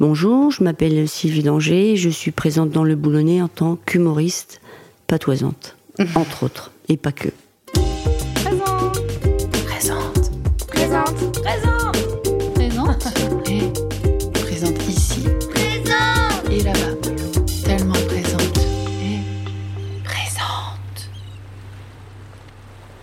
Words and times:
Bonjour, 0.00 0.50
je 0.50 0.64
m'appelle 0.64 1.06
Sylvie 1.06 1.42
Danger, 1.42 1.94
je 1.94 2.08
suis 2.08 2.30
présente 2.30 2.70
dans 2.70 2.84
le 2.84 2.96
Boulonnais 2.96 3.42
en 3.42 3.48
tant 3.48 3.76
qu'humoriste 3.76 4.62
patoisante, 5.06 5.76
entre 6.14 6.44
autres, 6.44 6.70
et 6.88 6.96
pas 6.96 7.12
que. 7.12 7.28
Présente. 8.34 8.98
Présente. 9.66 10.30
Présente. 10.68 11.38
Présente. 11.42 12.54
Présente. 12.54 13.06
Et 13.50 13.60
présente 14.32 14.88
ici. 14.88 15.24
Présente. 15.50 16.50
Et 16.50 16.62
là-bas. 16.62 16.96
Tellement 17.62 17.92
présente. 17.92 18.58
Et 19.02 20.02
présente. 20.02 21.10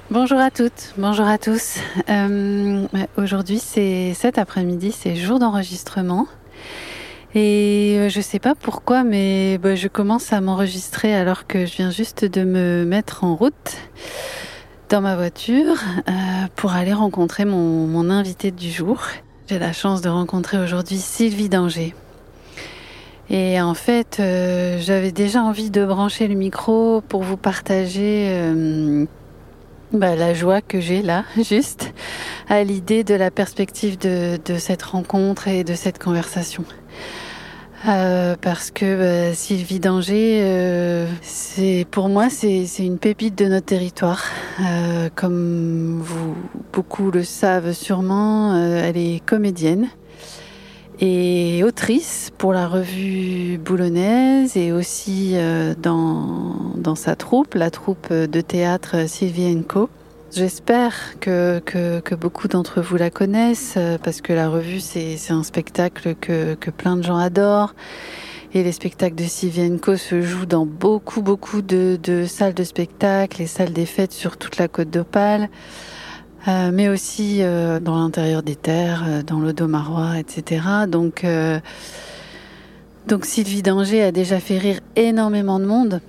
Bonjour 0.10 0.40
à 0.40 0.50
toutes, 0.50 0.96
bonjour 0.98 1.28
à 1.28 1.38
tous. 1.38 1.76
Euh, 2.10 2.88
Aujourd'hui, 3.18 3.60
c'est 3.60 4.16
cet 4.16 4.40
après-midi, 4.40 4.92
c'est 4.92 5.16
jour 5.16 5.38
d'enregistrement. 5.38 6.26
Et 7.36 7.98
euh, 8.00 8.10
je 8.10 8.22
sais 8.22 8.40
pas 8.40 8.56
pourquoi, 8.56 9.04
mais 9.04 9.58
bah, 9.58 9.76
je 9.76 9.88
commence 9.88 10.34
à 10.34 10.42
m'enregistrer 10.42 11.14
alors 11.14 11.46
que 11.46 11.66
je 11.66 11.76
viens 11.76 11.92
juste 11.92 12.26
de 12.26 12.44
me 12.44 12.86
mettre 12.86 13.24
en 13.24 13.36
route 13.36 13.78
dans 14.90 15.02
ma 15.02 15.16
voiture 15.16 15.76
euh, 16.08 16.12
pour 16.56 16.72
aller 16.72 16.94
rencontrer 16.94 17.46
mon, 17.46 18.10
invité 18.10 18.52
du 18.52 18.72
jour. 18.72 19.04
J'ai 19.48 19.60
la 19.60 19.74
chance 19.74 20.02
de 20.02 20.10
rencontrer 20.10 20.58
aujourd'hui 20.58 20.98
Sylvie 20.98 21.50
Danger. 21.50 21.94
Et 23.30 23.62
en 23.62 23.74
fait, 23.74 24.18
euh, 24.20 24.80
j'avais 24.80 25.12
déjà 25.12 25.44
envie 25.44 25.70
de 25.70 25.86
brancher 25.86 26.28
le 26.30 26.36
micro 26.36 27.02
pour 27.02 27.24
vous 27.24 27.38
partager 27.38 28.32
bah, 29.94 30.16
la 30.16 30.34
joie 30.34 30.62
que 30.62 30.80
j'ai 30.80 31.02
là, 31.02 31.24
juste, 31.38 31.94
à 32.50 32.64
l'idée 32.64 33.04
de 33.04 33.16
la 33.16 33.32
perspective 33.32 33.98
de, 33.98 34.38
cette 34.58 34.84
rencontre 34.84 35.48
et 35.48 35.64
de 35.64 35.76
cette 35.76 36.00
conversation. 36.00 36.66
Euh, 37.88 38.36
parce 38.42 38.72
que 38.72 39.30
bah, 39.30 39.36
Sylvie 39.36 39.80
Danger, 39.80 40.42
euh, 40.44 41.06
pour 41.92 42.10
moi 42.10 42.30
c'est 42.30 42.66
une 42.80 42.98
pépite 42.98 43.38
de 43.38 43.46
notre 43.46 43.68
territoire. 43.68 44.24
Euh, 44.60 45.10
comme 45.16 46.02
vous 46.02 46.36
beaucoup 46.74 47.12
le 47.12 47.24
savent 47.24 47.74
sûrement, 47.74 48.56
euh, 48.56 48.82
elle 48.84 48.98
est 48.98 49.22
comédienne 49.26 49.88
et 51.00 51.64
autrice 51.64 52.32
pour 52.38 52.54
la 52.54 52.68
revue 52.68 53.58
boulonnaise 53.58 54.58
et 54.58 54.72
aussi 54.72 55.34
euh, 55.36 55.76
dans, 55.82 56.74
dans 56.76 56.96
sa 56.96 57.16
troupe, 57.16 57.54
la 57.54 57.70
troupe 57.70 58.12
de 58.12 58.42
théâtre 58.42 59.08
Sylvie 59.08 59.64
Co. 59.64 59.90
J'espère 60.34 61.20
que, 61.20 61.62
que, 61.66 62.00
que 62.00 62.14
beaucoup 62.14 62.48
d'entre 62.48 62.82
vous 62.82 62.98
la 62.98 63.10
connaissent 63.10 63.76
euh, 63.78 63.98
parce 64.02 64.22
que 64.22 64.34
la 64.34 64.50
revue 64.50 64.80
c'est 64.82 65.16
c'est 65.18 65.34
un 65.34 65.44
spectacle 65.44 66.16
que, 66.16 66.56
que 66.56 66.70
plein 66.70 66.98
de 66.98 67.04
gens 67.04 67.18
adorent 67.18 67.74
et 68.54 68.64
les 68.64 68.72
spectacles 68.72 69.16
de 69.16 69.24
Sylvie 69.24 69.80
Co 69.80 69.96
se 69.96 70.22
jouent 70.22 70.46
dans 70.46 70.66
beaucoup 70.66 71.22
beaucoup 71.22 71.62
de, 71.62 71.98
de 72.02 72.26
salles 72.26 72.54
de 72.54 72.64
spectacle 72.64 73.42
et 73.42 73.48
salles 73.48 73.72
des 73.72 73.86
fêtes 73.86 74.12
sur 74.12 74.38
toute 74.38 74.58
la 74.58 74.68
côte 74.68 74.90
d'Opale. 74.90 75.50
Euh, 76.48 76.72
mais 76.72 76.88
aussi 76.88 77.40
euh, 77.42 77.80
dans 77.82 77.98
l'intérieur 77.98 78.42
des 78.42 78.56
terres, 78.56 79.04
euh, 79.06 79.22
dans 79.22 79.40
l'Odomarois, 79.40 80.18
etc. 80.18 80.62
Donc, 80.88 81.26
donc 83.08 83.26
Sylvie 83.26 83.64
Danger 83.64 84.04
a 84.04 84.12
déjà 84.12 84.40
fait 84.40 84.58
rire 84.58 84.80
énormément 84.96 85.60
de 85.60 85.66
monde 85.66 86.02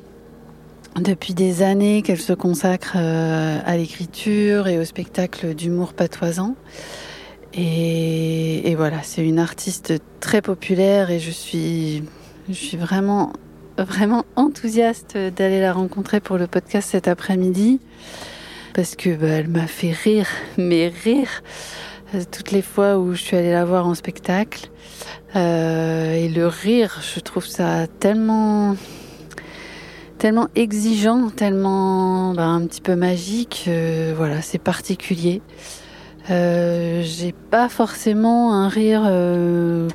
depuis 0.96 1.34
des 1.34 1.62
années 1.62 2.02
qu'elle 2.02 2.20
se 2.20 2.32
consacre 2.32 2.96
à 2.96 3.76
l'écriture 3.76 4.66
et 4.66 4.78
au 4.78 4.84
spectacle 4.84 5.54
d'humour 5.54 5.92
patoisant. 5.92 6.56
Et, 7.54 8.68
et 8.68 8.74
voilà, 8.74 9.02
c'est 9.02 9.24
une 9.24 9.38
artiste 9.38 9.94
très 10.20 10.42
populaire 10.42 11.10
et 11.10 11.20
je 11.20 11.30
suis, 11.30 12.02
je 12.48 12.54
suis 12.54 12.76
vraiment, 12.76 13.32
vraiment 13.76 14.24
enthousiaste 14.34 15.16
d'aller 15.16 15.60
la 15.60 15.72
rencontrer 15.72 16.20
pour 16.20 16.36
le 16.36 16.46
podcast 16.46 16.90
cet 16.90 17.06
après-midi 17.06 17.80
parce 18.74 18.96
que 18.96 19.10
bah, 19.16 19.26
elle 19.28 19.48
m'a 19.48 19.66
fait 19.66 19.92
rire, 19.92 20.28
mais 20.56 20.92
rire 21.04 21.42
euh, 22.14 22.22
toutes 22.30 22.52
les 22.52 22.62
fois 22.62 22.98
où 22.98 23.14
je 23.14 23.22
suis 23.22 23.36
allée 23.36 23.52
la 23.52 23.64
voir 23.64 23.86
en 23.86 23.94
spectacle. 23.94 24.68
Euh, 25.36 26.14
et 26.14 26.28
le 26.28 26.46
rire, 26.46 27.00
je 27.02 27.20
trouve 27.20 27.46
ça 27.46 27.86
tellement, 28.00 28.76
tellement 30.18 30.48
exigeant, 30.54 31.30
tellement 31.30 32.32
bah, 32.34 32.46
un 32.46 32.66
petit 32.66 32.80
peu 32.80 32.94
magique. 32.96 33.64
euh, 33.68 34.14
voilà, 34.16 34.40
c'est 34.42 34.58
particulier. 34.58 35.42
Euh, 36.30 37.02
J'ai 37.04 37.32
pas 37.32 37.68
forcément 37.68 38.54
un 38.54 38.68
rire, 38.68 39.02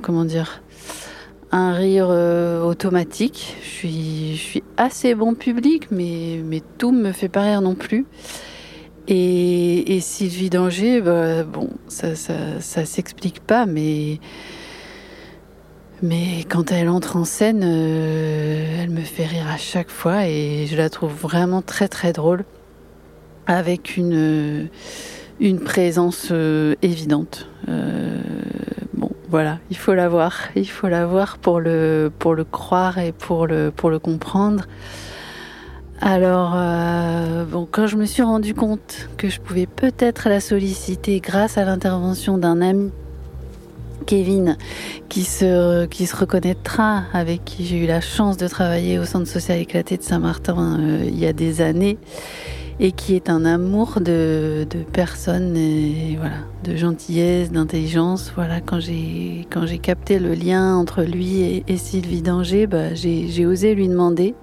comment 0.01 0.25
dire, 0.25 0.61
un 1.51 1.73
rire 1.73 2.09
automatique. 2.09 3.55
Je 3.63 3.67
suis, 3.67 4.35
je 4.35 4.41
suis 4.41 4.63
assez 4.77 5.13
bon 5.15 5.35
public, 5.35 5.87
mais, 5.91 6.41
mais 6.43 6.61
tout 6.77 6.91
me 6.91 7.11
fait 7.11 7.29
pas 7.29 7.41
rire 7.41 7.61
non 7.61 7.75
plus. 7.75 8.05
Et, 9.07 9.95
et 9.95 9.99
Sylvie 9.99 10.49
Danger, 10.49 11.01
bah, 11.01 11.43
bon, 11.43 11.69
ça, 11.87 12.15
ça, 12.15 12.85
s'explique 12.85 13.41
pas, 13.41 13.65
mais, 13.65 14.19
mais 16.01 16.45
quand 16.47 16.71
elle 16.71 16.87
entre 16.87 17.17
en 17.17 17.25
scène, 17.25 17.61
euh, 17.63 18.81
elle 18.81 18.91
me 18.91 19.01
fait 19.01 19.25
rire 19.25 19.47
à 19.51 19.57
chaque 19.57 19.89
fois 19.89 20.27
et 20.27 20.67
je 20.67 20.77
la 20.77 20.89
trouve 20.89 21.11
vraiment 21.13 21.61
très 21.61 21.89
très 21.89 22.13
drôle, 22.13 22.45
avec 23.45 23.97
une, 23.97 24.69
une 25.41 25.59
présence 25.59 26.29
euh, 26.31 26.75
évidente. 26.81 27.49
Euh, 27.67 28.21
bon, 28.93 29.11
voilà, 29.29 29.59
il 29.69 29.75
faut 29.75 29.93
la 29.93 30.07
voir, 30.07 30.49
il 30.55 30.69
faut 30.69 30.87
la 30.87 31.05
voir 31.05 31.39
pour 31.39 31.59
le, 31.59 32.09
pour 32.19 32.35
le 32.35 32.45
croire 32.45 32.99
et 32.99 33.11
pour 33.11 33.47
le, 33.47 33.69
pour 33.75 33.89
le 33.89 33.99
comprendre. 33.99 34.63
Alors, 36.05 36.51
euh, 36.57 37.45
bon, 37.45 37.65
quand 37.71 37.87
je 37.87 37.95
me 37.95 38.05
suis 38.05 38.23
rendu 38.23 38.53
compte 38.53 39.07
que 39.15 39.29
je 39.29 39.39
pouvais 39.39 39.67
peut-être 39.67 40.27
la 40.27 40.41
solliciter 40.41 41.21
grâce 41.21 41.57
à 41.57 41.63
l'intervention 41.63 42.37
d'un 42.37 42.59
ami, 42.61 42.91
Kevin, 44.05 44.57
qui 45.07 45.23
se, 45.23 46.13
reconnaîtra, 46.13 47.03
avec 47.13 47.45
qui 47.45 47.65
j'ai 47.65 47.77
eu 47.77 47.87
la 47.87 48.01
chance 48.01 48.35
de 48.35 48.49
travailler 48.49 48.99
au 48.99 49.05
Centre 49.05 49.29
social 49.29 49.57
éclaté 49.59 49.95
de 49.95 50.03
Saint-Martin 50.03 50.77
euh, 50.77 51.05
il 51.07 51.17
y 51.17 51.25
a 51.25 51.31
des 51.31 51.61
années, 51.61 51.97
et 52.81 52.91
qui 52.91 53.15
est 53.15 53.29
un 53.29 53.45
amour 53.45 54.01
de, 54.01 54.67
de 54.69 54.79
personne, 54.79 55.55
et 55.55 56.17
voilà, 56.19 56.35
de 56.65 56.75
gentillesse, 56.75 57.49
d'intelligence. 57.49 58.33
Voilà, 58.35 58.59
quand 58.59 58.81
j'ai 58.81 59.47
capté 59.81 60.19
le 60.19 60.33
lien 60.33 60.75
entre 60.75 61.03
lui 61.03 61.63
et, 61.65 61.77
Sylvie 61.77 62.21
Danger, 62.21 62.67
bah, 62.67 62.93
j'ai 62.93 63.45
osé 63.45 63.73
lui 63.73 63.87
demander. 63.87 64.35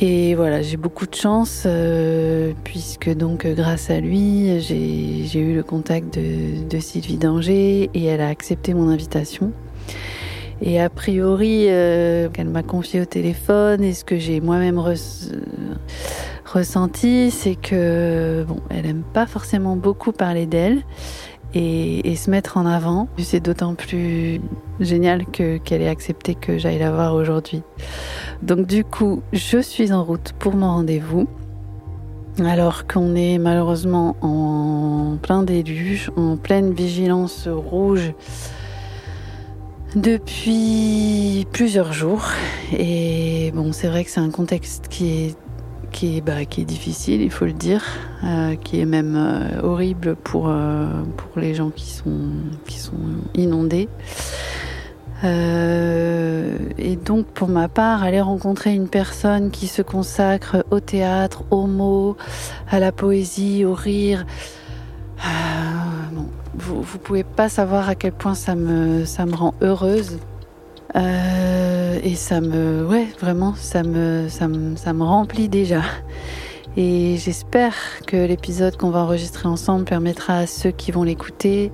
Et 0.00 0.36
voilà, 0.36 0.62
j'ai 0.62 0.76
beaucoup 0.76 1.06
de 1.06 1.14
chance 1.14 1.64
euh, 1.66 2.52
puisque 2.62 3.12
donc 3.12 3.44
euh, 3.44 3.54
grâce 3.54 3.90
à 3.90 3.98
lui, 3.98 4.60
j'ai 4.60 5.40
eu 5.40 5.54
le 5.56 5.62
contact 5.64 6.14
de, 6.16 6.68
de 6.68 6.78
Sylvie 6.78 7.16
Danger 7.16 7.90
et 7.92 8.04
elle 8.04 8.20
a 8.20 8.28
accepté 8.28 8.74
mon 8.74 8.88
invitation. 8.90 9.50
Et 10.62 10.80
a 10.80 10.88
priori, 10.88 11.66
euh, 11.68 12.28
qu'elle 12.28 12.48
m'a 12.48 12.62
confié 12.62 13.00
au 13.00 13.04
téléphone 13.06 13.82
et 13.82 13.92
ce 13.92 14.04
que 14.04 14.18
j'ai 14.18 14.40
moi-même 14.40 14.78
res- 14.78 15.32
ressenti, 16.44 17.32
c'est 17.32 17.56
que 17.56 18.44
bon, 18.46 18.60
elle 18.70 18.86
aime 18.86 19.02
pas 19.12 19.26
forcément 19.26 19.74
beaucoup 19.74 20.12
parler 20.12 20.46
d'elle 20.46 20.82
et, 21.54 22.16
se 22.16 22.30
mettre 22.30 22.56
en 22.56 22.66
avant. 22.66 23.08
C'est 23.18 23.40
d'autant 23.40 23.74
plus 23.74 24.40
génial 24.80 25.26
que 25.26 25.58
qu'elle 25.58 25.82
ait 25.82 25.88
accepté 25.88 26.34
que 26.34 26.58
j'aille 26.58 26.78
la 26.78 26.90
voir 26.90 27.14
aujourd'hui. 27.14 27.62
Donc 28.42 28.66
du 28.66 28.84
coup, 28.84 29.22
je 29.32 29.58
suis 29.58 29.92
en 29.92 30.04
route 30.04 30.32
pour 30.38 30.54
mon 30.54 30.68
rendez-vous. 30.68 31.28
Alors 32.44 32.86
qu'on 32.86 33.16
est 33.16 33.38
malheureusement 33.38 34.16
en 34.20 35.16
plein 35.20 35.42
déluge, 35.42 36.12
en 36.16 36.36
pleine 36.36 36.72
vigilance 36.72 37.48
rouge 37.48 38.12
depuis 39.96 41.46
plusieurs 41.50 41.92
jours. 41.92 42.26
Et 42.72 43.50
bon, 43.54 43.72
c'est 43.72 43.88
vrai 43.88 44.04
que 44.04 44.10
c'est 44.10 44.20
un 44.20 44.30
contexte 44.30 44.86
qui 44.88 45.08
est 45.08 45.36
qui 45.98 46.18
est, 46.18 46.20
bah, 46.20 46.44
qui 46.44 46.60
est 46.60 46.64
difficile, 46.64 47.22
il 47.22 47.30
faut 47.30 47.44
le 47.44 47.52
dire, 47.52 47.84
euh, 48.22 48.54
qui 48.54 48.78
est 48.78 48.84
même 48.84 49.16
euh, 49.16 49.60
horrible 49.64 50.14
pour, 50.14 50.48
euh, 50.48 50.86
pour 51.16 51.40
les 51.40 51.54
gens 51.54 51.70
qui 51.70 51.86
sont, 51.86 52.30
qui 52.68 52.78
sont 52.78 52.92
inondés. 53.34 53.88
Et 55.24 56.94
donc, 57.04 57.26
pour 57.26 57.48
ma 57.48 57.66
part, 57.66 58.04
aller 58.04 58.20
rencontrer 58.20 58.72
une 58.72 58.86
personne 58.86 59.50
qui 59.50 59.66
se 59.66 59.82
consacre 59.82 60.64
au 60.70 60.78
théâtre, 60.78 61.42
aux 61.50 61.66
mots, 61.66 62.16
à 62.70 62.78
la 62.78 62.92
poésie, 62.92 63.64
au 63.64 63.74
rire, 63.74 64.24
bon, 66.12 66.28
vous, 66.54 66.80
vous 66.80 66.98
pouvez 66.98 67.24
pas 67.24 67.48
savoir 67.48 67.88
à 67.88 67.96
quel 67.96 68.12
point 68.12 68.36
ça 68.36 68.54
me, 68.54 69.04
ça 69.04 69.26
me 69.26 69.34
rend 69.34 69.54
heureuse. 69.60 70.20
Euh, 70.96 71.98
et 72.02 72.14
ça 72.14 72.40
me, 72.40 72.86
ouais, 72.86 73.06
vraiment, 73.20 73.54
ça 73.54 73.82
me, 73.82 74.28
ça 74.28 74.48
me, 74.48 74.76
ça 74.76 74.92
me 74.92 75.04
remplit 75.04 75.48
déjà. 75.48 75.82
Et 76.76 77.16
j'espère 77.18 77.74
que 78.06 78.16
l'épisode 78.16 78.76
qu'on 78.76 78.90
va 78.90 79.00
enregistrer 79.00 79.48
ensemble 79.48 79.84
permettra 79.84 80.38
à 80.38 80.46
ceux 80.46 80.70
qui 80.70 80.92
vont 80.92 81.02
l'écouter 81.04 81.72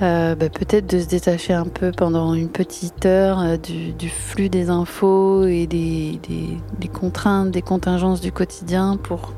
Euh, 0.00 0.36
bah, 0.36 0.48
peut-être 0.48 0.86
de 0.86 1.00
se 1.00 1.06
détacher 1.08 1.54
un 1.54 1.64
peu 1.64 1.90
pendant 1.90 2.32
une 2.34 2.48
petite 2.48 3.04
heure 3.04 3.40
euh, 3.40 3.56
du, 3.56 3.90
du, 3.92 4.08
flux 4.08 4.48
des 4.48 4.70
infos 4.70 5.44
et 5.44 5.66
des, 5.66 6.20
des, 6.28 6.56
des, 6.78 6.86
contraintes, 6.88 7.50
des 7.50 7.62
contingences 7.62 8.20
du 8.20 8.30
quotidien 8.30 8.96
pour, 8.96 9.32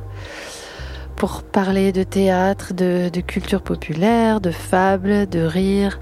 pour 1.17 1.43
parler 1.45 1.93
de 1.93 2.03
théâtre, 2.03 2.75
de, 2.75 3.09
de 3.09 3.21
culture 3.23 3.62
populaire, 3.62 4.43
de 4.43 4.51
fables, 4.51 5.27
de 5.31 5.41
rire. 5.41 5.99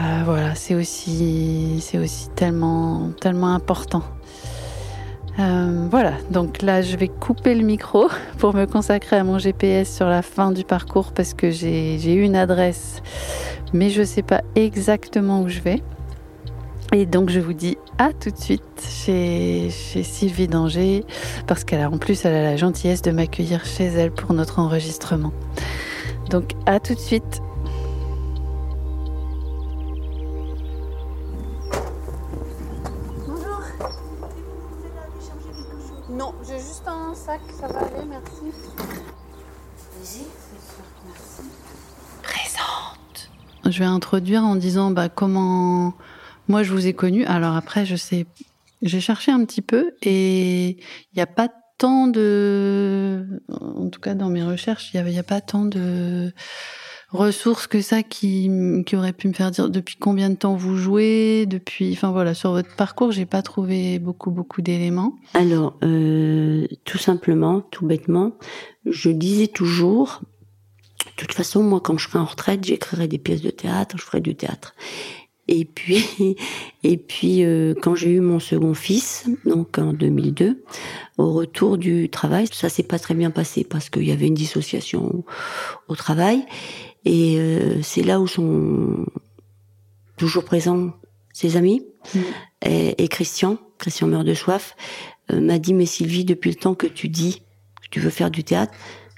Euh, 0.00 0.22
voilà, 0.24 0.54
c'est 0.54 0.74
aussi, 0.74 1.78
c'est 1.80 1.98
aussi 1.98 2.28
tellement, 2.30 3.10
tellement 3.20 3.54
important. 3.54 4.02
Euh, 5.38 5.86
voilà, 5.90 6.12
donc 6.30 6.62
là 6.62 6.80
je 6.80 6.96
vais 6.96 7.08
couper 7.08 7.56
le 7.56 7.64
micro 7.64 8.08
pour 8.38 8.54
me 8.54 8.66
consacrer 8.66 9.16
à 9.16 9.24
mon 9.24 9.38
GPS 9.38 9.92
sur 9.94 10.06
la 10.06 10.22
fin 10.22 10.52
du 10.52 10.64
parcours 10.64 11.12
parce 11.12 11.34
que 11.34 11.50
j'ai 11.50 12.14
une 12.14 12.36
adresse, 12.36 13.02
mais 13.72 13.90
je 13.90 14.00
ne 14.00 14.06
sais 14.06 14.22
pas 14.22 14.42
exactement 14.56 15.42
où 15.42 15.48
je 15.48 15.60
vais. 15.60 15.82
Et 16.92 17.06
donc 17.06 17.30
je 17.30 17.40
vous 17.40 17.52
dis 17.52 17.76
à 17.98 18.12
tout 18.12 18.30
de 18.30 18.36
suite 18.36 18.62
chez, 18.88 19.70
chez 19.70 20.02
Sylvie 20.02 20.46
Danger 20.46 21.04
parce 21.46 21.64
qu'elle 21.64 21.80
a 21.80 21.90
en 21.90 21.98
plus 21.98 22.24
elle 22.24 22.34
a 22.34 22.42
la 22.42 22.56
gentillesse 22.56 23.02
de 23.02 23.10
m'accueillir 23.10 23.64
chez 23.64 23.86
elle 23.86 24.12
pour 24.12 24.32
notre 24.34 24.58
enregistrement. 24.58 25.32
Donc 26.30 26.52
à 26.66 26.80
tout 26.80 26.94
de 26.94 27.00
suite. 27.00 27.42
Présente. 42.22 43.30
Je 43.64 43.78
vais 43.78 43.84
introduire 43.86 44.44
en 44.44 44.56
disant 44.56 44.90
bah, 44.90 45.08
comment 45.08 45.94
moi 46.48 46.62
je 46.62 46.72
vous 46.72 46.86
ai 46.86 46.92
connu. 46.92 47.24
Alors 47.24 47.56
après, 47.56 47.86
je 47.86 47.96
sais, 47.96 48.26
j'ai 48.82 49.00
cherché 49.00 49.32
un 49.32 49.42
petit 49.46 49.62
peu 49.62 49.94
et 50.02 50.70
il 50.70 51.16
n'y 51.16 51.22
a 51.22 51.26
pas 51.26 51.48
tant 51.78 52.08
de, 52.08 53.42
en 53.48 53.88
tout 53.88 54.00
cas 54.00 54.14
dans 54.14 54.28
mes 54.28 54.42
recherches, 54.42 54.90
il 54.92 55.02
n'y 55.02 55.18
a, 55.18 55.22
pas 55.22 55.40
tant 55.40 55.64
de 55.64 56.32
ressources 57.14 57.66
que 57.66 57.80
ça 57.80 58.02
qui, 58.02 58.50
qui 58.86 58.96
aurait 58.96 59.12
pu 59.12 59.28
me 59.28 59.32
faire 59.32 59.50
dire 59.50 59.70
depuis 59.70 59.96
combien 59.96 60.30
de 60.30 60.34
temps 60.34 60.56
vous 60.56 60.76
jouez, 60.76 61.46
depuis, 61.46 61.92
enfin 61.92 62.10
voilà, 62.10 62.34
sur 62.34 62.50
votre 62.50 62.74
parcours, 62.76 63.12
j'ai 63.12 63.26
pas 63.26 63.42
trouvé 63.42 63.98
beaucoup 63.98 64.30
beaucoup 64.30 64.62
d'éléments. 64.62 65.14
Alors, 65.34 65.76
euh, 65.82 66.66
tout 66.84 66.98
simplement, 66.98 67.60
tout 67.60 67.86
bêtement, 67.86 68.32
je 68.86 69.10
disais 69.10 69.46
toujours, 69.46 70.22
de 71.06 71.12
toute 71.16 71.32
façon, 71.32 71.62
moi, 71.62 71.80
quand 71.80 71.96
je 71.98 72.08
serai 72.08 72.18
en 72.18 72.24
retraite, 72.24 72.64
j'écrirai 72.64 73.08
des 73.08 73.18
pièces 73.18 73.42
de 73.42 73.50
théâtre, 73.50 73.96
je 73.96 74.02
ferai 74.02 74.20
du 74.20 74.34
théâtre. 74.34 74.74
Et 75.46 75.64
puis, 75.64 76.36
et 76.82 76.96
puis, 76.96 77.44
euh, 77.44 77.74
quand 77.80 77.94
j'ai 77.94 78.10
eu 78.10 78.20
mon 78.20 78.40
second 78.40 78.74
fils, 78.74 79.26
donc 79.44 79.78
en 79.78 79.92
2002, 79.92 80.64
au 81.18 81.32
retour 81.32 81.78
du 81.78 82.08
travail, 82.08 82.48
ça 82.52 82.68
s'est 82.68 82.82
pas 82.82 82.98
très 82.98 83.14
bien 83.14 83.30
passé 83.30 83.64
parce 83.64 83.90
qu'il 83.90 84.04
y 84.04 84.12
avait 84.12 84.26
une 84.26 84.34
dissociation 84.34 85.24
au 85.88 85.96
travail. 85.96 86.44
Et 87.04 87.38
euh, 87.38 87.82
c'est 87.82 88.02
là 88.02 88.20
où 88.20 88.26
sont 88.26 89.06
toujours 90.16 90.44
présents 90.44 90.92
ses 91.32 91.56
amis. 91.56 91.82
Mmh. 92.14 92.18
Et, 92.66 93.04
et, 93.04 93.08
Christian, 93.08 93.58
Christian 93.78 94.06
meurt 94.06 94.26
de 94.26 94.34
soif, 94.34 94.76
euh, 95.32 95.40
m'a 95.40 95.58
dit, 95.58 95.74
mais 95.74 95.86
Sylvie, 95.86 96.24
depuis 96.24 96.50
le 96.50 96.56
temps 96.56 96.74
que 96.74 96.86
tu 96.86 97.08
dis 97.08 97.42
que 97.82 97.88
tu 97.90 98.00
veux 98.00 98.10
faire 98.10 98.30
du 98.30 98.44
théâtre, 98.44 98.72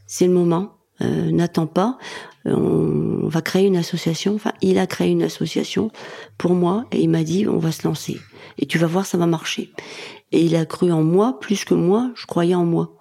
c'est 0.06 0.26
le 0.26 0.32
moment. 0.32 0.72
Euh, 1.02 1.30
N'attends 1.30 1.66
pas. 1.66 1.98
On, 2.44 3.06
on 3.26 3.28
va 3.28 3.42
créer 3.42 3.66
une 3.66 3.76
association. 3.76 4.36
Enfin, 4.36 4.52
il 4.62 4.78
a 4.78 4.86
créé 4.86 5.10
une 5.10 5.22
association 5.22 5.90
pour 6.38 6.54
moi 6.54 6.84
et 6.92 7.00
il 7.00 7.10
m'a 7.10 7.24
dit, 7.24 7.46
on 7.48 7.58
va 7.58 7.72
se 7.72 7.86
lancer. 7.86 8.18
Et 8.58 8.66
tu 8.66 8.78
vas 8.78 8.86
voir, 8.86 9.04
ça 9.04 9.18
va 9.18 9.26
marcher. 9.26 9.72
Et 10.32 10.44
il 10.44 10.56
a 10.56 10.64
cru 10.64 10.92
en 10.92 11.02
moi 11.02 11.38
plus 11.40 11.64
que 11.64 11.74
moi, 11.74 12.10
je 12.14 12.26
croyais 12.26 12.54
en 12.54 12.64
moi. 12.64 12.96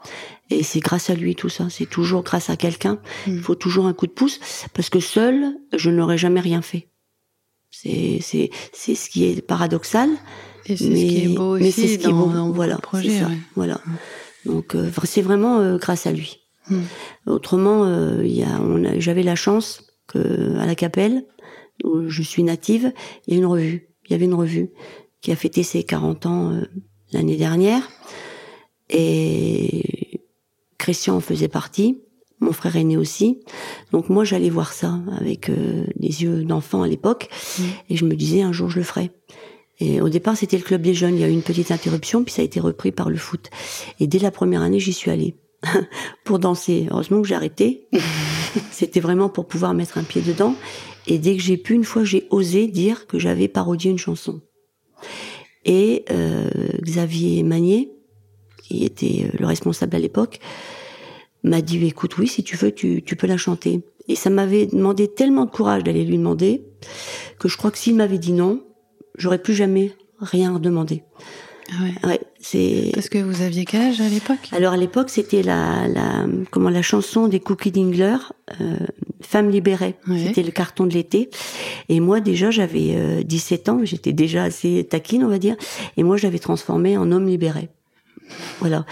Et 0.50 0.64
c'est 0.64 0.80
grâce 0.80 1.10
à 1.10 1.16
lui 1.16 1.36
tout 1.36 1.50
ça. 1.50 1.70
C'est 1.70 1.90
toujours 1.90 2.24
grâce 2.24 2.50
à 2.50 2.56
quelqu'un. 2.56 3.00
Il 3.28 3.40
faut 3.40 3.56
toujours 3.56 3.88
un 3.88 3.94
coup 3.94 4.06
de 4.06 4.12
pouce 4.12 4.40
parce 4.74 4.90
que 4.90 5.00
seul, 5.00 5.56
je 5.74 5.90
n'aurais 5.90 6.18
jamais 6.18 6.40
rien 6.40 6.62
fait. 6.62 6.90
C'est 7.72 8.20
c'est 8.22 8.52
c'est 8.72 8.96
ce 8.96 9.10
qui 9.10 9.26
est 9.26 9.42
paradoxal. 9.42 10.10
Et 10.68 10.78
c'est 10.78 10.84
ce 10.86 10.90
qui 10.90 11.26
est 11.26 11.36
beau 11.36 11.58
aussi 11.58 11.72
ce 11.72 11.98
qui 11.98 12.08
est 12.08 12.12
beau. 12.12 12.32
Dans 12.32 12.52
voilà, 12.52 12.78
projet, 12.78 13.10
ça. 13.10 13.28
Ouais. 13.28 13.38
Voilà. 13.56 13.82
Donc 14.46 14.76
euh, 14.76 14.90
c'est 15.04 15.22
vraiment 15.22 15.60
euh, 15.60 15.78
grâce 15.78 16.06
à 16.06 16.12
lui. 16.12 16.40
Mmh. 16.70 16.80
Autrement, 17.28 17.86
euh, 17.86 18.22
il 18.24 18.36
y 18.36 18.44
a, 18.44 18.60
j'avais 19.00 19.24
la 19.24 19.36
chance 19.36 19.84
que 20.08 20.58
à 20.58 20.66
la 20.66 20.76
Capelle, 20.76 21.26
où 21.84 22.08
je 22.08 22.22
suis 22.22 22.44
native, 22.44 22.94
il 23.28 23.34
y 23.34 23.38
a 23.38 23.40
une 23.40 23.46
revue. 23.46 23.90
Il 24.06 24.12
y 24.12 24.16
avait 24.16 24.26
une 24.26 24.34
revue 24.36 24.70
qui 25.22 25.32
a 25.32 25.36
fêté 25.36 25.64
ses 25.64 25.84
40 25.84 26.26
ans 26.28 26.62
l'année 27.12 27.38
dernière. 27.38 27.90
Et 28.90 30.05
Christian 30.86 31.16
en 31.16 31.20
faisait 31.20 31.48
partie, 31.48 31.98
mon 32.40 32.52
frère 32.52 32.76
aîné 32.76 32.96
aussi. 32.96 33.40
Donc 33.92 34.08
moi, 34.10 34.24
j'allais 34.24 34.52
voir 34.52 34.72
ça 34.72 35.00
avec 35.20 35.50
euh, 35.50 35.88
des 35.96 36.22
yeux 36.22 36.44
d'enfant 36.44 36.84
à 36.84 36.88
l'époque, 36.88 37.28
mmh. 37.28 37.64
et 37.90 37.98
je 37.98 38.06
me 38.06 38.16
disais 38.16 38.44
un 38.44 38.52
jour 38.52 38.70
je 38.70 38.78
le 38.78 38.84
ferai. 38.84 39.10
Et 39.80 40.00
au 40.00 40.10
départ, 40.10 40.38
c'était 40.38 40.58
le 40.58 40.64
club 40.64 40.84
des 40.84 40.94
jeunes. 40.94 41.16
Il 41.16 41.22
y 41.22 41.24
a 41.24 41.28
eu 41.28 41.32
une 41.32 41.42
petite 41.42 41.72
interruption, 41.72 42.24
puis 42.24 42.36
ça 42.36 42.44
a 42.44 42.46
été 42.46 42.60
repris 42.60 42.92
par 42.92 43.10
le 43.10 43.18
foot. 43.18 43.50
Et 44.00 44.06
dès 44.06 44.20
la 44.20 44.30
première 44.30 44.62
année, 44.62 44.80
j'y 44.80 44.94
suis 44.94 45.10
allée 45.10 45.34
pour 46.24 46.38
danser. 46.38 46.86
Heureusement 46.92 47.20
que 47.24 47.28
j'ai 47.28 47.34
arrêté. 47.34 47.88
c'était 48.72 49.00
vraiment 49.00 49.28
pour 49.28 49.48
pouvoir 49.48 49.74
mettre 49.74 49.98
un 49.98 50.04
pied 50.04 50.22
dedans. 50.22 50.54
Et 51.08 51.18
dès 51.18 51.36
que 51.36 51.42
j'ai 51.42 51.58
pu, 51.58 51.74
une 51.74 51.84
fois, 51.84 52.04
j'ai 52.04 52.28
osé 52.30 52.68
dire 52.68 53.08
que 53.08 53.18
j'avais 53.18 53.48
parodié 53.48 53.90
une 53.90 53.98
chanson. 53.98 54.40
Et 55.66 56.06
euh, 56.12 56.48
Xavier 56.84 57.42
Magnier, 57.42 57.92
qui 58.62 58.86
était 58.86 59.32
le 59.34 59.48
responsable 59.48 59.96
à 59.96 60.00
l'époque, 60.00 60.40
m'a 61.46 61.62
dit 61.62 61.86
écoute 61.86 62.18
oui 62.18 62.28
si 62.28 62.44
tu 62.44 62.58
veux 62.58 62.72
tu, 62.72 63.02
tu 63.04 63.16
peux 63.16 63.28
la 63.28 63.38
chanter 63.38 63.82
et 64.08 64.16
ça 64.16 64.30
m'avait 64.30 64.66
demandé 64.66 65.08
tellement 65.08 65.46
de 65.46 65.52
courage 65.52 65.84
d'aller 65.84 66.04
lui 66.04 66.18
demander 66.18 66.64
que 67.40 67.48
je 67.48 67.58
crois 67.58 67.72
que 67.72 67.78
s'il 67.78 67.96
m'avait 67.96 68.18
dit 68.18 68.34
non 68.34 68.62
j'aurais 69.18 69.42
plus 69.42 69.54
jamais 69.54 69.92
rien 70.20 70.60
demandé. 70.60 71.04
Ah 71.72 71.84
ouais. 71.84 72.10
ouais 72.10 72.22
c'est 72.40 72.92
parce 72.94 73.10
que 73.10 73.18
vous 73.18 73.42
aviez 73.42 73.66
quel 73.66 73.82
âge 73.82 74.00
à 74.00 74.08
l'époque? 74.08 74.50
Alors 74.52 74.74
à 74.74 74.78
l'époque 74.78 75.10
c'était 75.10 75.42
la, 75.42 75.88
la 75.88 76.28
comment 76.52 76.70
la 76.70 76.84
chanson 76.84 77.28
des 77.28 77.40
Cookie 77.40 77.72
Dingler 77.72 78.18
euh, 78.62 78.78
Femme 79.22 79.50
libérée 79.50 79.96
ouais. 80.08 80.26
c'était 80.28 80.44
le 80.44 80.52
carton 80.52 80.86
de 80.86 80.94
l'été. 80.94 81.32
Et 81.90 82.00
moi 82.00 82.20
déjà 82.20 82.52
j'avais 82.52 82.94
euh, 82.96 83.24
17 83.24 83.70
ans 83.70 83.80
j'étais 83.84 84.14
déjà 84.14 84.44
assez 84.44 84.86
taquine 84.88 85.24
on 85.24 85.30
va 85.30 85.40
dire. 85.40 85.56
Et 85.98 86.04
moi 86.04 86.18
j'avais 86.18 86.40
transformé 86.40 86.98
en 86.98 87.12
homme 87.12 87.28
libéré 87.28 87.70
voilà. 88.60 88.86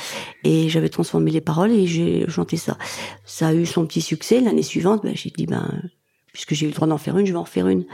Et 0.44 0.70
j'avais 0.70 0.90
transformé 0.90 1.32
les 1.32 1.42
paroles 1.42 1.72
et 1.72 1.88
j'ai 1.88 2.28
chanté 2.30 2.58
ça. 2.58 2.78
Ça 3.26 3.48
a 3.48 3.54
eu 3.54 3.66
son 3.66 3.86
petit 3.86 4.02
succès. 4.02 4.40
L'année 4.40 4.64
suivante, 4.64 5.04
ben, 5.04 5.16
j'ai 5.16 5.30
dit, 5.30 5.46
ben, 5.46 5.82
puisque 6.34 6.54
j'ai 6.54 6.66
eu 6.66 6.70
le 6.70 6.76
droit 6.76 6.88
d'en 6.88 6.98
faire 6.98 7.18
une, 7.18 7.26
je 7.26 7.32
vais 7.32 7.38
en 7.38 7.46
faire 7.46 7.68
une. 7.68 7.86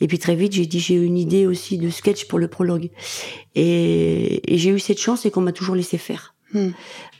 Et 0.00 0.06
puis 0.06 0.18
très 0.18 0.36
vite, 0.36 0.52
j'ai 0.52 0.66
dit, 0.66 0.80
j'ai 0.80 0.94
eu 0.94 1.04
une 1.04 1.18
idée 1.18 1.46
aussi 1.46 1.78
de 1.78 1.90
sketch 1.90 2.26
pour 2.26 2.38
le 2.38 2.48
prologue. 2.48 2.90
Et, 3.54 4.54
et 4.54 4.58
j'ai 4.58 4.70
eu 4.70 4.78
cette 4.78 5.00
chance 5.00 5.26
et 5.26 5.30
qu'on 5.30 5.40
m'a 5.40 5.52
toujours 5.52 5.74
laissé 5.74 5.98
faire. 5.98 6.34
Hmm. 6.52 6.70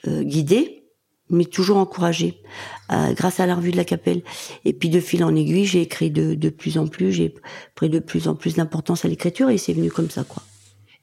Euh, 0.08 0.22
guidée, 0.22 0.84
mais 1.28 1.44
toujours 1.44 1.76
encouragée, 1.76 2.42
euh, 2.92 3.12
grâce 3.12 3.40
à 3.40 3.46
la 3.46 3.54
revue 3.54 3.70
de 3.70 3.76
la 3.76 3.84
Capelle. 3.84 4.22
Et 4.64 4.72
puis 4.72 4.88
de 4.88 5.00
fil 5.00 5.22
en 5.24 5.34
aiguille, 5.34 5.64
j'ai 5.64 5.82
écrit 5.82 6.10
de, 6.10 6.34
de 6.34 6.48
plus 6.48 6.78
en 6.78 6.88
plus, 6.88 7.12
j'ai 7.12 7.34
pris 7.74 7.88
de 7.88 7.98
plus 7.98 8.28
en 8.28 8.34
plus 8.34 8.54
d'importance 8.54 9.04
à 9.04 9.08
l'écriture 9.08 9.50
et 9.50 9.58
c'est 9.58 9.72
venu 9.72 9.90
comme 9.90 10.10
ça, 10.10 10.24
quoi. 10.24 10.42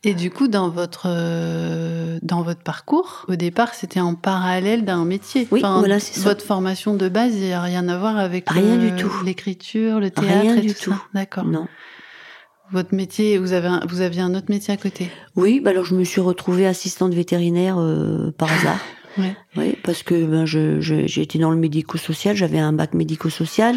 Et 0.04 0.13
du 0.13 0.30
coup, 0.30 0.48
dans 0.48 0.70
votre 0.70 1.08
euh, 1.08 2.20
dans 2.22 2.44
votre 2.44 2.62
parcours, 2.62 3.25
au 3.27 3.36
départ, 3.36 3.74
c'était 3.74 4.00
en 4.00 4.13
parallèle 4.13 4.86
d'un 4.86 5.06
métier. 5.06 5.48
Oui, 5.51 5.60
enfin, 5.63 5.80
voilà, 5.80 6.00
c'est 6.00 6.22
Votre 6.22 6.46
formation 6.46 6.94
de 6.96 7.10
base, 7.10 7.34
il 7.36 7.42
n'y 7.42 7.54
a 7.54 7.62
rien 7.62 7.88
à 7.89 7.98
voir 7.98 8.18
avec 8.18 8.50
rien 8.50 8.77
du 8.77 8.96
tout 8.96 9.12
l'écriture, 9.25 10.00
le 10.00 10.12
théâtre, 10.12 10.42
rien 10.42 10.56
et 10.58 10.62
du 10.62 10.74
tout. 10.74 10.92
tout. 10.92 11.04
D'accord. 11.13 11.46
Non. 11.46 11.68
Votre 12.72 12.94
métier, 12.94 13.38
vous 13.38 13.54
avez 13.54 13.68
un, 13.68 13.82
vous 13.88 14.01
aviez 14.01 14.22
un 14.22 14.36
autre 14.36 14.48
métier 14.50 14.74
à 14.74 14.77
côté. 14.77 15.10
Oui, 15.36 15.62
bah 15.62 15.72
alors 15.72 15.86
je 15.86 15.96
me 15.96 16.04
suis 16.04 16.22
retrouvée 16.22 16.68
assistante 16.68 17.13
vétérinaire 17.13 17.77
euh, 17.80 18.32
par 18.38 18.51
hasard. 18.51 18.80
Ouais. 19.18 19.36
Oui, 19.56 19.75
parce 19.84 20.04
que 20.04 20.25
ben, 20.25 20.46
je, 20.46 20.80
je, 20.80 21.08
j'étais 21.08 21.39
dans 21.39 21.50
le 21.50 21.58
médico-social, 21.58 22.36
j'avais 22.36 22.60
un 22.60 22.72
bac 22.72 22.94
médico-social. 22.94 23.75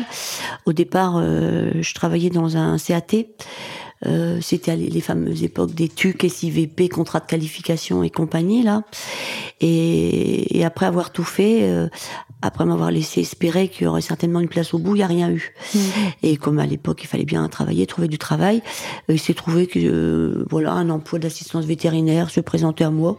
Au 0.66 0.74
départ, 0.74 1.14
euh, 1.16 1.70
je 1.80 1.94
travaillais 1.94 2.28
dans 2.28 2.58
un 2.58 2.76
CAT. 2.76 3.24
Euh, 4.06 4.38
c'était 4.40 4.76
les 4.76 5.00
fameuses 5.00 5.42
époques 5.42 5.74
des 5.74 5.88
TUC, 5.88 6.26
SIVP, 6.28 6.88
contrat 6.88 7.20
de 7.20 7.26
qualification 7.26 8.02
et 8.02 8.10
compagnie 8.10 8.62
là. 8.62 8.82
Et, 9.60 10.58
et 10.58 10.64
après 10.64 10.86
avoir 10.86 11.12
tout 11.12 11.24
fait, 11.24 11.64
euh, 11.64 11.88
après 12.42 12.64
m'avoir 12.64 12.90
laissé 12.90 13.20
espérer 13.20 13.68
qu'il 13.68 13.84
y 13.84 13.86
aurait 13.86 14.00
certainement 14.00 14.40
une 14.40 14.48
place 14.48 14.72
au 14.72 14.78
bout, 14.78 14.94
il 14.94 14.98
n'y 14.98 15.04
a 15.04 15.06
rien 15.06 15.30
eu. 15.30 15.54
Mmh. 15.74 15.78
Et 16.22 16.36
comme 16.36 16.58
à 16.58 16.66
l'époque 16.66 17.02
il 17.02 17.06
fallait 17.06 17.24
bien 17.24 17.46
travailler, 17.48 17.86
trouver 17.86 18.08
du 18.08 18.18
travail, 18.18 18.62
euh, 19.08 19.14
il 19.14 19.20
s'est 19.20 19.34
trouvé 19.34 19.66
que 19.66 19.78
euh, 19.78 20.46
voilà 20.48 20.72
un 20.72 20.88
emploi 20.90 21.18
d'assistance 21.18 21.64
vétérinaire 21.64 22.30
se 22.30 22.40
présentait 22.40 22.84
à 22.84 22.90
moi. 22.90 23.18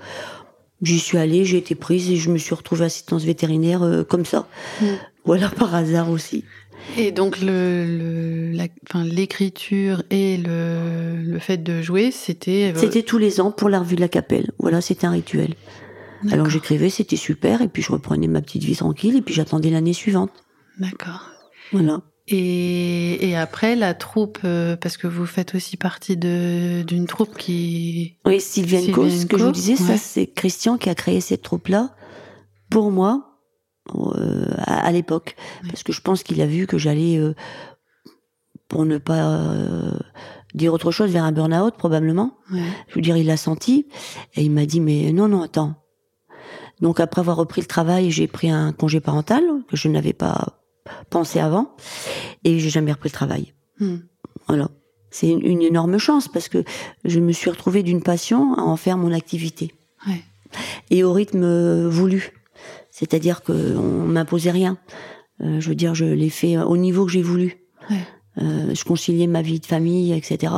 J'y 0.82 1.00
suis 1.00 1.20
allée, 1.20 1.46
j'ai 1.46 1.58
été 1.58 1.76
prise 1.76 2.10
et 2.10 2.16
je 2.16 2.32
me 2.32 2.40
suis 2.40 2.56
retrouvée 2.56 2.86
assistance 2.86 3.24
vétérinaire 3.24 3.84
euh, 3.84 4.04
comme 4.04 4.26
ça. 4.26 4.48
Mmh. 4.82 4.86
Voilà 5.26 5.50
par 5.50 5.76
hasard 5.76 6.10
aussi. 6.10 6.44
Et 6.98 7.12
donc 7.12 7.40
le, 7.42 8.52
l'écriture 9.06 10.04
et 10.10 10.38
le, 10.38 11.22
le 11.24 11.40
fait 11.40 11.58
de 11.58 11.82
jouer, 11.82 12.12
c'était. 12.12 12.74
euh, 12.76 12.80
C'était 12.80 13.04
tous 13.04 13.18
les 13.18 13.40
ans 13.40 13.52
pour 13.52 13.70
la 13.70 13.80
revue 13.80 13.96
de 13.96 14.02
la 14.02 14.10
Capelle. 14.10 14.52
Voilà, 14.60 14.82
c'était 14.82 15.08
un 15.08 15.12
rituel. 15.12 15.54
Alors 16.32 16.50
j'écrivais, 16.50 16.90
c'était 16.90 17.16
super, 17.16 17.62
et 17.62 17.68
puis 17.68 17.82
je 17.82 17.92
reprenais 17.92 18.28
ma 18.28 18.42
petite 18.42 18.64
vie 18.64 18.76
tranquille, 18.76 19.16
et 19.16 19.22
puis 19.22 19.34
j'attendais 19.34 19.72
l'année 19.72 19.94
suivante. 19.94 20.32
D'accord. 20.80 21.30
Voilà. 21.72 22.02
Et, 22.28 23.28
et 23.30 23.36
après 23.36 23.76
la 23.76 23.94
troupe, 23.96 24.38
euh, 24.44 24.76
parce 24.76 24.98
que 24.98 25.08
vous 25.08 25.26
faites 25.26 25.56
aussi 25.56 25.78
partie 25.78 26.18
d'une 26.18 27.08
troupe 27.08 27.36
qui. 27.38 28.18
Oui, 28.26 28.40
Sylvienko, 28.40 29.10
ce 29.10 29.26
que 29.26 29.38
je 29.38 29.46
vous 29.46 29.52
disais, 29.52 29.76
ça 29.76 29.98
c'est 29.98 30.28
Christian 30.28 30.78
qui 30.78 30.90
a 30.90 30.96
créé 30.96 31.22
cette 31.22 31.42
troupe-là 31.42 31.96
pour 32.70 32.92
moi 32.92 33.31
à, 33.90 34.86
à 34.86 34.92
l'époque, 34.92 35.36
parce 35.68 35.84
que 35.84 35.92
je 35.92 36.02
pense 36.02 36.24
qu'il 36.24 36.42
a 36.42 36.46
vu 36.46 36.68
que 36.68 36.78
j'allais, 36.78 37.18
euh, 37.18 37.34
pour 38.68 38.86
ne 38.86 38.98
pas 38.98 39.30
euh, 39.32 39.92
dire 40.54 40.74
autre 40.74 40.92
chose, 40.92 41.12
vers 41.12 41.24
un 41.24 41.32
burn-out 41.32 41.76
probablement. 41.78 42.38
Ouais. 42.52 42.62
Je 42.88 42.96
veux 42.96 43.02
dire, 43.02 43.18
il 43.18 43.26
l'a 43.26 43.38
senti 43.38 43.88
et 44.36 44.44
il 44.44 44.52
m'a 44.52 44.66
dit 44.66 44.80
mais 44.80 45.12
non 45.12 45.28
non 45.28 45.42
attends. 45.42 45.76
Donc 46.80 47.00
après 47.00 47.20
avoir 47.22 47.38
repris 47.38 47.62
le 47.62 47.68
travail, 47.68 48.12
j'ai 48.12 48.28
pris 48.28 48.50
un 48.50 48.72
congé 48.72 49.00
parental 49.02 49.44
que 49.70 49.78
je 49.78 49.88
n'avais 49.88 50.14
pas 50.14 50.60
pensé 51.10 51.40
avant 51.40 51.76
et 52.44 52.60
j'ai 52.60 52.70
jamais 52.70 52.92
repris 52.92 53.10
le 53.10 53.14
travail. 53.14 53.54
Hmm. 53.80 53.98
Voilà. 54.48 54.70
C'est 55.12 55.28
une, 55.30 55.46
une 55.46 55.62
énorme 55.62 55.98
chance 55.98 56.28
parce 56.28 56.48
que 56.48 56.64
je 57.04 57.20
me 57.20 57.34
suis 57.34 57.50
retrouvée 57.50 57.84
d'une 57.84 58.02
passion 58.02 58.54
à 58.56 58.62
en 58.62 58.78
faire 58.78 58.98
mon 58.98 59.12
activité 59.12 59.74
Ouais. 60.08 60.24
et 60.90 61.04
au 61.04 61.14
rythme 61.14 61.44
euh, 61.44 61.88
voulu. 61.90 62.32
C'est-à-dire 63.02 63.42
que 63.42 63.76
on 63.76 64.08
m'imposait 64.08 64.52
rien. 64.52 64.78
Euh, 65.42 65.60
je 65.60 65.70
veux 65.70 65.76
dire, 65.76 65.96
je 65.96 66.06
l'ai 66.06 66.30
fait 66.30 66.58
au 66.58 66.78
niveau 66.78 67.06
que 67.06 67.12
j'ai 67.12 67.24
voulu. 67.24 67.58
Ouais. 67.90 67.98
Euh, 68.38 68.74
je 68.74 68.84
conciliais 68.86 69.28
ma 69.28 69.42
vie 69.42 69.60
de 69.60 69.66
famille, 69.66 70.14
etc. 70.14 70.54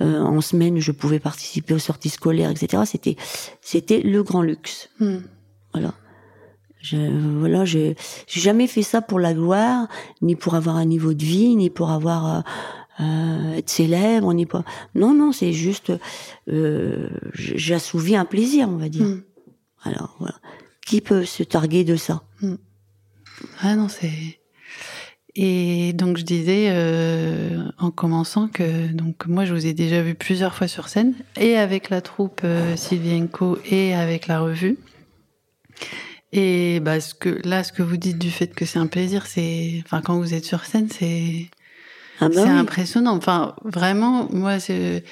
Euh, 0.00 0.20
en 0.20 0.40
semaine, 0.40 0.80
je 0.80 0.90
pouvais 0.90 1.20
participer 1.20 1.74
aux 1.74 1.78
sorties 1.78 2.08
scolaires, 2.08 2.50
etc. 2.50 2.82
C'était, 2.86 3.16
c'était 3.60 4.00
le 4.00 4.22
grand 4.22 4.42
luxe. 4.42 4.88
Hmm. 4.98 5.18
Voilà. 5.72 5.94
Je, 6.80 6.96
voilà, 7.38 7.64
j'ai 7.64 7.96
jamais 8.26 8.66
fait 8.66 8.82
ça 8.82 9.00
pour 9.00 9.18
la 9.18 9.32
gloire, 9.32 9.88
ni 10.22 10.36
pour 10.36 10.54
avoir 10.54 10.76
un 10.76 10.84
niveau 10.84 11.14
de 11.14 11.24
vie, 11.24 11.54
ni 11.56 11.70
pour 11.70 11.90
avoir 11.90 12.44
euh, 13.00 13.54
être 13.54 13.70
célèbre, 13.70 14.32
ni 14.34 14.46
pas. 14.46 14.64
Non, 14.94 15.14
non, 15.14 15.32
c'est 15.32 15.52
juste, 15.52 15.92
euh, 16.48 17.08
j'assouvis 17.32 18.14
un 18.14 18.24
plaisir, 18.24 18.68
on 18.68 18.76
va 18.76 18.88
dire. 18.88 19.06
Hmm. 19.06 19.22
Alors 19.82 20.16
voilà, 20.18 20.36
qui 20.86 21.00
peut 21.00 21.24
se 21.24 21.42
targuer 21.42 21.84
de 21.84 21.96
ça 21.96 22.22
Ah 23.60 23.74
non, 23.76 23.88
c'est. 23.88 24.38
Et 25.36 25.92
donc 25.94 26.16
je 26.16 26.22
disais 26.22 26.68
euh, 26.70 27.64
en 27.78 27.90
commençant 27.90 28.46
que 28.46 28.86
donc 28.92 29.26
moi 29.26 29.44
je 29.44 29.52
vous 29.52 29.66
ai 29.66 29.72
déjà 29.72 30.00
vu 30.00 30.14
plusieurs 30.14 30.54
fois 30.54 30.68
sur 30.68 30.88
scène 30.88 31.14
et 31.36 31.56
avec 31.56 31.90
la 31.90 32.00
troupe 32.00 32.42
euh, 32.44 32.76
Sylvienko 32.76 33.58
et 33.68 33.94
avec 33.94 34.28
la 34.28 34.38
revue. 34.38 34.78
Et 36.32 36.78
bah 36.78 37.00
ce 37.00 37.14
que 37.14 37.40
là 37.44 37.64
ce 37.64 37.72
que 37.72 37.82
vous 37.82 37.96
dites 37.96 38.18
du 38.18 38.30
fait 38.30 38.54
que 38.54 38.64
c'est 38.64 38.78
un 38.78 38.86
plaisir, 38.86 39.26
c'est 39.26 39.82
enfin 39.84 40.02
quand 40.02 40.16
vous 40.18 40.34
êtes 40.34 40.44
sur 40.44 40.64
scène, 40.64 40.88
c'est 40.88 41.48
Ah 42.20 42.28
bah 42.28 42.34
c'est 42.36 42.42
oui. 42.44 42.48
impressionnant. 42.50 43.16
Enfin 43.16 43.56
vraiment 43.64 44.28
moi 44.30 44.60
c'est 44.60 45.02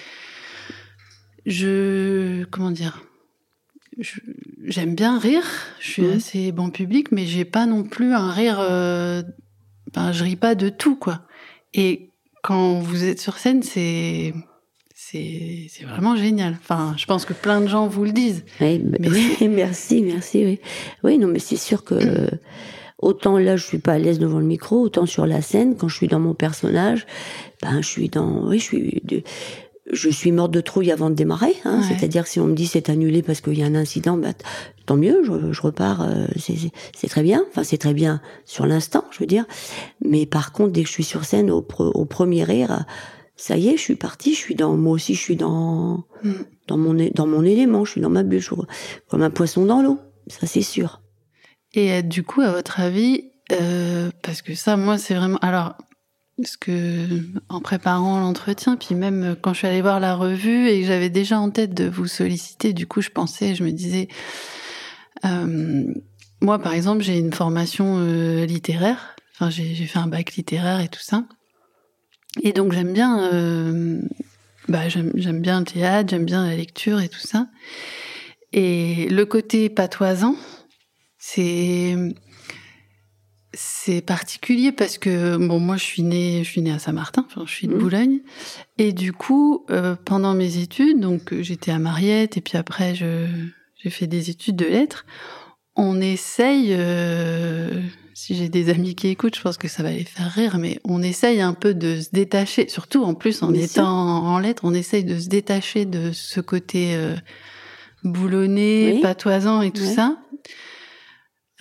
je 1.47 2.45
comment 2.45 2.71
dire 2.71 3.03
j'aime 4.65 4.95
bien 4.95 5.19
rire, 5.19 5.45
je 5.81 5.91
suis 5.91 6.03
Mhm. 6.03 6.17
assez 6.17 6.53
bon 6.53 6.71
public, 6.71 7.13
mais 7.13 7.27
j'ai 7.27 7.45
pas 7.45 7.67
non 7.67 7.83
plus 7.85 8.13
un 8.13 8.31
rire. 8.31 8.59
euh, 8.61 9.23
ben, 9.95 10.13
je 10.13 10.25
ris 10.25 10.37
pas 10.37 10.55
de 10.55 10.69
tout, 10.71 10.97
quoi. 10.97 11.23
Et 11.75 12.09
quand 12.43 12.75
vous 12.81 13.05
êtes 13.05 13.21
sur 13.21 13.39
scène, 13.39 13.63
c'est 13.63 14.33
c'est 14.95 15.85
vraiment 15.85 16.17
génial. 16.17 16.57
Enfin, 16.61 16.95
je 16.97 17.05
pense 17.07 17.27
que 17.27 17.35
plein 17.35 17.61
de 17.61 17.67
gens 17.67 17.87
vous 17.87 18.05
le 18.05 18.13
disent. 18.13 18.45
Oui, 18.63 18.81
Mais 19.01 19.09
oui, 19.11 19.37
merci, 19.51 20.01
merci. 20.03 20.45
Oui, 20.45 20.61
oui 21.05 21.19
non, 21.19 21.29
mais 21.29 21.39
c'est 21.41 21.57
sûr 21.57 21.85
que 21.85 21.95
euh, 21.95 22.29
autant 22.99 23.37
là, 23.37 23.57
je 23.57 23.65
suis 23.67 23.79
pas 23.79 23.93
à 23.95 23.99
l'aise 23.99 24.19
devant 24.19 24.39
le 24.39 24.47
micro, 24.47 24.81
autant 24.81 25.05
sur 25.05 25.27
la 25.27 25.43
scène, 25.43 25.77
quand 25.77 25.89
je 25.89 25.97
suis 25.97 26.09
dans 26.09 26.21
mon 26.21 26.33
personnage, 26.35 27.07
ben, 27.61 27.83
je 27.83 27.89
suis 27.89 28.09
dans, 28.09 28.47
oui, 28.49 28.59
je 28.59 28.65
suis, 28.65 29.03
de- 29.05 29.23
je 29.93 30.09
suis 30.09 30.33
morte 30.33 30.51
de 30.51 30.61
trouille 30.61 30.91
avant 30.91 31.11
de 31.11 31.15
démarrer. 31.15 31.55
Hein, 31.65 31.81
Ouais. 31.81 31.85
C'est-à-dire 31.89 32.27
si 32.27 32.41
on 32.41 32.47
me 32.47 32.55
dit 32.55 32.67
c'est 32.67 32.89
annulé 32.89 33.23
parce 33.23 33.41
qu'il 33.41 33.59
y 33.59 33.63
a 33.63 33.67
un 33.67 33.75
incident, 33.75 34.19
t- 34.21 34.29
tant 34.87 34.97
mieux, 34.97 35.23
je, 35.25 35.53
je 35.53 35.61
repars, 35.63 36.03
euh, 36.03 36.27
c'est- 36.37 36.57
c'est 36.57 36.71
c'est 36.97 37.09
très 37.09 37.23
bien. 37.23 37.45
Enfin, 37.51 37.63
c'est 37.65 37.79
très 37.79 37.95
bien 37.95 38.21
sur 38.47 38.67
l'instant, 38.67 39.05
je 39.11 39.19
veux 39.21 39.27
dire. 39.27 39.45
Mais 40.05 40.27
par 40.27 40.53
contre, 40.53 40.73
dès 40.73 40.83
que 40.83 40.89
je 40.89 40.93
suis 40.93 41.05
sur 41.05 41.25
scène, 41.25 41.51
au, 41.51 41.61
pre- 41.61 41.93
au 41.95 42.05
premier 42.07 42.43
rire, 42.45 42.85
ça 43.37 43.57
y 43.57 43.69
est, 43.69 43.77
je 43.77 43.83
suis 43.83 43.97
partie, 43.97 44.33
je 44.35 44.39
suis 44.39 44.55
dans, 44.55 44.77
moi 44.77 44.93
aussi, 44.95 45.15
je 45.15 45.21
suis 45.21 45.37
dans, 45.37 46.05
Mm. 46.23 46.31
dans 46.69 46.77
mon, 46.79 46.95
dans 47.15 47.27
mon 47.27 47.43
élément, 47.45 47.85
je 47.85 47.93
suis 47.93 48.01
dans 48.01 48.11
ma 48.11 48.23
bulle, 48.23 48.41
je 48.41 48.47
suis 48.47 48.57
comme 49.09 49.23
un 49.23 49.31
poisson 49.31 49.65
dans 49.67 49.83
l'eau, 49.83 49.99
ça 50.29 50.47
c'est 50.47 50.63
sûr. 50.63 51.01
Et 51.75 51.93
euh, 51.93 52.03
du 52.03 52.23
coup, 52.23 52.41
à 52.43 52.51
votre 52.53 52.81
avis, 52.81 53.31
euh, 53.51 54.11
parce 54.23 54.41
que 54.43 54.55
ça, 54.55 54.77
moi, 54.77 54.97
c'est 54.99 55.15
vraiment. 55.15 55.39
Alors, 55.43 55.75
ce 56.45 56.57
que 56.57 57.21
en 57.49 57.61
préparant 57.61 58.19
l'entretien, 58.21 58.77
puis 58.77 58.95
même 58.95 59.23
euh, 59.23 59.35
quand 59.41 59.53
je 59.53 59.59
suis 59.59 59.67
allée 59.67 59.83
voir 59.83 60.01
la 60.01 60.15
revue 60.15 60.69
et 60.69 60.81
que 60.81 60.87
j'avais 60.87 61.11
déjà 61.11 61.39
en 61.39 61.51
tête 61.51 61.75
de 61.75 61.89
vous 61.89 62.07
solliciter, 62.07 62.73
du 62.73 62.87
coup, 62.87 63.01
je 63.03 63.11
pensais, 63.11 63.55
je 63.55 63.65
me 63.65 63.71
disais, 63.71 64.09
euh, 65.25 65.93
moi, 66.41 66.59
par 66.59 66.73
exemple, 66.75 67.03
j'ai 67.03 67.19
une 67.19 67.33
formation 67.33 67.97
euh, 67.99 68.45
littéraire. 68.47 69.17
Enfin, 69.35 69.51
j'ai 69.51 69.75
fait 69.75 69.99
un 69.99 70.09
bac 70.09 70.35
littéraire 70.35 70.81
et 70.81 70.89
tout 70.89 71.01
ça. 71.01 71.25
Et 72.43 72.53
donc, 72.53 72.73
j'aime 72.73 72.93
bien. 72.93 73.33
euh, 73.33 74.01
bah, 74.69 74.89
j'aime 74.89 75.41
bien 75.41 75.61
le 75.61 75.67
théâtre, 75.67 76.11
j'aime 76.11 76.25
bien 76.25 76.47
la 76.47 76.57
lecture 76.57 77.01
et 77.01 77.09
tout 77.09 77.21
ça. 77.21 77.49
Et 78.53 79.09
le 79.09 79.25
côté 79.27 79.69
patoisant, 79.69 80.37
c'est 81.19 81.97
c'est 83.55 84.01
particulier 84.01 84.73
parce 84.73 84.97
que 84.99 85.37
bon 85.37 85.59
moi 85.61 85.77
je 85.77 85.85
suis 85.85 86.03
née 86.03 86.43
je 86.45 86.49
suis 86.49 86.63
née 86.63 86.73
à 86.73 86.79
Saint-Martin 86.79 87.25
enfin, 87.27 87.45
je 87.47 87.53
suis 87.53 87.67
de 87.67 87.75
Mhm. 87.75 87.79
Boulogne 87.81 88.19
et 88.79 88.93
du 88.93 89.13
coup 89.13 89.67
euh, 89.71 89.95
pendant 90.05 90.33
mes 90.35 90.57
études 90.59 91.01
donc 91.01 91.35
j'étais 91.41 91.71
à 91.71 91.79
Mariette 91.79 92.37
et 92.37 92.41
puis 92.41 92.57
après 92.57 92.95
je 92.95 93.27
j'ai 93.77 93.91
fait 93.91 94.07
des 94.07 94.31
études 94.31 94.57
de 94.57 94.65
lettres 94.65 95.05
on 95.77 96.01
essaye 96.01 96.69
euh, 96.71 97.83
si 98.15 98.35
j'ai 98.35 98.49
des 98.49 98.71
amis 98.71 98.95
qui 98.95 99.09
écoutent 99.09 99.37
je 99.37 99.43
pense 99.43 99.59
que 99.59 99.69
ça 99.69 99.83
va 99.83 99.91
les 99.91 100.05
faire 100.05 100.31
rire 100.31 100.57
mais 100.59 100.79
on 100.85 101.03
essaye 101.03 101.41
un 101.43 101.55
peu 101.55 101.75
de 101.75 102.01
se 102.01 102.09
détacher 102.13 102.69
surtout 102.69 103.03
en 103.05 103.15
plus 103.15 103.43
en 103.43 103.51
Bien 103.51 103.63
étant 103.65 103.73
sûr. 103.75 103.85
en 104.29 104.39
lettres 104.39 104.63
on 104.65 104.73
essaye 104.75 105.05
de 105.05 105.19
se 105.19 105.29
détacher 105.29 105.85
de 105.85 106.13
ce 106.13 106.41
côté 106.41 106.95
euh, 106.95 107.15
boulonné 108.05 108.93
Oui. 108.95 109.01
patoisant 109.01 109.63
et 109.63 109.71
tout 109.71 109.85
ça 109.85 110.17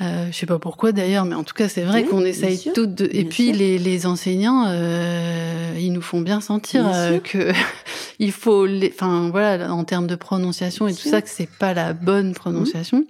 euh, 0.02 0.28
je 0.32 0.36
sais 0.38 0.46
pas 0.46 0.58
pourquoi 0.60 0.92
d'ailleurs, 0.92 1.26
mais 1.26 1.36
en 1.36 1.44
tout 1.44 1.54
cas 1.54 1.70
c'est 1.70 1.84
vrai 1.84 2.02
Oui, 2.04 2.10
qu'on 2.10 2.26
essaye 2.26 2.72
toutes 2.74 2.96
de... 2.96 3.06
Et 3.12 3.22
bien 3.24 3.30
puis 3.30 3.46
sûr. 3.48 3.56
les, 3.56 3.78
les 3.78 4.06
enseignants, 4.08 4.66
euh, 4.68 5.74
ils 5.80 5.92
nous 5.94 6.02
font 6.02 6.22
bien 6.22 6.42
sentir 6.42 6.84
Bien 6.84 6.94
euh, 6.96 7.20
que 7.20 7.52
il 8.20 8.32
faut, 8.32 8.66
les... 8.66 8.92
enfin 8.94 9.30
voilà, 9.30 9.72
en 9.74 9.84
termes 9.84 10.08
de 10.08 10.16
prononciation 10.16 10.88
et 10.88 10.94
tout 10.94 11.00
sûr. 11.02 11.12
ça, 11.12 11.22
que 11.22 11.30
c'est 11.30 11.50
pas 11.50 11.74
la 11.74 11.94
bonne 11.94 12.34
prononciation. 12.34 13.06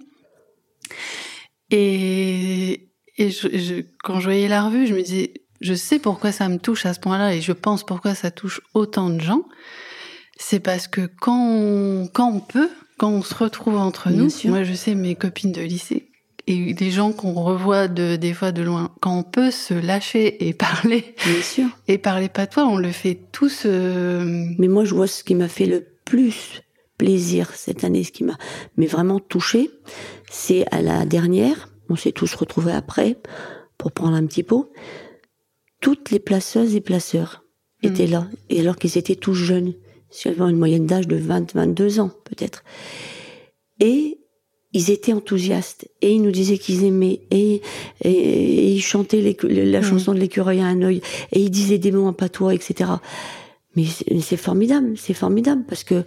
Et, 1.70 2.88
et 3.16 3.30
je, 3.30 3.48
je- 3.56 3.82
quand 4.02 4.20
je 4.20 4.24
voyais 4.24 4.48
la 4.48 4.62
revue, 4.64 4.86
je 4.86 4.94
me 4.94 5.02
disais, 5.02 5.32
je 5.60 5.74
sais 5.74 5.98
pourquoi 5.98 6.32
ça 6.32 6.48
me 6.48 6.58
touche 6.58 6.86
à 6.86 6.94
ce 6.94 7.00
point-là 7.00 7.34
et 7.34 7.40
je 7.40 7.52
pense 7.52 7.84
pourquoi 7.84 8.14
ça 8.14 8.30
touche 8.30 8.60
autant 8.74 9.10
de 9.10 9.20
gens. 9.20 9.44
C'est 10.36 10.60
parce 10.60 10.88
que 10.88 11.02
quand 11.20 11.46
on, 11.48 12.08
quand 12.12 12.30
on 12.30 12.40
peut, 12.40 12.68
quand 12.98 13.10
on 13.10 13.22
se 13.22 13.34
retrouve 13.34 13.76
entre 13.76 14.08
Bien 14.10 14.24
nous, 14.24 14.30
sûr. 14.30 14.50
moi 14.50 14.64
je 14.64 14.74
sais 14.74 14.94
mes 14.94 15.14
copines 15.14 15.52
de 15.52 15.62
lycée 15.62 16.08
et 16.46 16.74
des 16.74 16.90
gens 16.90 17.12
qu'on 17.12 17.32
revoit 17.34 17.88
de, 17.88 18.16
des 18.16 18.34
fois 18.34 18.52
de 18.52 18.62
loin, 18.62 18.94
quand 19.00 19.16
on 19.18 19.22
peut 19.22 19.50
se 19.50 19.74
lâcher 19.74 20.48
et 20.48 20.52
parler 20.68 21.14
Bien 21.24 21.42
sûr. 21.42 21.66
et 21.88 21.98
parler 21.98 22.28
patois, 22.28 22.66
on 22.66 22.76
le 22.76 22.90
fait 22.92 23.18
tous. 23.32 23.62
euh, 23.66 24.24
Mais 24.58 24.68
moi, 24.68 24.84
je 24.84 24.94
vois 24.94 25.06
ce 25.06 25.22
qui 25.24 25.34
m'a 25.34 25.48
fait 25.48 25.66
le 25.66 25.86
plus 26.04 26.62
plaisir 26.98 27.50
cette 27.54 27.84
année, 27.84 28.04
ce 28.04 28.12
qui 28.12 28.22
m'a 28.24 28.36
mais 28.76 28.86
vraiment 28.86 29.18
touché, 29.20 29.70
c'est 30.30 30.64
à 30.72 30.82
la 30.82 31.04
dernière, 31.04 31.68
on 31.88 31.96
s'est 31.96 32.12
tous 32.12 32.34
retrouvés 32.34 32.72
après 32.72 33.16
pour 33.78 33.92
prendre 33.92 34.14
un 34.14 34.26
petit 34.26 34.42
pot. 34.42 34.72
Toutes 35.80 36.10
les 36.10 36.20
placeuses 36.20 36.74
et 36.76 36.80
placeurs 36.80 37.40
Mm. 37.82 37.86
étaient 37.88 38.06
là, 38.06 38.28
et 38.48 38.60
alors 38.60 38.76
qu'ils 38.76 38.96
étaient 38.96 39.16
tous 39.16 39.34
jeunes, 39.34 39.74
avaient 40.26 40.50
une 40.50 40.56
moyenne 40.58 40.86
d'âge 40.86 41.08
de 41.08 41.16
20, 41.16 41.54
22 41.54 41.98
ans 41.98 42.10
peut-être. 42.24 42.62
Et 43.80 44.18
ils 44.72 44.90
étaient 44.90 45.12
enthousiastes 45.12 45.88
et 46.00 46.12
ils 46.12 46.22
nous 46.22 46.30
disaient 46.30 46.58
qu'ils 46.58 46.84
aimaient 46.84 47.20
et, 47.30 47.60
et, 48.02 48.10
et 48.10 48.72
ils 48.72 48.80
chantaient 48.82 49.36
la 49.42 49.80
Mm. 49.80 49.84
chanson 49.84 50.14
de 50.14 50.18
l'écureuil 50.18 50.60
à 50.60 50.66
un 50.66 50.82
œil 50.82 51.02
et 51.32 51.40
ils 51.40 51.50
disaient 51.50 51.78
des 51.78 51.92
mots 51.92 52.06
en 52.06 52.12
patois, 52.12 52.54
etc. 52.54 52.90
Mais 53.76 53.84
c'est 54.20 54.36
formidable, 54.36 54.94
c'est 54.96 55.14
formidable 55.14 55.64
parce 55.66 55.84
que 55.84 56.04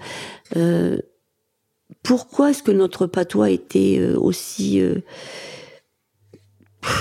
euh, 0.55 0.97
pourquoi 2.03 2.51
est-ce 2.51 2.63
que 2.63 2.71
notre 2.71 3.07
patois 3.07 3.49
était 3.49 3.97
euh, 3.99 4.17
aussi 4.19 4.79
euh, 4.79 4.95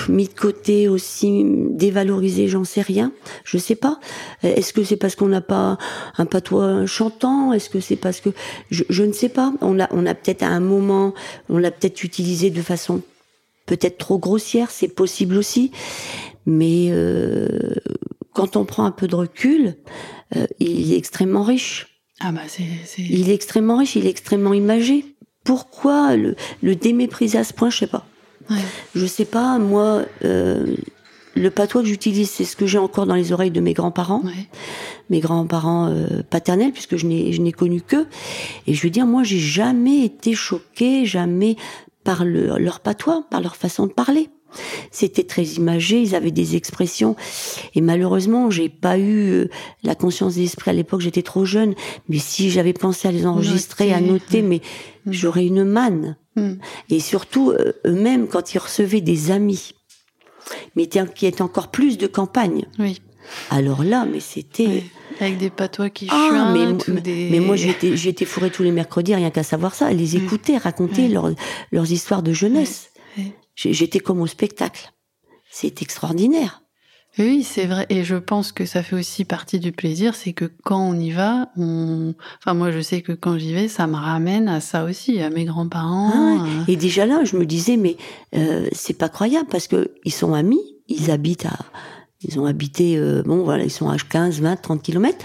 mis 0.09 0.27
de 0.27 0.33
côté 0.33 0.87
aussi, 0.87 1.43
dévalorisé, 1.71 2.47
j'en 2.47 2.63
sais 2.63 2.81
rien. 2.81 3.11
Je 3.43 3.57
sais 3.57 3.75
pas. 3.75 3.99
Est-ce 4.43 4.73
que 4.73 4.83
c'est 4.83 4.95
parce 4.97 5.15
qu'on 5.15 5.27
n'a 5.27 5.41
pas 5.41 5.77
un 6.17 6.25
patois 6.25 6.85
chantant? 6.85 7.53
Est-ce 7.53 7.69
que 7.69 7.79
c'est 7.79 7.95
parce 7.95 8.21
que 8.21 8.29
je, 8.71 8.83
je 8.89 9.03
ne 9.03 9.11
sais 9.13 9.29
pas. 9.29 9.53
On 9.61 9.73
l'a, 9.73 9.87
on 9.91 10.05
a 10.05 10.13
peut-être 10.15 10.43
à 10.43 10.47
un 10.47 10.59
moment, 10.59 11.13
on 11.49 11.57
l'a 11.57 11.71
peut-être 11.71 12.03
utilisé 12.03 12.49
de 12.49 12.61
façon 12.61 13.01
peut-être 13.65 13.97
trop 13.97 14.17
grossière. 14.17 14.71
C'est 14.71 14.87
possible 14.87 15.37
aussi. 15.37 15.71
Mais 16.45 16.87
euh, 16.91 17.47
quand 18.33 18.55
on 18.55 18.65
prend 18.65 18.85
un 18.85 18.91
peu 18.91 19.07
de 19.07 19.15
recul, 19.15 19.75
euh, 20.35 20.45
il 20.59 20.93
est 20.93 20.97
extrêmement 20.97 21.43
riche. 21.43 21.87
Ah 22.19 22.31
bah 22.31 22.41
c'est. 22.47 22.63
c'est- 22.85 23.01
Il 23.01 23.29
est 23.29 23.33
extrêmement 23.33 23.77
riche. 23.77 23.95
Il 23.95 24.05
est 24.05 24.09
extrêmement 24.11 24.53
imagé. 24.53 25.05
Pourquoi 25.43 26.15
le, 26.15 26.35
le 26.63 26.75
démépriser 26.75 27.37
à 27.37 27.43
ce 27.43 27.53
point? 27.53 27.69
Je 27.69 27.77
sais 27.79 27.87
pas. 27.87 28.05
Ouais. 28.49 28.57
Je 28.95 29.05
sais 29.05 29.25
pas, 29.25 29.57
moi, 29.59 30.03
euh, 30.23 30.75
le 31.35 31.49
patois 31.51 31.81
que 31.81 31.87
j'utilise, 31.87 32.29
c'est 32.29 32.45
ce 32.45 32.55
que 32.55 32.65
j'ai 32.65 32.77
encore 32.77 33.05
dans 33.05 33.15
les 33.15 33.31
oreilles 33.31 33.51
de 33.51 33.59
mes 33.59 33.73
grands-parents, 33.73 34.21
Ouais. 34.23 34.47
mes 35.09 35.19
grands-parents 35.19 35.87
euh, 35.89 36.21
paternels, 36.29 36.71
puisque 36.71 36.95
je 36.97 37.05
n'ai, 37.07 37.33
je 37.33 37.41
n'ai 37.41 37.51
connu 37.51 37.81
que. 37.81 38.05
Et 38.67 38.73
je 38.73 38.81
veux 38.83 38.89
dire, 38.89 39.05
moi, 39.05 39.23
j'ai 39.23 39.39
jamais 39.39 40.03
été 40.05 40.33
choquée, 40.33 41.05
jamais 41.05 41.55
par 42.03 42.23
le- 42.23 42.57
leur 42.59 42.79
patois, 42.81 43.25
par 43.29 43.41
leur 43.41 43.55
façon 43.55 43.87
de 43.87 43.91
parler. 43.93 44.29
C'était 44.89 45.23
très 45.23 45.43
imagé, 45.43 45.99
ils 46.01 46.15
avaient 46.15 46.31
des 46.31 46.55
expressions. 46.55 47.17
Et 47.73 47.81
malheureusement, 47.81 48.49
j'ai 48.49 48.69
pas 48.69 48.97
eu 48.97 49.31
euh, 49.31 49.49
la 49.83 49.95
conscience 49.95 50.35
d'esprit 50.35 50.69
à 50.71 50.73
l'époque, 50.73 51.01
j'étais 51.01 51.23
trop 51.23 51.43
jeune. 51.43 51.73
Mais 52.07 52.19
si 52.19 52.49
j'avais 52.49 52.71
pensé 52.71 53.09
à 53.09 53.11
les 53.11 53.25
enregistrer, 53.25 53.91
à 53.91 53.99
Noter, 53.99 54.11
noter, 54.11 54.41
mais 54.43 54.61
Mm. 55.05 55.11
j'aurais 55.11 55.45
une 55.45 55.65
manne. 55.65 56.15
Mm. 56.35 56.53
Et 56.89 56.99
surtout, 56.99 57.51
euh, 57.51 57.73
eux-mêmes, 57.85 58.27
quand 58.27 58.53
ils 58.53 58.57
recevaient 58.59 59.01
des 59.01 59.31
amis, 59.31 59.73
mais 60.75 60.87
qui 60.87 61.25
étaient 61.25 61.41
encore 61.41 61.69
plus 61.71 61.97
de 61.97 62.07
campagne, 62.07 62.65
Oui. 62.79 63.01
alors 63.49 63.83
là, 63.83 64.05
mais 64.05 64.19
c'était... 64.19 64.83
Avec 65.19 65.37
des 65.37 65.49
patois 65.49 65.89
qui 65.89 66.07
Ah, 66.11 66.51
mais, 66.53 66.65
ou 66.67 66.77
mais- 66.93 67.01
des. 67.01 67.29
mais 67.31 67.39
moi, 67.39 67.55
j'étais 67.55 67.95
j'étais 67.95 68.25
fourrée 68.25 68.51
tous 68.51 68.63
les 68.63 68.71
mercredis, 68.71 69.15
rien 69.15 69.31
qu'à 69.31 69.43
savoir 69.43 69.73
ça, 69.73 69.91
les 69.91 70.15
Ouais. 70.15 70.23
écouter, 70.23 70.57
raconter 70.57 71.03
Ouais. 71.03 71.07
leurs, 71.09 71.31
leurs 71.71 71.91
histoires 71.91 72.21
de 72.23 72.33
jeunesse. 72.33 72.89
J'étais 73.55 73.99
comme 73.99 74.19
au 74.19 74.27
spectacle. 74.27 74.91
C'est 75.49 75.81
extraordinaire. 75.81 76.61
Oui, 77.17 77.43
c'est 77.43 77.65
vrai. 77.65 77.85
Et 77.89 78.03
je 78.03 78.15
pense 78.15 78.51
que 78.51 78.65
ça 78.65 78.83
fait 78.83 78.95
aussi 78.95 79.23
partie 79.23 79.59
du 79.59 79.71
plaisir, 79.71 80.15
c'est 80.15 80.33
que 80.33 80.45
quand 80.63 80.79
on 80.81 80.99
y 80.99 81.11
va, 81.11 81.49
on. 81.55 82.13
Enfin, 82.39 82.53
moi, 82.53 82.71
je 82.71 82.81
sais 82.81 83.01
que 83.01 83.13
quand 83.13 83.37
j'y 83.37 83.53
vais, 83.53 83.67
ça 83.69 83.87
me 83.87 83.95
ramène 83.95 84.49
à 84.49 84.59
ça 84.59 84.83
aussi, 84.83 85.21
à 85.21 85.29
mes 85.29 85.45
grands-parents. 85.45 86.11
Ah 86.13 86.43
ouais. 86.43 86.49
à- 86.67 86.71
Et 86.71 86.75
déjà 86.75 87.05
là, 87.05 87.23
je 87.23 87.37
me 87.37 87.45
disais, 87.45 87.77
mais 87.77 87.95
euh, 88.35 88.67
c'est 88.73 88.97
pas 88.97 89.07
croyable 89.09 89.47
parce 89.49 89.67
que 89.67 89.91
ils 90.03 90.11
sont 90.13 90.33
amis, 90.33 90.59
ils 90.89 91.09
habitent 91.09 91.45
à, 91.45 91.57
ils 92.21 92.37
ont 92.39 92.45
habité, 92.45 92.97
euh, 92.97 93.23
bon 93.23 93.43
voilà, 93.45 93.63
ils 93.63 93.71
sont 93.71 93.89
à 93.89 93.97
15, 93.97 94.41
20, 94.41 94.57
30 94.57 94.81
kilomètres. 94.81 95.23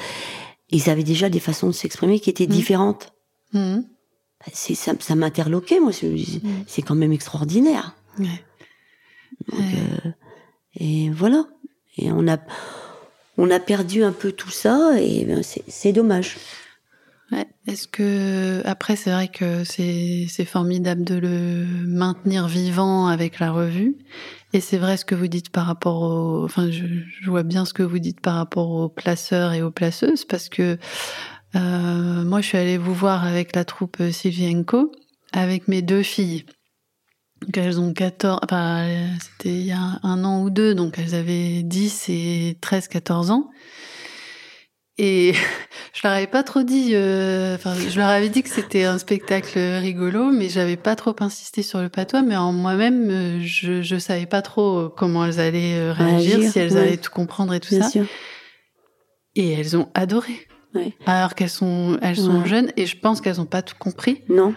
Ils 0.70 0.88
avaient 0.90 1.02
déjà 1.02 1.28
des 1.28 1.40
façons 1.40 1.66
de 1.66 1.73
s'exprimer 1.73 2.20
qui 2.20 2.30
étaient 2.30 2.47
Mm. 2.47 2.50
différentes. 2.50 3.12
Mhm. 3.52 3.85
C'est 4.52 4.75
ça, 4.76 4.92
ça 5.00 5.16
m'interloquait, 5.16 5.80
moi. 5.80 5.90
je 5.90 6.06
me 6.06 6.14
disais, 6.16 6.38
Mm. 6.44 6.64
C'est 6.68 6.82
quand 6.82 6.94
même 6.94 7.12
extraordinaire. 7.12 7.97
Ouais. 8.18 8.26
Donc, 9.50 9.61
euh, 9.61 10.11
et 10.76 11.11
voilà. 11.11 11.47
Et 11.99 12.11
on 12.12 12.28
a, 12.28 12.38
on 13.37 13.50
a 13.50 13.61
perdu 13.61 14.02
un 14.02 14.12
peu 14.12 14.32
tout 14.32 14.50
ça 14.50 14.92
et 15.00 15.25
ben, 15.25 15.42
c'est 15.42 15.92
dommage. 15.92 16.37
Ouais. 17.32 17.47
Est-ce 17.68 17.87
que 17.87 18.61
après 18.64 18.97
c'est 18.97 19.12
vrai 19.12 19.28
que 19.28 19.62
c'est 19.62 20.44
formidable 20.44 21.04
de 21.04 21.14
le 21.14 21.64
maintenir 21.87 22.49
vivant 22.49 23.06
avec 23.06 23.38
la 23.38 23.52
revue 23.52 23.97
et 24.52 24.61
c'est 24.61 24.78
vrai 24.78 24.97
ce 24.97 25.04
que 25.04 25.14
vous 25.14 25.28
dites 25.28 25.50
par 25.50 25.66
rapport 25.66 26.02
au 26.02 26.44
enfin 26.44 26.68
je, 26.73 26.85
je 27.20 27.30
vois 27.30 27.44
bien 27.44 27.64
ce 27.64 27.73
que 27.73 27.85
vous 27.85 28.00
dites 28.00 28.20
par 28.20 28.35
rapport 28.35 28.70
aux 28.70 28.88
placeurs 28.88 29.52
et 29.52 29.62
aux 29.62 29.70
placeuses 29.70 30.25
parce 30.25 30.49
que 30.49 30.76
euh, 31.54 32.25
moi 32.25 32.40
je 32.40 32.47
suis 32.49 32.59
allée 32.59 32.78
vous 32.78 32.94
voir 32.94 33.25
avec 33.25 33.54
la 33.54 33.64
troupe 33.64 34.02
Sylvienko 34.11 34.90
avec 35.32 35.68
mes 35.68 35.82
deux 35.82 36.02
filles 36.02 36.46
donc 37.42 37.57
elles 37.57 37.81
ont 37.81 37.92
14 37.92 38.40
enfin 38.42 38.87
c'était 39.20 39.50
il 39.55 39.66
y 39.66 39.72
a 39.72 39.98
un 40.03 40.24
an 40.24 40.42
ou 40.42 40.50
deux 40.50 40.74
donc 40.74 40.98
elles 40.98 41.14
avaient 41.14 41.62
10 41.62 42.05
et 42.09 42.59
13 42.61 42.88
14 42.88 43.31
ans 43.31 43.50
et 44.98 45.33
je 45.94 46.00
leur 46.05 46.12
avais 46.12 46.26
pas 46.26 46.42
trop 46.42 46.62
dit, 46.62 46.90
euh, 46.92 47.55
enfin, 47.55 47.72
je 47.74 47.98
leur 47.98 48.09
avais 48.09 48.29
dit 48.29 48.42
que 48.42 48.50
c'était 48.50 48.85
un 48.85 48.98
spectacle 48.98 49.59
rigolo, 49.59 50.31
mais 50.31 50.50
j'avais 50.50 50.76
pas 50.76 50.94
trop 50.94 51.16
insisté 51.20 51.62
sur 51.62 51.81
le 51.81 51.88
patois. 51.88 52.20
Mais 52.20 52.37
en 52.37 52.53
moi-même, 52.53 53.09
euh, 53.11 53.40
je, 53.40 53.81
je 53.81 53.96
savais 53.96 54.26
pas 54.26 54.42
trop 54.42 54.90
comment 54.94 55.24
elles 55.24 55.40
allaient 55.40 55.79
euh, 55.79 55.94
réagir, 55.94 56.33
Réagir, 56.37 56.53
si 56.53 56.59
elles 56.59 56.72
ouais. 56.74 56.81
allaient 56.81 56.96
tout 56.98 57.11
comprendre 57.11 57.55
et 57.55 57.61
tout 57.61 57.70
Bien 57.70 57.85
ça. 57.85 57.88
sûr. 57.88 58.05
Et 59.37 59.53
elles 59.53 59.74
ont 59.74 59.88
adoré. 59.94 60.35
Ouais. 60.74 60.92
Alors 61.07 61.35
qu'elles 61.35 61.48
sont, 61.48 61.98
elles 62.03 62.16
sont 62.18 62.42
Ouais. 62.42 62.46
jeunes, 62.48 62.70
et 62.76 62.85
je 62.85 62.98
pense 62.98 63.22
qu'elles 63.22 63.40
ont 63.40 63.46
pas 63.46 63.62
tout 63.62 63.76
compris. 63.79 64.20
Non, 64.29 64.55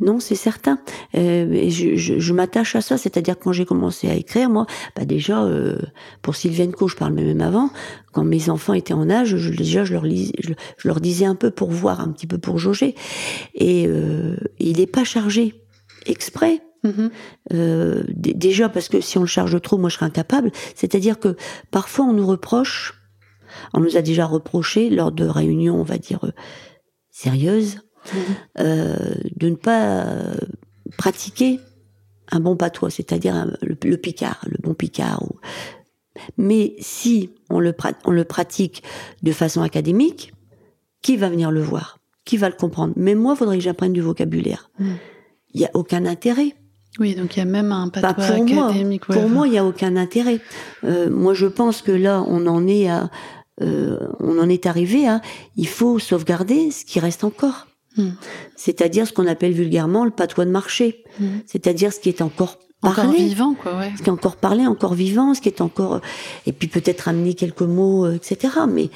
non, 0.00 0.18
c'est 0.20 0.34
certain. 0.34 0.78
Euh, 1.14 1.52
et 1.52 1.70
je 1.70 1.96
je, 1.96 2.18
je 2.18 2.32
m'attache 2.32 2.74
à 2.74 2.80
ça, 2.80 2.96
c'est-à-dire 2.96 3.38
quand 3.38 3.52
j'ai 3.52 3.64
commencé 3.66 4.08
à 4.08 4.14
écrire, 4.14 4.48
moi, 4.50 4.66
bah 4.96 5.04
déjà 5.04 5.44
euh, 5.44 5.78
pour 6.22 6.34
Sylviane 6.36 6.72
Co, 6.72 6.88
je 6.88 6.96
parle 6.96 7.12
même 7.12 7.40
avant. 7.40 7.70
Quand 8.12 8.24
mes 8.24 8.48
enfants 8.50 8.72
étaient 8.72 8.94
en 8.94 9.08
âge, 9.10 9.36
je, 9.36 9.52
déjà 9.52 9.84
je 9.84 9.92
leur 9.92 10.04
lis, 10.04 10.32
je, 10.40 10.52
je 10.78 10.88
leur 10.88 11.00
disais 11.00 11.26
un 11.26 11.34
peu 11.34 11.50
pour 11.50 11.70
voir, 11.70 12.00
un 12.00 12.10
petit 12.12 12.26
peu 12.26 12.38
pour 12.38 12.58
jauger. 12.58 12.94
Et 13.54 13.86
euh, 13.86 14.36
il 14.58 14.78
n'est 14.78 14.86
pas 14.86 15.04
chargé 15.04 15.62
exprès. 16.06 16.62
D- 16.82 18.32
déjà 18.34 18.70
parce 18.70 18.88
que 18.88 19.02
si 19.02 19.18
on 19.18 19.20
le 19.20 19.26
charge 19.26 19.60
trop, 19.60 19.76
moi 19.76 19.90
je 19.90 19.96
serais 19.96 20.06
incapable. 20.06 20.50
C'est-à-dire 20.74 21.18
que 21.18 21.36
parfois 21.70 22.06
on 22.06 22.14
nous 22.14 22.26
reproche, 22.26 22.94
on 23.74 23.80
nous 23.80 23.98
a 23.98 24.02
déjà 24.02 24.24
reproché 24.24 24.88
lors 24.88 25.12
de 25.12 25.26
réunions, 25.26 25.78
on 25.78 25.82
va 25.82 25.98
dire 25.98 26.20
sérieuses. 27.10 27.80
Euh, 28.58 28.94
de 29.36 29.48
ne 29.48 29.54
pas 29.56 30.04
euh, 30.04 30.34
pratiquer 30.98 31.60
un 32.32 32.40
bon 32.40 32.56
patois, 32.56 32.90
c'est-à-dire 32.90 33.46
le, 33.62 33.76
le 33.84 33.96
picard, 33.96 34.40
le 34.46 34.56
bon 34.62 34.74
picard. 34.74 35.22
ou- 35.22 35.38
Mais 36.36 36.74
si 36.78 37.30
on 37.48 37.58
le, 37.60 37.72
pra- 37.72 37.94
on 38.04 38.10
le 38.12 38.24
pratique 38.24 38.82
de 39.22 39.32
façon 39.32 39.62
académique, 39.62 40.32
qui 41.02 41.16
va 41.16 41.28
venir 41.28 41.50
le 41.50 41.62
voir? 41.62 41.98
Qui 42.24 42.36
va 42.36 42.48
le 42.48 42.54
comprendre? 42.56 42.92
Mais 42.96 43.14
moi, 43.14 43.34
il 43.34 43.38
faudrait 43.38 43.56
que 43.56 43.62
j'apprenne 43.64 43.92
du 43.92 44.00
vocabulaire. 44.02 44.70
Mhm. 44.78 44.96
Il 45.54 45.60
n'y 45.60 45.66
a 45.66 45.70
aucun 45.74 46.04
intérêt. 46.06 46.54
Oui, 46.98 47.14
donc 47.14 47.36
il 47.36 47.38
y 47.40 47.42
a 47.42 47.46
même 47.46 47.72
un 47.72 47.86
Bah, 47.86 48.00
patois 48.14 48.36
pour 48.36 48.44
moi, 48.46 48.66
académique. 48.68 49.08
ouais, 49.08 49.14
pour 49.20 49.28
moi, 49.28 49.46
il 49.46 49.50
n'y 49.52 49.58
a 49.58 49.64
aucun 49.64 49.96
intérêt. 49.96 50.40
Euh, 50.84 51.08
moi, 51.10 51.34
je 51.34 51.46
pense 51.46 51.82
que 51.82 51.92
là, 51.92 52.22
on 52.28 52.46
en 52.46 52.66
est 52.68 52.88
à, 52.88 53.10
euh, 53.62 53.98
on 54.20 54.38
en 54.38 54.48
est 54.48 54.66
arrivé 54.66 55.08
à, 55.08 55.20
il 55.56 55.66
faut 55.68 55.98
sauvegarder 55.98 56.70
ce 56.70 56.84
qui 56.84 57.00
reste 57.00 57.24
encore. 57.24 57.66
Hmm. 57.96 58.10
C'est-à-dire 58.56 59.06
ce 59.06 59.12
qu'on 59.12 59.26
appelle 59.26 59.52
vulgairement 59.52 60.04
le 60.04 60.10
patois 60.10 60.44
de 60.44 60.50
marché. 60.50 61.04
Mhm. 61.18 61.42
C'est-à-dire 61.46 61.92
ce 61.92 62.00
qui 62.00 62.08
est 62.08 62.22
encore 62.22 62.58
encore 62.82 63.04
parlé, 63.04 63.18
vivant, 63.18 63.54
quoi, 63.54 63.76
ouais. 63.76 63.92
ce 63.96 64.02
qui 64.02 64.08
est 64.08 64.12
encore 64.12 64.36
parlé, 64.36 64.66
encore 64.66 64.94
vivant, 64.94 65.34
ce 65.34 65.42
qui 65.42 65.48
est 65.48 65.60
encore, 65.60 66.00
et 66.46 66.52
puis 66.52 66.66
peut-être 66.66 67.08
amener 67.08 67.34
quelques 67.34 67.60
mots, 67.60 68.06
euh, 68.06 68.14
etc. 68.14 68.54
Mais, 68.68 68.88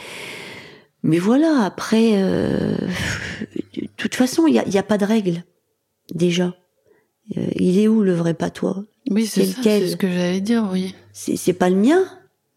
mais 1.02 1.18
voilà. 1.18 1.64
Après, 1.64 2.12
euh, 2.14 2.76
de 3.76 3.88
toute 3.98 4.14
façon, 4.14 4.46
il 4.46 4.52
n'y 4.52 4.58
a, 4.58 4.66
y 4.66 4.78
a 4.78 4.82
pas 4.82 4.96
de 4.96 5.04
règle 5.04 5.44
déjà. 6.14 6.54
Euh, 7.36 7.46
il 7.56 7.78
est 7.78 7.88
où 7.88 8.02
le 8.02 8.14
vrai 8.14 8.32
patois? 8.34 8.84
Oui, 9.10 9.26
c'est 9.26 9.44
ça, 9.44 9.60
c'est 9.62 9.88
ce 9.88 9.96
que 9.96 10.08
j'allais 10.08 10.40
dire, 10.40 10.66
oui. 10.72 10.94
c'est 11.12 11.52
pas 11.52 11.68
le 11.68 11.76
mien. 11.76 12.04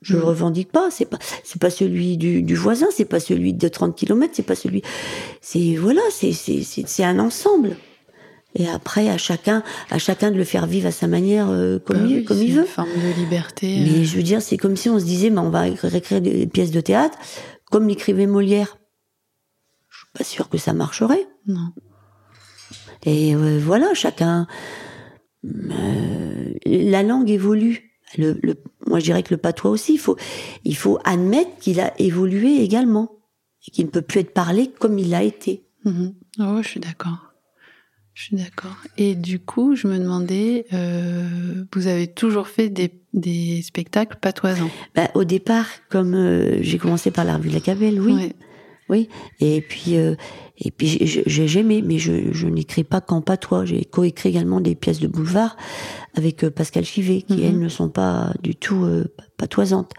Je 0.01 0.15
Mm. 0.15 0.19
le 0.19 0.23
revendique 0.25 0.71
pas. 0.71 0.89
C'est 0.91 1.05
pas 1.05 1.17
c'est 1.43 1.60
pas 1.60 1.69
celui 1.69 2.17
du, 2.17 2.41
du 2.43 2.55
voisin. 2.55 2.88
C'est 2.91 3.05
pas 3.05 3.19
celui 3.19 3.53
de 3.53 3.67
30 3.67 3.95
kilomètres. 3.95 4.33
C'est 4.36 4.43
pas 4.45 4.55
celui. 4.55 4.81
C'est 5.41 5.75
voilà. 5.75 6.01
C'est 6.12 6.33
c'est 6.33 6.62
c'est 6.63 6.88
c'est 6.88 7.03
un 7.03 7.19
ensemble. 7.19 7.75
Et 8.55 8.67
après 8.67 9.10
à 9.10 9.17
chacun 9.17 9.63
à 9.91 9.97
chacun 9.99 10.31
de 10.31 10.38
le 10.38 10.43
faire 10.43 10.65
vivre 10.67 10.88
à 10.88 10.91
sa 10.91 11.07
manière 11.07 11.47
euh, 11.49 11.77
comme 11.79 11.97
Bah 11.97 12.05
il 12.07 12.15
oui, 12.17 12.23
comme 12.25 12.38
c'est 12.38 12.45
il 12.45 12.51
une 12.51 12.57
veut. 12.62 12.65
forme 12.65 12.89
de 12.93 13.19
liberté. 13.19 13.79
Mais 13.83 13.99
euh, 13.99 14.03
je 14.03 14.15
veux 14.15 14.23
dire 14.23 14.41
c'est 14.41 14.57
comme 14.57 14.75
si 14.75 14.89
on 14.89 14.99
se 14.99 15.05
disait 15.05 15.29
bah, 15.29 15.41
on 15.41 15.49
va 15.49 15.67
écrire 15.67 16.21
des 16.21 16.47
pièces 16.47 16.71
de 16.71 16.81
théâtre 16.81 17.17
comme 17.71 17.88
l'écrivait 17.88 18.25
Molière. 18.27 18.77
Je 19.89 19.97
suis 19.97 20.07
pas 20.17 20.23
sûre 20.23 20.47
que 20.49 20.57
ça 20.57 20.73
marcherait. 20.73 21.27
Non. 21.47 21.69
Et 23.05 23.36
euh, 23.36 23.60
voilà, 23.63 23.93
chacun. 23.93 24.47
euh, 25.45 26.53
la 26.65 27.03
langue 27.03 27.29
évolue. 27.29 27.87
Le, 28.17 28.37
le- 28.41 28.55
moi, 28.85 28.99
je 28.99 29.05
dirais 29.05 29.23
que 29.23 29.33
le 29.33 29.37
patois 29.37 29.71
aussi. 29.71 29.93
Il 29.95 29.99
faut, 29.99 30.15
il 30.63 30.75
faut 30.77 30.99
admettre 31.03 31.57
qu'il 31.59 31.79
a 31.79 31.93
évolué 31.99 32.61
également 32.63 33.11
et 33.67 33.71
qu'il 33.71 33.85
ne 33.85 33.89
peut 33.91 34.01
plus 34.01 34.21
être 34.21 34.33
parlé 34.33 34.69
comme 34.79 34.97
il 34.99 35.13
a 35.13 35.23
été. 35.23 35.63
Mhm. 35.85 36.13
Oh, 36.39 36.59
je 36.61 36.67
suis 36.67 36.79
d'accord. 36.79 37.33
Je 38.13 38.23
suis 38.23 38.35
d'accord. 38.37 38.75
Et 38.97 39.13
du 39.13 39.39
coup, 39.39 39.75
je 39.75 39.87
me 39.87 39.99
demandais, 39.99 40.65
euh, 40.73 41.65
vous 41.73 41.85
avez 41.87 42.07
toujours 42.07 42.47
fait 42.47 42.69
des, 42.69 42.91
des 43.13 43.61
spectacles 43.61 44.17
patoisans 44.19 44.71
Bah, 44.95 45.11
au 45.13 45.23
départ, 45.23 45.67
comme 45.89 46.15
euh, 46.15 46.57
j'ai 46.61 46.77
commencé 46.79 47.11
par 47.11 47.25
la 47.25 47.37
revue 47.37 47.49
de 47.49 47.53
la 47.53 47.59
Cabelle, 47.59 48.01
oui. 48.01 48.13
Ouais. 48.13 48.35
Oui. 48.89 49.10
Et 49.39 49.62
puis, 49.62 49.97
euh, 49.97 50.15
et 50.58 50.71
puis 50.71 50.88
j'ai- 51.06 51.47
j'aimais, 51.47 51.82
mais 51.82 51.97
je, 52.00 52.32
je 52.32 52.47
n'écris 52.47 52.84
pas 52.84 53.02
qu'en 53.02 53.21
patois. 53.21 53.65
J'ai 53.65 53.84
coécrit 53.86 54.30
également 54.30 54.62
des 54.62 54.76
pièces 54.76 55.00
de 55.00 55.08
boulevard 55.08 55.58
avec 56.15 56.43
euh, 56.43 56.50
Pascal 56.52 56.86
Chivet, 56.86 57.21
qui 57.23 57.38
Mhm. 57.38 57.43
elles 57.43 57.60
ne 57.60 57.69
sont 57.69 57.89
pas 57.89 58.34
du 58.43 58.56
tout 58.56 58.84
euh, 58.86 59.13
patoisantes. 59.38 59.91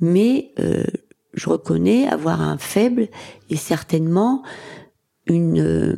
Mais 0.00 0.52
je 1.34 1.48
reconnais 1.48 2.06
avoir 2.08 2.40
un 2.42 2.58
faible 2.58 3.08
et 3.48 3.56
certainement 3.56 4.42
une 5.26 5.96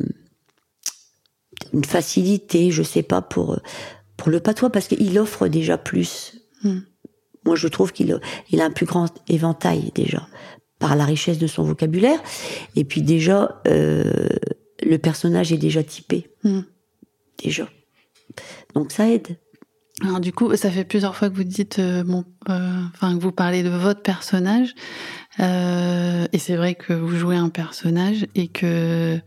une 1.73 1.83
facilité, 1.85 2.71
je 2.71 2.83
sais 2.83 3.03
pas 3.03 3.21
pour 3.21 3.59
pour 4.17 4.29
le 4.29 4.39
patois 4.39 4.69
parce 4.69 4.87
qu'il 4.87 5.17
offre 5.19 5.47
déjà 5.47 5.77
plus. 5.77 6.35
Mm. 6.63 6.79
Moi, 7.45 7.55
je 7.55 7.67
trouve 7.67 7.91
qu'il 7.91 8.19
il 8.51 8.61
a 8.61 8.65
un 8.65 8.71
plus 8.71 8.85
grand 8.85 9.07
éventail 9.27 9.91
déjà 9.95 10.27
par 10.83 10.97
la 10.97 11.05
richesse 11.05 11.37
de 11.37 11.47
son 11.47 11.63
vocabulaire. 11.63 12.19
Et 12.75 12.83
puis 12.83 13.01
déjà, 13.01 13.61
euh, 13.67 14.27
le 14.85 14.97
personnage 14.97 15.53
est 15.53 15.57
déjà 15.57 15.81
typé 15.81 16.27
Mm. 16.43 16.59
déjà. 17.41 17.69
Donc 18.75 18.91
ça 18.91 19.07
aide. 19.09 19.37
Alors 20.01 20.19
du 20.19 20.33
coup, 20.33 20.53
ça 20.57 20.69
fait 20.69 20.83
plusieurs 20.83 21.15
fois 21.15 21.29
que 21.29 21.35
vous 21.35 21.45
dites, 21.45 21.79
euh, 21.79 22.03
bon, 22.03 22.25
euh, 22.49 22.81
enfin 22.93 23.15
que 23.17 23.21
vous 23.21 23.31
parlez 23.31 23.63
de 23.63 23.69
votre 23.69 24.01
personnage, 24.01 24.75
euh, 25.39 26.25
et 26.33 26.37
c'est 26.37 26.57
vrai 26.57 26.75
que 26.75 26.91
vous 26.91 27.15
jouez 27.15 27.37
un 27.37 27.47
personnage 27.47 28.27
et 28.35 28.49
que 28.49 29.17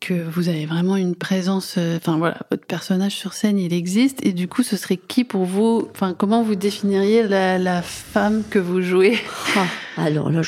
que 0.00 0.14
vous 0.14 0.48
avez 0.48 0.64
vraiment 0.64 0.96
une 0.96 1.14
présence, 1.14 1.74
euh, 1.76 1.98
enfin 1.98 2.16
voilà, 2.16 2.38
votre 2.50 2.64
personnage 2.64 3.12
sur 3.14 3.34
scène, 3.34 3.58
il 3.58 3.74
existe, 3.74 4.24
et 4.24 4.32
du 4.32 4.48
coup, 4.48 4.62
ce 4.62 4.76
serait 4.76 4.96
qui 4.96 5.24
pour 5.24 5.44
vous, 5.44 5.88
enfin 5.92 6.14
comment 6.16 6.42
vous 6.42 6.54
définiriez 6.54 7.28
la, 7.28 7.58
la 7.58 7.82
femme 7.82 8.42
que 8.48 8.58
vous 8.58 8.80
jouez? 8.80 9.18
Ah, 9.56 9.66
alors 9.98 10.30
là, 10.30 10.40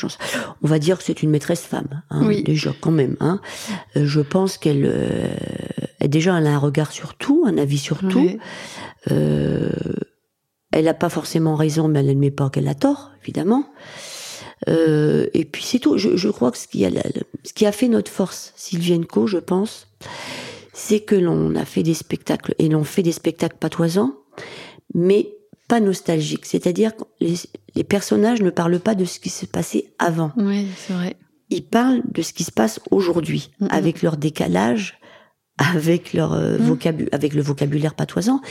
on 0.63 0.67
va 0.67 0.79
dire 0.79 0.97
que 0.97 1.03
c'est 1.03 1.21
une 1.21 1.29
maîtresse 1.29 1.61
femme, 1.61 2.01
hein, 2.09 2.25
Oui. 2.25 2.41
déjà 2.43 2.73
quand 2.81 2.91
même. 2.91 3.15
Hein. 3.19 3.39
Euh, 3.95 4.07
je 4.07 4.21
pense 4.21 4.57
qu'elle, 4.57 4.85
euh, 4.85 5.27
déjà, 6.01 6.37
elle 6.39 6.47
a 6.47 6.51
un 6.55 6.57
regard 6.57 6.91
sur 6.91 7.13
tout, 7.13 7.43
un 7.45 7.57
avis 7.59 7.77
sur 7.77 7.99
tout. 7.99 8.37
Euh, 9.11 9.69
elle 10.71 10.85
n'a 10.85 10.95
pas 10.95 11.09
forcément 11.09 11.55
raison, 11.55 11.87
mais 11.87 11.99
elle 11.99 12.07
n'admet 12.07 12.31
pas 12.31 12.49
qu'elle 12.49 12.67
a 12.67 12.73
tort, 12.73 13.11
évidemment. 13.21 13.65
Euh, 14.69 15.27
et 15.33 15.45
puis 15.45 15.63
c'est 15.63 15.79
tout. 15.79 15.97
Je, 15.97 16.15
je 16.15 16.29
crois 16.29 16.51
que 16.51 16.57
ce 16.57 16.67
qui, 16.67 16.85
a, 16.85 16.89
la- 16.89 17.03
ce 17.43 17.53
qui 17.53 17.65
a 17.65 17.71
fait 17.71 17.87
notre 17.87 18.11
force, 18.11 18.53
Sylvienne 18.55 19.05
Co, 19.05 19.27
je 19.27 19.37
pense, 19.37 19.87
c'est 20.73 21.01
que 21.01 21.15
l'on 21.15 21.55
a 21.55 21.65
fait 21.65 21.83
des 21.83 21.93
spectacles, 21.93 22.55
et 22.59 22.69
l'on 22.69 22.83
fait 22.83 23.03
des 23.03 23.11
spectacles 23.11 23.57
patoisants, 23.59 24.15
mais 24.93 25.33
pas 25.67 25.79
nostalgiques. 25.79 26.45
C'est-à-dire 26.45 26.95
que 26.95 27.03
les, 27.19 27.35
les 27.75 27.83
personnages 27.83 28.41
ne 28.41 28.49
parlent 28.49 28.79
pas 28.79 28.95
de 28.95 29.05
ce 29.05 29.19
qui 29.19 29.29
s'est 29.29 29.47
passé 29.47 29.93
avant. 29.99 30.31
Oui, 30.37 30.67
c'est 30.77 30.93
vrai. 30.93 31.15
Ils 31.49 31.65
parlent 31.65 32.01
de 32.11 32.21
ce 32.21 32.33
qui 32.33 32.43
se 32.43 32.51
passe 32.51 32.79
aujourd'hui, 32.91 33.51
avec 33.69 34.01
leur 34.01 34.17
décalage, 34.17 34.99
avec 35.59 36.13
leur 36.13 36.33
euh, 36.33 36.57
Mhm. 36.57 36.73
vocabu- 36.73 37.09
avec 37.11 37.33
le 37.35 37.41
vocabulaire 37.43 37.93
patoisant, 37.93 38.41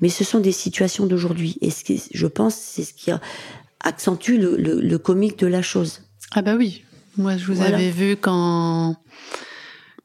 mais 0.00 0.08
ce 0.08 0.22
sont 0.22 0.38
des 0.38 0.52
situations 0.52 1.06
d'aujourd'hui. 1.06 1.58
Et 1.60 1.70
ce 1.70 1.82
qui, 1.82 2.00
je 2.14 2.26
pense, 2.28 2.54
c'est 2.54 2.84
ce 2.84 2.94
qui 2.94 3.10
a- 3.10 3.20
accentue 3.82 4.38
le, 4.38 4.56
le, 4.56 4.80
le 4.80 4.98
comique 4.98 5.38
de 5.38 5.46
la 5.46 5.62
chose. 5.62 6.00
Ah 6.32 6.42
bah 6.42 6.54
oui, 6.56 6.84
moi 7.16 7.36
je 7.36 7.46
vous 7.46 7.54
Voilà. 7.54 7.76
avais 7.76 7.90
vu 7.90 8.16
quand 8.16 8.96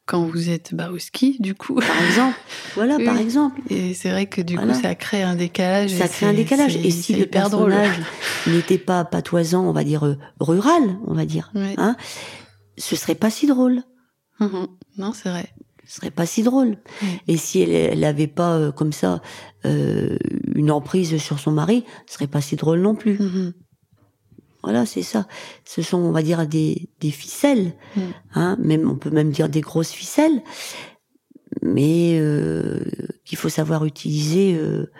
quand 0.05 0.23
vous 0.25 0.49
êtes 0.49 0.73
bah, 0.73 0.89
au 0.89 0.97
ski, 0.99 1.35
du 1.41 1.53
coup. 1.53 1.75
Par 1.75 2.01
exemple, 2.05 2.37
voilà, 2.75 2.95
Oui. 2.97 3.03
par 3.03 3.17
exemple, 3.17 3.59
Et 3.69 3.93
c'est 3.93 4.09
vrai 4.09 4.25
que 4.25 4.39
du 4.41 4.55
Voilà. 4.55 4.73
coup, 4.73 4.81
ça 4.81 4.95
crée 4.95 5.21
un 5.21 5.35
décalage. 5.35 5.89
ça 5.91 6.07
crée 6.07 6.25
un 6.27 6.33
décalage. 6.33 6.77
Et 6.77 6.91
si 6.91 7.13
le 7.13 7.25
personnage 7.25 7.99
n'était 8.47 8.77
pas 8.77 9.03
patoisant, 9.03 9.65
on 9.65 9.73
va 9.73 9.83
dire 9.83 10.05
euh, 10.05 10.15
rural, 10.39 10.97
on 11.05 11.13
va 11.13 11.25
dire, 11.25 11.51
Oui. 11.55 11.73
hein, 11.77 11.97
ce 12.77 12.95
serait 12.95 13.15
pas 13.15 13.29
si 13.29 13.47
drôle. 13.47 13.83
Mhm. 14.39 14.67
Non, 14.97 15.11
c'est 15.11 15.27
vrai. 15.29 15.49
ce 15.85 15.95
serait 15.97 16.11
pas 16.11 16.25
si 16.25 16.41
drôle. 16.41 16.77
Oui. 17.01 17.09
Et 17.27 17.35
si 17.37 17.59
elle, 17.59 17.71
elle 17.71 18.03
avait 18.05 18.27
pas 18.27 18.53
euh, 18.55 18.71
comme 18.71 18.93
ça 18.93 19.21
euh, 19.65 20.17
une 20.55 20.71
emprise 20.71 21.17
sur 21.17 21.37
son 21.39 21.51
mari, 21.51 21.83
ce 22.07 22.13
serait 22.13 22.27
pas 22.27 22.39
si 22.39 22.55
drôle 22.55 22.79
non 22.79 22.95
plus. 22.95 23.19
Mhm. 23.19 23.53
Voilà, 24.63 24.85
c'est 24.85 25.03
ça. 25.03 25.27
Ce 25.65 25.81
sont, 25.81 25.97
on 25.97 26.11
va 26.11 26.21
dire, 26.21 26.45
des, 26.47 26.89
des 26.99 27.11
ficelles. 27.11 27.73
Mm. 27.95 28.01
Hein, 28.35 28.57
même, 28.59 28.89
on 28.89 28.95
peut 28.95 29.09
même 29.11 29.31
dire 29.31 29.49
des 29.49 29.61
grosses 29.61 29.91
ficelles, 29.91 30.41
mais 31.61 32.17
euh, 32.19 32.79
qu'il 33.25 33.37
faut 33.37 33.49
savoir 33.49 33.85
utiliser 33.85 34.55
euh, 34.55 34.91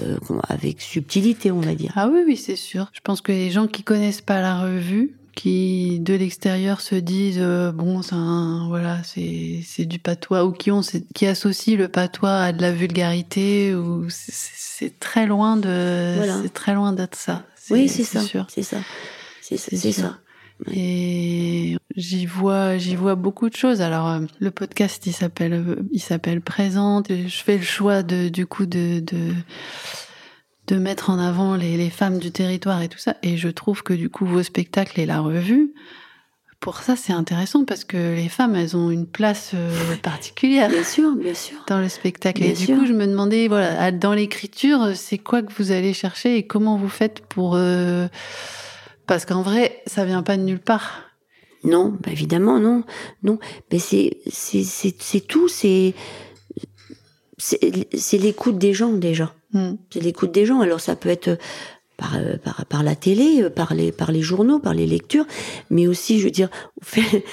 euh, 0.00 0.16
avec 0.48 0.80
subtilité, 0.80 1.50
on 1.52 1.60
va 1.60 1.74
dire. 1.74 1.92
Ah 1.96 2.08
oui, 2.12 2.20
oui, 2.26 2.36
c'est 2.36 2.56
sûr. 2.56 2.88
Je 2.92 3.00
pense 3.00 3.20
que 3.20 3.32
les 3.32 3.50
gens 3.50 3.66
qui 3.66 3.82
connaissent 3.82 4.20
pas 4.22 4.40
la 4.40 4.60
revue, 4.60 5.16
qui 5.34 6.00
de 6.00 6.14
l'extérieur 6.14 6.80
se 6.80 6.96
disent 6.96 7.38
euh, 7.40 7.70
bon, 7.70 8.02
c'est 8.02 8.16
voilà, 8.68 9.02
c'est 9.04 9.60
c'est 9.64 9.84
du 9.84 9.98
patois 10.00 10.44
ou 10.44 10.50
qui 10.52 10.70
ont 10.72 10.80
qui 11.14 11.26
associent 11.26 11.76
le 11.76 11.86
patois 11.88 12.38
à 12.38 12.52
de 12.52 12.60
la 12.60 12.72
vulgarité 12.72 13.74
ou 13.74 14.06
c'est- 14.08 14.98
très 15.00 15.26
loin 15.26 15.56
de 15.56 16.14
Voilà. 16.16 16.40
c'est 16.42 16.52
très 16.52 16.74
loin 16.74 16.92
d'être 16.92 17.16
ça. 17.16 17.44
Oui, 17.70 17.88
c'est 17.88 18.04
ça. 18.04 18.20
C'est 18.48 18.62
ça. 18.62 18.78
C'est 19.40 19.56
ça. 19.92 20.18
Et 20.72 21.76
j'y 21.94 22.26
vois, 22.26 22.78
j'y 22.78 22.96
vois 22.96 23.14
beaucoup 23.14 23.48
de 23.48 23.54
choses. 23.56 23.80
Alors, 23.80 24.08
euh, 24.08 24.20
le 24.40 24.50
podcast, 24.50 25.06
il 25.06 25.12
s'appelle, 25.12 25.52
euh, 25.52 25.76
il 25.92 26.00
s'appelle 26.00 26.40
Présente. 26.40 27.10
Je 27.10 27.42
fais 27.42 27.56
le 27.58 27.62
choix 27.62 28.02
de, 28.02 28.28
du 28.28 28.44
coup, 28.46 28.66
de, 28.66 28.98
de, 28.98 29.32
de 30.66 30.76
mettre 30.76 31.10
en 31.10 31.18
avant 31.18 31.54
les, 31.54 31.76
les 31.76 31.90
femmes 31.90 32.18
du 32.18 32.32
territoire 32.32 32.82
et 32.82 32.88
tout 32.88 32.98
ça. 32.98 33.16
Et 33.22 33.36
je 33.36 33.48
trouve 33.48 33.82
que 33.84 33.94
du 33.94 34.10
coup, 34.10 34.26
vos 34.26 34.42
spectacles 34.42 34.98
et 35.00 35.06
la 35.06 35.20
revue, 35.20 35.72
pour 36.60 36.78
ça, 36.78 36.96
c'est 36.96 37.12
intéressant 37.12 37.64
parce 37.64 37.84
que 37.84 38.14
les 38.14 38.28
femmes, 38.28 38.54
elles 38.56 38.76
ont 38.76 38.90
une 38.90 39.06
place 39.06 39.52
euh, 39.54 39.96
particulière 40.02 40.68
Bien 40.68 40.82
sûr, 40.82 41.14
bien 41.14 41.34
sûr. 41.34 41.56
dans 41.68 41.78
le 41.78 41.88
spectacle. 41.88 42.40
Bien 42.42 42.50
et 42.50 42.54
du 42.54 42.64
sûr. 42.64 42.78
coup, 42.78 42.86
je 42.86 42.92
me 42.92 43.06
demandais, 43.06 43.48
voilà, 43.48 43.92
dans 43.92 44.12
l'écriture, 44.12 44.92
c'est 44.94 45.18
quoi 45.18 45.42
que 45.42 45.52
vous 45.54 45.70
allez 45.70 45.92
chercher 45.94 46.36
et 46.36 46.46
comment 46.46 46.76
vous 46.76 46.88
faites 46.88 47.20
pour... 47.20 47.54
euh, 47.54 48.08
Parce 49.06 49.24
qu'en 49.24 49.42
vrai, 49.42 49.82
ça 49.86 50.04
vient 50.04 50.22
pas 50.22 50.36
de 50.36 50.42
nulle 50.42 50.60
part. 50.60 51.04
Non, 51.64 51.88
bah 52.00 52.12
évidemment 52.12 52.60
non, 52.60 52.84
non. 53.24 53.40
Mais 53.72 53.80
c'est 53.80 54.18
c'est 54.30 54.62
c'est 54.62 54.94
c'est 55.00 55.20
tout. 55.20 55.48
C'est 55.48 55.92
c'est 57.38 58.18
l'écoute 58.18 58.58
des 58.58 58.74
gens 58.74 58.92
déjà. 58.92 59.34
Hmm. 59.52 59.72
C'est 59.90 60.00
l'écoute 60.00 60.32
des 60.32 60.46
gens. 60.46 60.60
Alors 60.60 60.80
ça 60.80 60.94
peut 60.96 61.08
être 61.08 61.36
par, 61.98 62.16
euh, 62.16 62.36
par, 62.42 62.64
par 62.66 62.82
la 62.82 62.94
télé, 62.94 63.42
euh, 63.42 63.50
par 63.50 63.74
les, 63.74 63.92
par 63.92 64.10
les 64.12 64.22
journaux, 64.22 64.58
par 64.60 64.72
les 64.72 64.86
lectures, 64.86 65.26
mais 65.68 65.86
aussi, 65.86 66.20
je 66.20 66.24
veux 66.24 66.30
dire, 66.30 66.48
vous 66.80 66.86
faites, 67.02 67.24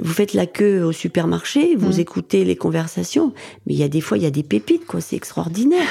vous 0.02 0.12
faites 0.12 0.34
la 0.34 0.44
queue 0.46 0.82
au 0.82 0.92
supermarché, 0.92 1.74
vous 1.76 1.94
Mm. 1.96 2.00
écoutez 2.00 2.44
les 2.44 2.56
conversations, 2.56 3.32
mais 3.66 3.72
il 3.74 3.78
y 3.78 3.82
a 3.84 3.88
des 3.88 4.00
fois, 4.02 4.18
il 4.18 4.24
y 4.24 4.26
a 4.26 4.30
des 4.30 4.42
pépites, 4.42 4.84
quoi. 4.84 5.00
C'est 5.00 5.16
extraordinaire. 5.16 5.86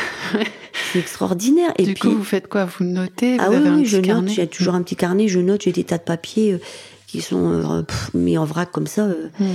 c'est 0.92 1.00
extraordinaire. 1.00 1.72
Et 1.78 1.84
du 1.86 1.94
puis, 1.94 2.10
coup, 2.10 2.16
vous 2.18 2.24
faites 2.24 2.48
quoi? 2.48 2.66
Vous 2.66 2.84
notez? 2.86 3.38
Ah 3.40 3.48
oui, 3.50 3.56
un 3.58 3.76
oui, 3.78 3.82
petit 3.84 3.90
je 3.90 3.98
note. 3.98 4.06
carnet 4.06 4.32
J'ai 4.34 4.48
toujours 4.48 4.76
un 4.76 4.84
petit 4.84 4.96
carnet, 4.98 5.28
je 5.28 5.40
note. 5.40 5.62
J'ai 5.64 5.72
des 5.72 5.84
tas 5.86 5.98
de 5.98 6.04
papiers 6.04 6.54
euh, 6.54 6.60
qui 7.08 7.22
sont 7.22 7.48
euh, 7.52 7.84
pff, 7.84 8.14
mis 8.14 8.38
en 8.38 8.46
vrac 8.46 8.72
comme 8.72 8.88
ça. 8.88 9.04
euh, 9.04 9.30
Hmm. 9.40 9.46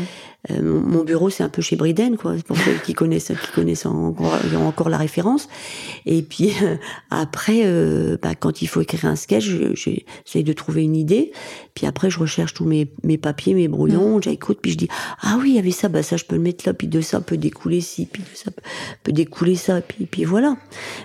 Euh, 0.52 0.62
mon 0.62 1.02
bureau, 1.02 1.30
c'est 1.30 1.42
un 1.42 1.48
peu 1.48 1.60
chez 1.62 1.74
Briden, 1.74 2.16
quoi, 2.16 2.34
pour 2.46 2.56
ceux 2.56 2.74
qui 2.84 2.94
connaissent, 2.94 3.32
qui 3.32 3.52
connaissent 3.52 3.86
encore, 3.86 4.38
encore 4.56 4.88
la 4.88 4.96
référence. 4.96 5.48
Et 6.06 6.22
puis 6.22 6.52
euh, 6.62 6.76
après, 7.10 7.62
euh, 7.64 8.16
bah, 8.22 8.34
quand 8.36 8.62
il 8.62 8.68
faut 8.68 8.80
écrire 8.80 9.06
un 9.06 9.16
sketch, 9.16 9.44
je- 9.44 9.74
je- 9.74 9.90
j'essaie 10.24 10.44
de 10.44 10.52
trouver 10.52 10.84
une 10.84 10.94
idée. 10.94 11.32
Puis 11.74 11.86
après, 11.86 12.08
je 12.08 12.18
recherche 12.20 12.54
tous 12.54 12.64
mes, 12.64 12.88
mes 13.02 13.18
papiers, 13.18 13.54
mes 13.54 13.66
brouillons, 13.68 14.20
j'écoute, 14.22 14.58
puis 14.62 14.70
je 14.72 14.76
dis 14.78 14.88
ah 15.22 15.38
oui, 15.40 15.50
il 15.50 15.56
y 15.56 15.58
avait 15.58 15.70
ça, 15.72 15.88
bah 15.88 16.02
ça 16.04 16.16
je 16.16 16.24
peux 16.24 16.36
le 16.36 16.42
mettre 16.42 16.66
là, 16.66 16.72
puis 16.72 16.86
de 16.86 17.00
ça 17.00 17.20
peut 17.20 17.36
découler 17.36 17.80
ci, 17.80 18.06
puis 18.06 18.22
de 18.22 18.28
ça 18.36 18.50
peut, 19.02 19.12
découler 19.12 19.56
ça, 19.56 19.80
puis 19.80 20.06
puis 20.06 20.24
voilà. 20.24 20.56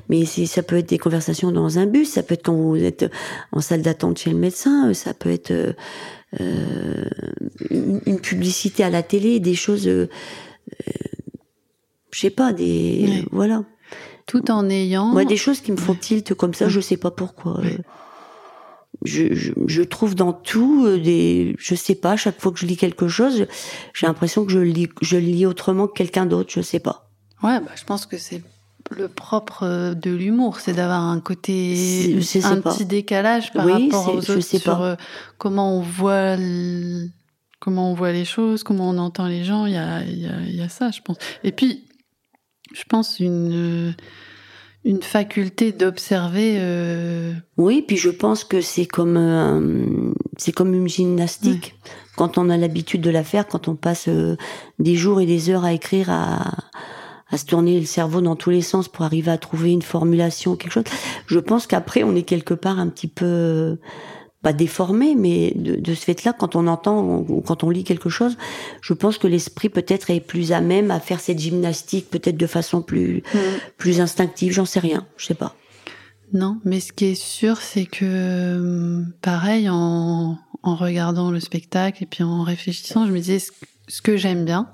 Mais 0.10 0.26
ça 0.26 0.62
peut 0.64 0.78
être 0.78 0.90
des 0.90 1.00
conversations 1.00 1.52
dans 1.52 1.80
un 1.80 1.88
bus, 1.88 2.10
ça 2.12 2.22
peut 2.24 2.36
être 2.36 2.44
quand 2.46 2.56
vous 2.56 2.76
êtes 2.84 3.10
en 3.52 3.62
salle 3.62 3.82
d'attente 3.82 4.20
chez 4.20 4.30
le 4.30 4.38
médecin, 4.38 4.90
euh, 4.90 4.94
ça 4.94 5.14
peut 5.16 5.32
être 5.32 5.52
euh, 6.42 7.06
une, 7.70 8.02
une 8.06 8.20
publicité 8.20 8.84
à 8.84 8.90
la 8.90 9.04
télé, 9.04 9.40
des 9.40 9.56
choses, 9.56 9.88
euh, 9.88 10.10
euh, 10.88 10.92
je 12.12 12.20
sais 12.20 12.30
pas, 12.30 12.54
des 12.54 13.06
Ouais. 13.08 13.26
voilà, 13.32 13.64
Tout 14.26 14.50
en 14.52 14.70
ayant. 14.70 15.08
Moi, 15.08 15.26
des 15.26 15.38
choses 15.38 15.62
qui 15.62 15.72
me 15.72 15.78
font 15.78 15.96
tilt 15.96 16.34
comme 16.34 16.54
ça, 16.54 16.66
Ouais. 16.66 16.72
je 16.72 16.80
sais 16.80 16.98
pas 16.98 17.12
pourquoi. 17.12 17.60
Ouais. 17.62 17.78
Je, 19.04 19.34
je, 19.34 19.52
je 19.68 19.82
trouve 19.82 20.16
dans 20.16 20.32
tout 20.32 20.86
euh, 20.86 20.98
des, 20.98 21.56
je 21.60 21.76
sais 21.76 21.96
pas, 21.96 22.16
chaque 22.16 22.40
fois 22.40 22.52
que 22.54 22.60
je 22.60 22.66
lis 22.66 22.78
quelque 22.78 23.08
chose, 23.10 23.48
j'ai 23.94 24.08
l'impression 24.08 24.46
que 24.46 24.52
je 24.52 24.60
lis, 24.60 24.88
je 25.02 25.18
lis 25.18 25.46
autrement 25.46 25.88
que 25.88 25.94
quelqu'un 25.94 26.26
d'autre, 26.26 26.52
je 26.54 26.62
sais 26.62 26.80
pas. 26.80 27.10
Ouais, 27.44 27.60
bah, 27.60 27.72
je 27.76 27.84
pense 27.84 28.06
que 28.06 28.18
c'est 28.18 28.42
le 28.98 29.08
propre 29.08 29.64
euh, 29.64 29.94
de 29.94 30.12
l'humour, 30.12 30.60
c'est 30.60 30.74
d'avoir 30.74 31.02
un 31.02 31.20
côté, 31.20 32.16
je 32.16 32.22
sais 32.22 32.44
un 32.46 32.62
pas. 32.62 32.74
petit 32.74 32.86
décalage 32.86 33.52
par 33.54 33.66
Oui, 33.66 33.90
rapport 33.92 34.14
aux 34.14 34.18
autres 34.18 34.40
sais 34.40 34.60
sur 34.60 34.78
pas. 34.78 34.86
euh, 34.86 34.96
comment 35.38 35.78
on 35.78 35.82
voit 35.82 36.38
comment 37.60 37.92
on 37.92 37.94
voit 37.94 38.12
les 38.12 38.26
choses, 38.26 38.64
comment 38.64 38.90
on 38.90 38.98
entend 38.98 39.28
les 39.28 39.44
gens. 39.44 39.66
Il 39.66 39.74
y 39.74 39.78
a, 39.78 40.04
y 40.04 40.26
a, 40.28 40.42
y 40.42 40.62
a 40.62 40.70
ça, 40.70 40.92
je 40.92 41.02
pense. 41.02 41.18
Et 41.44 41.52
puis, 41.52 41.86
je 42.74 42.84
pense 42.90 43.20
une 43.20 43.52
euh, 43.90 43.92
une 44.86 45.02
faculté 45.02 45.72
d'observer. 45.72 46.56
euh, 46.58 47.34
Oui, 47.58 47.84
puis 47.88 47.96
je 47.98 48.10
pense 48.10 48.44
que 48.44 48.60
c'est 48.62 48.86
comme 48.86 49.16
euh, 49.18 50.12
c'est 50.38 50.52
comme 50.52 50.74
une 50.74 50.88
gymnastique. 50.90 51.76
Quand 52.18 52.38
on 52.38 52.50
a 52.50 52.58
l'habitude 52.58 53.02
de 53.02 53.10
la 53.10 53.24
faire, 53.24 53.48
quand 53.48 53.68
on 53.68 53.76
passe 53.76 54.08
euh, 54.08 54.36
des 54.80 54.96
jours 54.96 55.22
et 55.22 55.26
des 55.26 55.50
heures 55.50 55.64
à 55.64 55.72
écrire, 55.74 56.10
à, 56.10 56.54
à 57.34 57.38
se 57.38 57.46
tourner 57.46 57.80
le 57.80 57.86
cerveau 57.86 58.22
dans 58.22 58.36
tous 58.36 58.52
les 58.52 58.62
sens 58.62 58.88
pour 58.88 59.06
arriver 59.06 59.32
à 59.32 59.38
trouver 59.38 59.72
une 59.72 59.82
formulation, 59.82 60.56
quelque 60.56 60.72
chose. 60.72 60.84
Je 61.26 61.40
pense 61.40 61.68
qu'après, 61.68 62.04
on 62.04 62.16
est 62.16 62.24
quelque 62.24 62.54
part 62.54 62.80
un 62.80 62.88
petit 62.88 63.08
peu 63.08 63.78
pas 64.44 64.54
déformé, 64.54 65.16
mais 65.16 65.54
de, 65.56 65.78
de 65.78 65.96
ce 65.96 66.04
fait-là, 66.04 66.34
quand 66.34 66.56
on 66.56 66.68
entend 66.68 67.02
ou 67.02 67.42
quand 67.42 67.64
on 67.64 67.70
lit 67.70 67.86
quelque 67.86 68.10
chose, 68.10 68.38
je 68.82 68.94
pense 68.94 69.18
que 69.18 69.26
l'esprit 69.26 69.70
peut-être 69.70 70.10
est 70.12 70.20
plus 70.20 70.52
à 70.52 70.60
même 70.60 70.92
à 70.92 71.00
faire 71.00 71.22
cette 71.22 71.40
gymnastique, 71.40 72.10
peut-être 72.10 72.38
de 72.38 72.46
façon 72.46 72.82
plus 72.82 73.24
plus 73.78 74.02
instinctive. 74.02 74.52
J'en 74.52 74.66
sais 74.66 74.82
rien, 74.82 75.08
je 75.16 75.26
sais 75.28 75.34
pas. 75.34 75.56
Non, 76.34 76.60
mais 76.66 76.82
ce 76.82 76.92
qui 76.92 77.06
est 77.06 77.16
sûr, 77.16 77.58
c'est 77.58 77.86
que 77.86 79.04
pareil, 79.22 79.70
en, 79.70 80.38
en 80.62 80.76
regardant 80.76 81.32
le 81.32 81.40
spectacle 81.40 82.04
et 82.04 82.06
puis 82.06 82.24
en 82.24 82.44
réfléchissant, 82.44 83.08
je 83.08 83.12
me 83.12 83.20
disais 83.20 83.40
ce, 83.40 83.52
ce 83.88 84.02
que 84.02 84.18
j'aime 84.18 84.44
bien, 84.44 84.68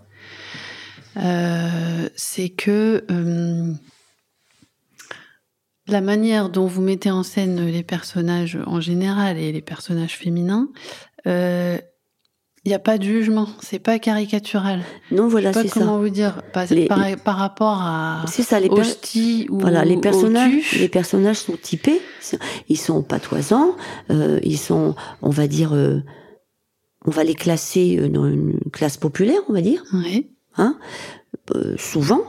c'est 1.16 2.50
que 2.50 3.04
euh, 3.12 3.74
la 5.88 6.02
manière 6.02 6.50
dont 6.50 6.68
vous 6.68 6.82
mettez 6.82 7.12
en 7.12 7.24
scène 7.24 7.66
les 7.66 7.84
personnages 7.84 8.58
en 8.68 8.80
général 8.80 9.38
et 9.38 9.52
les 9.52 9.62
personnages 9.62 10.16
féminins, 10.16 10.70
il 11.26 12.70
n'y 12.70 12.74
a 12.76 12.80
pas 12.80 12.98
de 12.98 13.04
jugement, 13.04 13.48
c'est 13.62 13.80
pas 13.80 14.00
caricatural. 14.00 14.82
Non, 15.12 15.28
voilà, 15.30 15.54
c'est 15.54 15.64
pas 15.64 15.70
comment 15.70 15.94
ça. 15.96 15.98
vous 15.98 16.10
dire, 16.10 16.44
par, 16.54 16.66
Les- 16.70 16.88
par, 16.88 17.00
par 17.24 17.38
rapport 17.38 17.82
à 17.82 18.26
C'est 18.28 18.44
ça, 18.44 18.60
les 18.60 18.70
Hostie 18.70 19.48
ou 19.50 19.60
Voilà, 19.60 19.86
les 19.86 19.98
personnages, 19.98 20.74
les 20.78 20.90
personnages 20.90 21.38
sont 21.38 21.56
typés, 21.56 22.02
ils 22.68 22.78
sont 22.78 23.02
patoisants, 23.02 23.76
euh, 24.12 24.40
ils 24.44 24.58
sont, 24.58 24.94
on 25.22 25.30
va 25.30 25.48
dire, 25.48 25.74
euh, 25.74 26.02
on 27.06 27.12
va 27.12 27.24
les 27.24 27.34
classer 27.34 27.98
euh, 27.98 28.10
dans 28.10 28.26
une 28.28 28.60
classe 28.74 28.98
populaire, 28.98 29.40
on 29.48 29.54
va 29.54 29.62
dire, 29.62 29.82
Oui. 29.94 30.30
Hein, 30.58 30.78
euh, 31.56 31.76
souvent, 31.78 32.22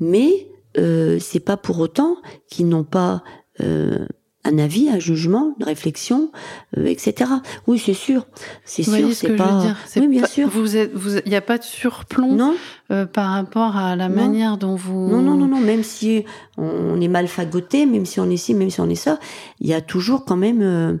mais 0.00 0.48
euh, 0.78 1.18
c'est 1.20 1.40
pas 1.40 1.56
pour 1.56 1.78
autant 1.78 2.16
qu'ils 2.50 2.68
n'ont 2.68 2.84
pas 2.84 3.22
euh, 3.60 4.06
un 4.44 4.58
avis, 4.58 4.88
un 4.88 5.00
jugement, 5.00 5.56
une 5.58 5.64
réflexion, 5.66 6.30
euh, 6.76 6.86
etc. 6.86 7.30
Oui, 7.66 7.80
c'est 7.84 7.94
sûr, 7.94 8.26
c'est 8.64 8.84
sûr, 8.84 9.08
ce 9.08 9.12
c'est 9.12 9.34
pas. 9.36 9.74
Oui, 9.96 10.06
bien 10.06 10.20
pas- 10.20 10.26
sûr. 10.28 10.48
Vous 10.48 10.76
êtes, 10.76 10.92
vous, 10.94 11.16
il 11.16 11.28
n'y 11.28 11.34
a 11.34 11.40
pas 11.40 11.58
de 11.58 11.64
surplomb 11.64 12.32
Non, 12.32 12.54
euh, 12.92 13.06
par 13.06 13.30
rapport 13.32 13.76
à 13.76 13.96
la 13.96 14.08
Non. 14.08 14.14
manière 14.14 14.56
dont 14.56 14.76
vous. 14.76 15.08
Non, 15.08 15.20
non, 15.20 15.34
non, 15.34 15.48
non, 15.48 15.58
même 15.60 15.82
si 15.82 16.24
on 16.58 17.00
est 17.00 17.08
mal 17.08 17.26
fagoté, 17.26 17.86
même 17.86 18.06
si 18.06 18.20
on 18.20 18.30
est 18.30 18.36
ci, 18.36 18.54
même 18.54 18.70
si 18.70 18.80
on 18.80 18.88
est 18.88 18.94
ça, 18.94 19.18
il 19.58 19.66
y 19.66 19.74
a 19.74 19.80
toujours 19.80 20.24
quand 20.24 20.36
même, 20.36 20.62
euh, 20.62 20.92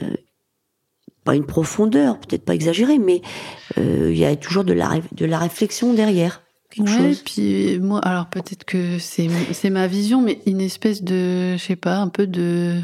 euh, 0.00 0.06
pas 1.24 1.34
une 1.36 1.46
profondeur, 1.46 2.18
peut-être 2.18 2.44
pas 2.44 2.54
exagérée, 2.54 2.98
mais 2.98 3.22
euh, 3.78 4.10
il 4.12 4.18
y 4.18 4.24
a 4.24 4.34
toujours 4.36 4.64
de 4.64 4.72
la, 4.72 4.90
de 5.12 5.24
la 5.26 5.38
réflexion 5.38 5.94
derrière. 5.94 6.42
Quelque 6.70 6.88
Ouais, 6.90 6.96
chose. 7.14 7.22
puis 7.24 7.78
moi, 7.80 8.00
alors 8.00 8.26
peut-être 8.28 8.64
que 8.64 8.98
c'est 8.98 9.70
ma 9.70 9.86
vision, 9.86 10.22
mais 10.22 10.40
une 10.46 10.60
espèce 10.60 11.02
de, 11.02 11.52
je 11.56 11.62
sais 11.62 11.76
pas, 11.76 11.98
un 11.98 12.08
peu 12.08 12.26
de 12.26 12.80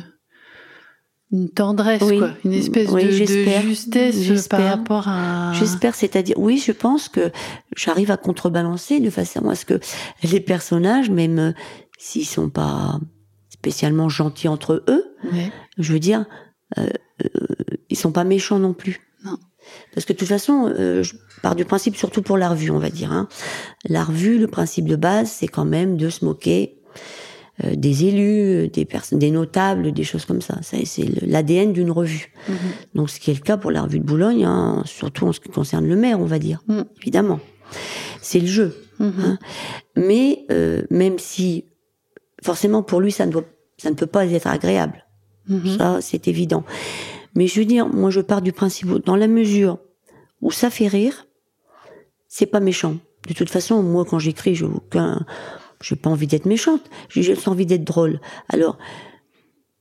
une 1.31 1.51
tendresse, 1.51 2.03
Oui. 2.03 2.19
quoi, 2.19 2.31
une 2.45 2.55
espèce 2.55 2.89
Oui, 2.91 3.05
de, 3.05 3.09
de 3.09 3.13
justesse 3.61 4.49
par 4.49 4.63
rapport 4.63 5.09
à. 5.09 5.53
J'espère, 5.55 5.95
c'est-à-dire, 5.95 6.37
oui, 6.39 6.63
je 6.65 6.73
pense 6.73 7.09
que 7.11 7.31
j'arrive 7.77 8.11
à 8.11 8.17
contrebalancer 8.17 9.01
de 9.01 9.11
façon 9.11 9.49
à 9.51 9.55
ce 9.55 9.65
que 9.67 9.79
les 10.23 10.41
personnages, 10.41 11.11
même 11.11 11.39
euh, 11.39 11.53
s'ils 11.99 12.25
sont 12.27 12.49
pas 12.49 12.99
spécialement 13.51 14.09
gentils 14.09 14.49
entre 14.49 14.85
eux, 14.89 15.05
je 15.77 15.93
veux 15.93 15.99
dire, 15.99 16.25
euh, 16.79 16.87
ils 17.99 18.03
sont 18.03 18.13
pas 18.13 18.25
méchants 18.25 18.59
non 18.59 18.73
plus. 18.73 19.01
Non. 19.25 19.39
Parce 19.95 20.07
que 20.07 20.13
de 20.13 20.19
toute 20.19 20.29
façon, 20.29 20.73
euh, 20.79 21.03
je 21.03 21.15
pars 21.43 21.55
du 21.55 21.65
principe, 21.65 21.97
surtout 21.97 22.23
pour 22.23 22.39
la 22.39 22.49
revue, 22.49 22.71
on 22.71 22.79
va 22.79 22.91
dire. 22.91 23.13
Hein. 23.13 23.29
La 23.89 24.05
revue, 24.05 24.39
le 24.39 24.47
principe 24.47 24.87
de 24.87 24.97
base, 24.97 25.31
c'est 25.31 25.49
quand 25.49 25.65
même 25.65 25.97
de 25.97 26.09
se 26.09 26.25
moquer 26.25 26.79
euh, 27.65 27.75
des 27.75 28.05
élus, 28.07 28.69
des 28.69 28.85
personnes, 28.85 29.19
des 29.19 29.31
notables, 29.31 29.93
des 29.93 30.05
choses 30.05 30.25
comme 30.25 30.41
ça. 30.41 30.63
Ça, 30.63 30.77
c'est 30.85 31.05
l'ADN 31.27 31.73
d'une 31.73 31.91
revue. 31.91 32.33
Mhm. 32.49 32.57
Donc, 32.95 33.11
ce 33.11 33.19
qui 33.19 33.31
est 33.31 33.35
le 33.35 33.41
cas 33.41 33.57
pour 33.57 33.71
la 33.71 33.83
revue 33.83 33.99
de 33.99 34.05
Boulogne, 34.05 34.45
hein, 34.45 34.83
surtout 34.87 35.27
en 35.27 35.33
ce 35.33 35.41
qui 35.41 35.49
concerne 35.49 35.87
le 35.87 35.97
maire, 35.97 36.21
on 36.21 36.25
va 36.27 36.39
dire, 36.39 36.63
Mm. 36.69 36.83
évidemment. 37.03 37.41
C'est 38.23 38.41
le 38.41 38.47
jeu. 38.47 38.77
Mhm. 39.01 39.13
Hein. 39.25 39.39
Mais 39.97 40.47
euh, 40.51 40.83
même 40.91 41.19
si, 41.19 41.65
forcément, 42.43 42.83
pour 42.83 43.01
lui, 43.01 43.13
ça 43.13 43.27
ne, 43.27 43.33
doit, 43.33 43.45
ça 43.77 43.91
ne 43.91 43.95
peut 43.97 44.07
pas 44.07 44.25
être 44.27 44.47
agréable. 44.47 45.05
Mhm. 45.49 45.79
Ça, 45.79 45.99
c'est 46.01 46.29
évident. 46.29 46.65
Mais 47.35 47.47
je 47.47 47.61
veux 47.61 47.67
dire, 47.67 47.89
moi, 47.89 48.11
je 48.11 48.21
pars 48.21 48.43
du 48.43 48.53
principe, 48.53 48.89
dans 49.05 49.17
la 49.17 49.29
mesure 49.29 49.79
où 50.41 50.51
ça 50.51 50.71
fait 50.71 50.89
rire, 50.89 51.27
c'est 52.29 52.47
pas 52.47 52.61
méchant. 52.61 52.97
De 53.29 53.35
toute 53.35 53.51
façon, 53.51 53.83
moi, 53.83 54.05
quand 54.05 54.19
j'écris, 54.19 54.55
j'ai 54.55 54.65
aucun, 54.65 55.25
j'ai 55.81 55.97
pas 55.97 56.11
envie 56.11 56.27
d'être 56.27 56.47
méchante. 56.47 56.83
J'ai 57.09 57.23
juste 57.23 57.49
envie 57.49 57.67
d'être 57.67 57.85
drôle. 57.85 58.21
Alors, 58.49 58.79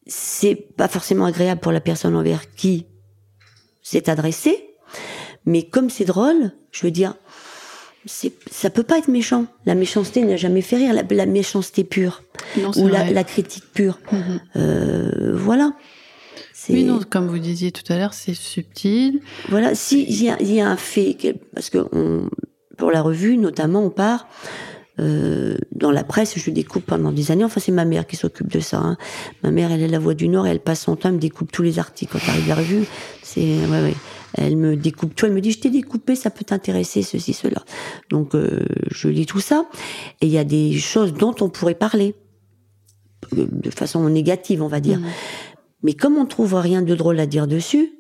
c'est 0.06 0.56
pas 0.56 0.88
forcément 0.88 1.26
agréable 1.26 1.62
pour 1.62 1.72
la 1.72 1.82
personne 1.82 2.16
envers 2.16 2.52
qui 2.52 2.86
c'est 3.82 4.10
adressé, 4.10 4.76
mais 5.46 5.64
comme 5.64 5.90
c'est 5.90 6.04
drôle, 6.04 6.52
je 6.72 6.86
veux 6.86 6.92
dire, 6.92 7.16
c'est, 8.06 8.34
ça 8.52 8.70
peut 8.70 8.84
pas 8.84 8.98
être 8.98 9.08
méchant. 9.08 9.46
La 9.66 9.76
méchanceté 9.76 10.24
n'a 10.24 10.36
jamais 10.36 10.62
fait 10.62 10.78
rire, 10.78 10.94
la, 10.94 11.04
la 11.10 11.26
méchanceté 11.26 11.84
pure, 11.84 12.22
Non, 12.58 12.74
c'est 12.74 12.82
ou 12.82 12.88
la, 12.88 13.24
critique 13.24 13.64
pure. 13.74 14.00
Mhm. 14.12 14.42
Euh, 14.58 15.32
voilà. 15.38 15.74
Oui, 16.74 16.84
non, 16.84 17.00
comme 17.10 17.28
vous 17.28 17.40
disiez 17.40 17.72
tout 17.72 17.92
à 17.92 17.98
l'heure, 17.98 18.14
c'est 18.14 18.34
subtil. 18.34 19.22
Voilà, 19.50 19.76
si 19.76 20.04
il 20.04 20.16
y 20.22 20.54
y 20.54 20.60
a 20.62 20.70
un 20.70 20.78
fait, 20.78 21.16
parce 21.54 21.70
que 21.70 21.88
on, 21.92 22.30
pour 22.78 22.92
la 22.92 23.02
revue, 23.02 23.38
notamment, 23.38 23.84
on 23.84 23.90
part 23.90 24.28
euh, 25.00 25.58
dans 25.76 25.92
la 25.92 26.04
presse. 26.04 26.38
Je 26.38 26.50
découpe 26.52 26.86
pendant 26.86 27.12
des 27.12 27.32
années. 27.32 27.44
Enfin, 27.44 27.60
c'est 27.60 27.72
ma 27.72 27.86
mère 27.86 28.08
qui 28.08 28.16
s'occupe 28.16 28.52
de 28.52 28.60
ça. 28.60 28.78
hein. 28.80 28.98
Ma 29.44 29.52
mère, 29.52 29.72
elle 29.72 29.82
est 29.82 29.88
la 29.88 30.00
voix 30.00 30.14
du 30.14 30.28
Nord 30.28 30.48
et 30.48 30.50
elle 30.50 30.60
passe 30.60 30.82
son 30.82 30.96
temps, 30.96 31.10
elle 31.10 31.16
me 31.16 31.20
découpe 31.20 31.52
tous 31.52 31.62
les 31.64 31.78
articles 31.80 32.12
quand 32.14 32.32
arrive 32.32 32.48
la 32.48 32.56
revue. 32.56 32.84
C'est 33.22 33.42
ouais, 33.42 33.82
ouais. 33.82 33.96
Elle 34.34 34.58
me 34.58 34.76
découpe 34.76 35.16
tout. 35.16 35.26
Elle 35.26 35.34
me 35.34 35.42
dit, 35.42 35.52
je 35.52 35.60
t'ai 35.60 35.70
découpé, 35.70 36.16
ça 36.16 36.30
peut 36.30 36.44
t'intéresser, 36.46 37.02
ceci, 37.02 37.34
cela. 37.34 37.64
Donc, 38.10 38.36
euh, 38.36 38.66
je 38.92 39.08
lis 39.08 39.26
tout 39.26 39.40
ça. 39.40 39.66
Et 40.22 40.26
il 40.28 40.32
y 40.32 40.38
a 40.38 40.44
des 40.44 40.74
choses 40.78 41.14
dont 41.14 41.36
on 41.42 41.50
pourrait 41.50 41.76
parler 41.76 42.16
de 43.32 43.70
façon 43.72 44.08
négative, 44.10 44.62
on 44.62 44.68
va 44.68 44.80
dire. 44.80 45.00
Mhm. 45.00 45.06
Mais 45.84 45.94
comme 45.94 46.18
on 46.18 46.26
trouve 46.26 46.56
rien 46.56 46.82
de 46.82 46.96
drôle 46.96 47.20
à 47.20 47.26
dire 47.26 47.48
dessus, 47.48 47.92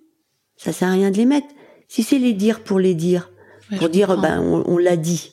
ça 0.55 0.71
sert 0.73 0.87
à 0.87 0.91
rien 0.91 1.11
de 1.11 1.17
les 1.17 1.25
mettre. 1.25 1.47
Si 1.87 2.03
c'est 2.03 2.19
les 2.19 2.33
dire 2.33 2.61
pour 2.63 2.79
les 2.79 2.95
dire, 2.95 3.29
Ouais, 3.71 3.77
pour 3.77 3.89
dire 3.89 4.07
comprends. 4.07 4.21
ben 4.21 4.39
on, 4.41 4.63
on 4.65 4.77
l'a 4.77 4.95
dit. 4.97 5.31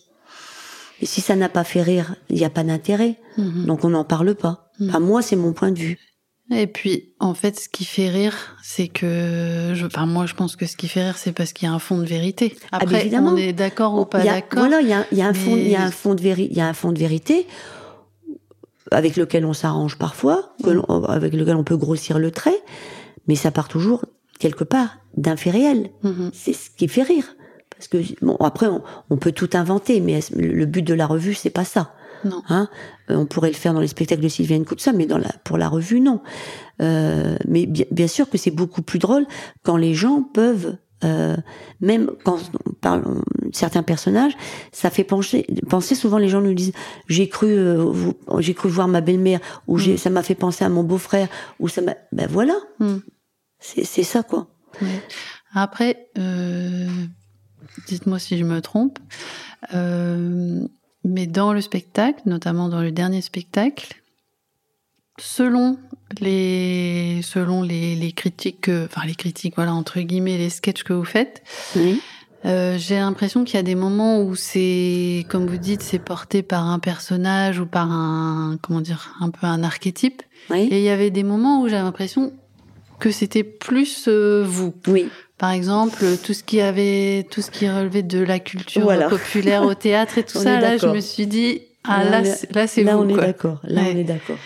Et 1.01 1.07
si 1.07 1.21
ça 1.21 1.37
n'a 1.37 1.49
pas 1.49 1.65
fait 1.65 1.83
rire, 1.83 2.17
il 2.31 2.37
n'y 2.37 2.45
a 2.45 2.51
pas 2.51 2.65
d'intérêt. 2.65 3.17
Mhm. 3.39 3.67
Donc 3.67 3.85
on 3.85 3.91
n'en 3.91 4.05
parle 4.05 4.35
pas. 4.35 4.71
Mhm. 4.81 4.89
Enfin, 4.89 5.01
moi, 5.01 5.23
c'est 5.23 5.37
mon 5.37 5.53
point 5.53 5.71
de 5.71 5.79
vue. 5.79 5.99
Et 6.51 6.67
puis, 6.67 7.15
en 7.21 7.33
fait, 7.33 7.59
ce 7.59 7.69
qui 7.71 7.85
fait 7.87 8.09
rire, 8.11 8.37
c'est 8.63 8.89
que, 8.89 9.73
je, 9.75 9.87
enfin, 9.87 10.05
moi, 10.05 10.27
je 10.27 10.35
pense 10.35 10.57
que 10.57 10.67
ce 10.67 10.77
qui 10.77 10.89
fait 10.89 11.03
rire, 11.05 11.17
c'est 11.17 11.33
parce 11.33 11.53
qu'il 11.55 11.67
y 11.67 11.71
a 11.71 11.75
un 11.75 11.79
fond 11.79 11.97
de 11.99 12.05
vérité. 12.05 12.55
Ah, 12.71 12.79
Après, 12.83 13.01
évidemment. 13.01 13.31
on 13.33 13.37
est 13.39 13.55
d'accord 13.55 13.95
ou 13.99 14.05
pas 14.05 14.23
d'accord. 14.23 14.59
Voilà, 14.59 14.83
il 14.83 14.89
y 14.89 14.93
a, 14.93 15.07
il 15.11 15.17
y 15.19 15.23
a 15.23 15.27
un 15.29 15.33
fond, 15.33 15.57
il 15.57 15.69
y 15.69 15.75
a 15.75 15.79
mais- 15.79 15.85
un 15.87 15.91
fond 15.91 16.15
de 16.15 16.21
vérité, 16.21 16.53
il 16.53 16.59
y 16.59 16.61
a 16.61 16.67
un 16.69 16.75
fond 16.75 16.93
de 16.93 16.99
vérité 16.99 17.47
avec 18.91 19.17
lequel 19.17 19.45
on 19.45 19.53
s'arrange 19.53 19.99
parfois, 19.99 20.55
que 20.63 20.71
Mm. 20.71 21.05
avec 21.09 21.35
lequel 21.35 21.57
on 21.57 21.65
peut 21.65 21.77
grossir 21.77 22.19
le 22.19 22.31
trait, 22.31 22.59
mais 23.29 23.35
ça 23.35 23.51
part 23.51 23.69
toujours 23.69 24.05
quelque 24.39 24.65
part 24.65 24.99
d'un 25.17 25.37
fait 25.37 25.51
réel. 25.51 25.91
Mhm. 26.03 26.31
c'est 26.33 26.53
ce 26.53 26.71
qui 26.71 26.89
fait 26.89 27.03
rire. 27.03 27.37
Parce 27.71 27.89
que 27.89 27.99
bon, 28.25 28.37
après, 28.41 28.67
on, 28.67 28.83
on 29.11 29.17
peut 29.17 29.33
tout 29.33 29.51
inventer, 29.55 30.01
mais 30.01 30.21
le 30.37 30.65
but 30.65 30.83
de 30.83 30.95
la 30.95 31.07
revue, 31.07 31.35
c'est 31.35 31.51
pas 31.51 31.65
ça. 31.65 31.93
Non. 32.25 32.43
Hein? 32.49 32.69
Euh, 33.11 33.17
on 33.17 33.27
pourrait 33.27 33.49
le 33.51 33.55
faire 33.55 33.75
dans 33.75 33.81
les 33.81 33.89
spectacles 33.89 34.23
de 34.23 34.29
Sylviane 34.29 34.65
Coutsa, 34.65 34.93
mais 34.93 35.07
dans 35.07 35.19
la, 35.19 35.29
pour 35.45 35.59
la 35.59 35.69
revue, 35.69 36.01
non. 36.01 36.21
Euh, 36.81 37.37
mais 37.47 37.67
bien, 37.67 37.85
bien 37.91 38.07
sûr 38.07 38.31
que 38.31 38.39
c'est 38.39 38.51
beaucoup 38.51 38.83
plus 38.83 38.99
drôle 38.99 39.27
quand 39.63 39.77
les 39.77 39.93
gens 39.95 40.23
peuvent, 40.23 40.77
euh, 41.05 41.37
même 41.81 42.11
quand 42.25 42.39
on 42.67 42.73
parle 42.73 43.03
on- 43.07 43.23
certains 43.53 43.83
personnages, 43.83 44.33
ça 44.73 44.91
fait 44.91 45.05
pencher, 45.05 45.47
penser. 45.69 45.95
Souvent, 45.95 46.19
les 46.19 46.29
gens 46.29 46.41
nous 46.41 46.55
disent 46.55 46.73
j'ai 47.09 47.29
cru, 47.29 47.49
euh, 47.49 47.93
j'ai 48.39 48.55
cru 48.55 48.69
voir 48.69 48.89
ma 48.89 49.01
belle-mère, 49.01 49.41
ou 49.67 49.79
Mm. 49.79 49.97
ça 49.97 50.11
m'a 50.11 50.23
fait 50.23 50.35
penser 50.35 50.65
à 50.65 50.69
mon 50.69 50.83
beau-frère, 50.83 51.29
ou 51.61 51.69
ça 51.69 51.83
m'a, 51.83 51.95
ben 52.13 52.27
voilà, 52.29 52.55
Mm. 52.81 52.97
c'est, 53.61 53.85
ça 54.03 54.23
quoi. 54.23 54.49
Après, 55.55 56.09
euh, 56.19 56.89
dites-moi 57.87 58.19
si 58.19 58.37
je 58.39 58.45
me 58.45 58.61
trompe, 58.61 58.99
mais 61.05 61.27
dans 61.27 61.53
le 61.53 61.61
spectacle, 61.61 62.23
notamment 62.27 62.69
dans 62.69 62.81
le 62.81 62.93
dernier 62.93 63.21
spectacle, 63.21 63.95
selon 65.19 65.79
les, 66.21 67.21
selon 67.23 67.63
les, 67.63 67.95
les 67.97 68.13
critiques, 68.13 68.63
que- 68.63 68.87
enfin 68.87 69.07
les 69.07 69.15
critiques, 69.15 69.55
voilà 69.57 69.73
entre 69.75 70.01
guillemets, 70.01 70.39
les 70.39 70.51
sketchs 70.51 70.83
que 70.85 70.93
vous 70.93 71.05
faites, 71.05 71.43
Oui. 71.77 72.01
Euh, 72.47 72.77
J'ai 72.77 72.97
l'impression 72.97 73.43
qu'il 73.45 73.55
y 73.55 73.59
a 73.59 73.63
des 73.63 73.75
moments 73.75 74.21
où 74.21 74.35
c'est, 74.35 75.25
comme 75.31 75.47
vous 75.47 75.57
dites, 75.57 75.81
c'est 75.83 75.99
porté 75.99 76.43
par 76.43 76.67
un 76.69 76.79
personnage 76.79 77.59
ou 77.59 77.65
par 77.65 77.91
un, 77.91 78.59
comment 78.61 78.83
dire, 78.83 79.15
un 79.23 79.31
peu 79.31 79.47
un 79.47 79.63
archétype. 79.63 80.23
Oui. 80.51 80.69
Et 80.71 80.77
il 80.81 80.85
y 80.85 80.91
avait 80.91 81.09
des 81.09 81.23
moments 81.23 81.63
où 81.63 81.69
j'ai 81.69 81.77
l'impression 81.77 82.35
que 83.01 83.11
c'était 83.11 83.45
plus 83.45 84.09
euh, 84.09 84.45
vous. 84.47 84.75
Oui. 84.89 85.09
Par 85.39 85.53
exemple, 85.53 86.05
tout 86.23 86.35
ce 86.35 86.45
qui 86.45 86.61
avait, 86.61 87.27
tout 87.31 87.41
ce 87.41 87.51
qui 87.51 87.67
relevait 87.67 88.03
de 88.03 88.19
la 88.19 88.39
culture 88.41 88.83
Voilà. 88.83 89.09
populaire 89.09 89.63
au 89.63 89.73
théâtre 89.73 90.19
et 90.19 90.23
tout 90.23 90.37
On 90.37 90.43
ça, 90.43 90.61
là, 90.61 90.77
je 90.77 90.87
me 90.89 91.01
suis 91.01 91.27
dit, 91.27 91.63
ah 91.85 92.05
Là, 92.05 92.21
là, 92.21 92.25
c'est- 92.27 92.67
c'est 92.67 92.83
Là, 92.83 92.97
vous. 92.97 93.05
on 93.05 93.09
est 93.09 93.17
d'accord. 93.17 93.61
Là, 93.65 93.81
Ouais. 93.81 93.93
on 93.95 93.99
est 93.99 94.05
d'accord. 94.05 94.37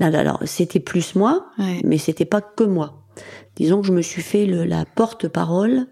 Alors, 0.00 0.40
c'était 0.44 0.80
plus 0.80 1.14
moi, 1.14 1.46
Ouais. 1.58 1.80
mais 1.84 1.98
c'était 1.98 2.24
pas 2.24 2.40
que 2.40 2.64
moi. 2.64 3.04
Disons 3.56 3.80
que 3.80 3.86
je 3.88 3.92
me 3.92 4.02
suis 4.02 4.22
fait 4.22 4.46
le, 4.46 4.64
la 4.64 4.84
porte-parole, 4.84 5.86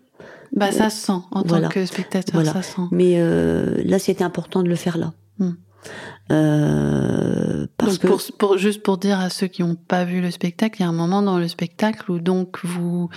Bah, 0.52 0.70
ça 0.72 0.90
se 0.90 1.06
sent 1.06 1.20
en 1.32 1.42
Voilà. 1.44 1.68
tant 1.68 1.74
que 1.74 1.84
spectateur, 1.86 2.34
Voilà. 2.34 2.52
ça 2.52 2.62
se 2.62 2.76
sent. 2.76 2.82
mais 2.92 3.14
euh, 3.16 3.82
là, 3.84 3.98
c'était 3.98 4.22
important 4.24 4.62
de 4.62 4.68
le 4.68 4.76
faire 4.76 4.96
là. 4.96 5.12
Hmm. 5.38 5.52
Euh, 6.32 7.66
parce 7.78 7.92
Donc, 7.94 8.00
que 8.02 8.06
pour, 8.06 8.20
pour- 8.38 8.58
juste 8.58 8.82
pour 8.82 8.98
dire 8.98 9.18
à 9.20 9.30
ceux 9.30 9.46
qui 9.46 9.62
n'ont 9.62 9.74
pas 9.76 10.04
vu 10.04 10.20
le 10.20 10.30
spectacle, 10.30 10.76
il 10.80 10.82
y 10.82 10.86
a 10.86 10.88
un 10.88 10.92
moment 10.92 11.22
dans 11.22 11.38
le 11.38 11.48
spectacle 11.48 12.10
où 12.10 12.18
donc 12.18 12.58
vous 12.64 13.08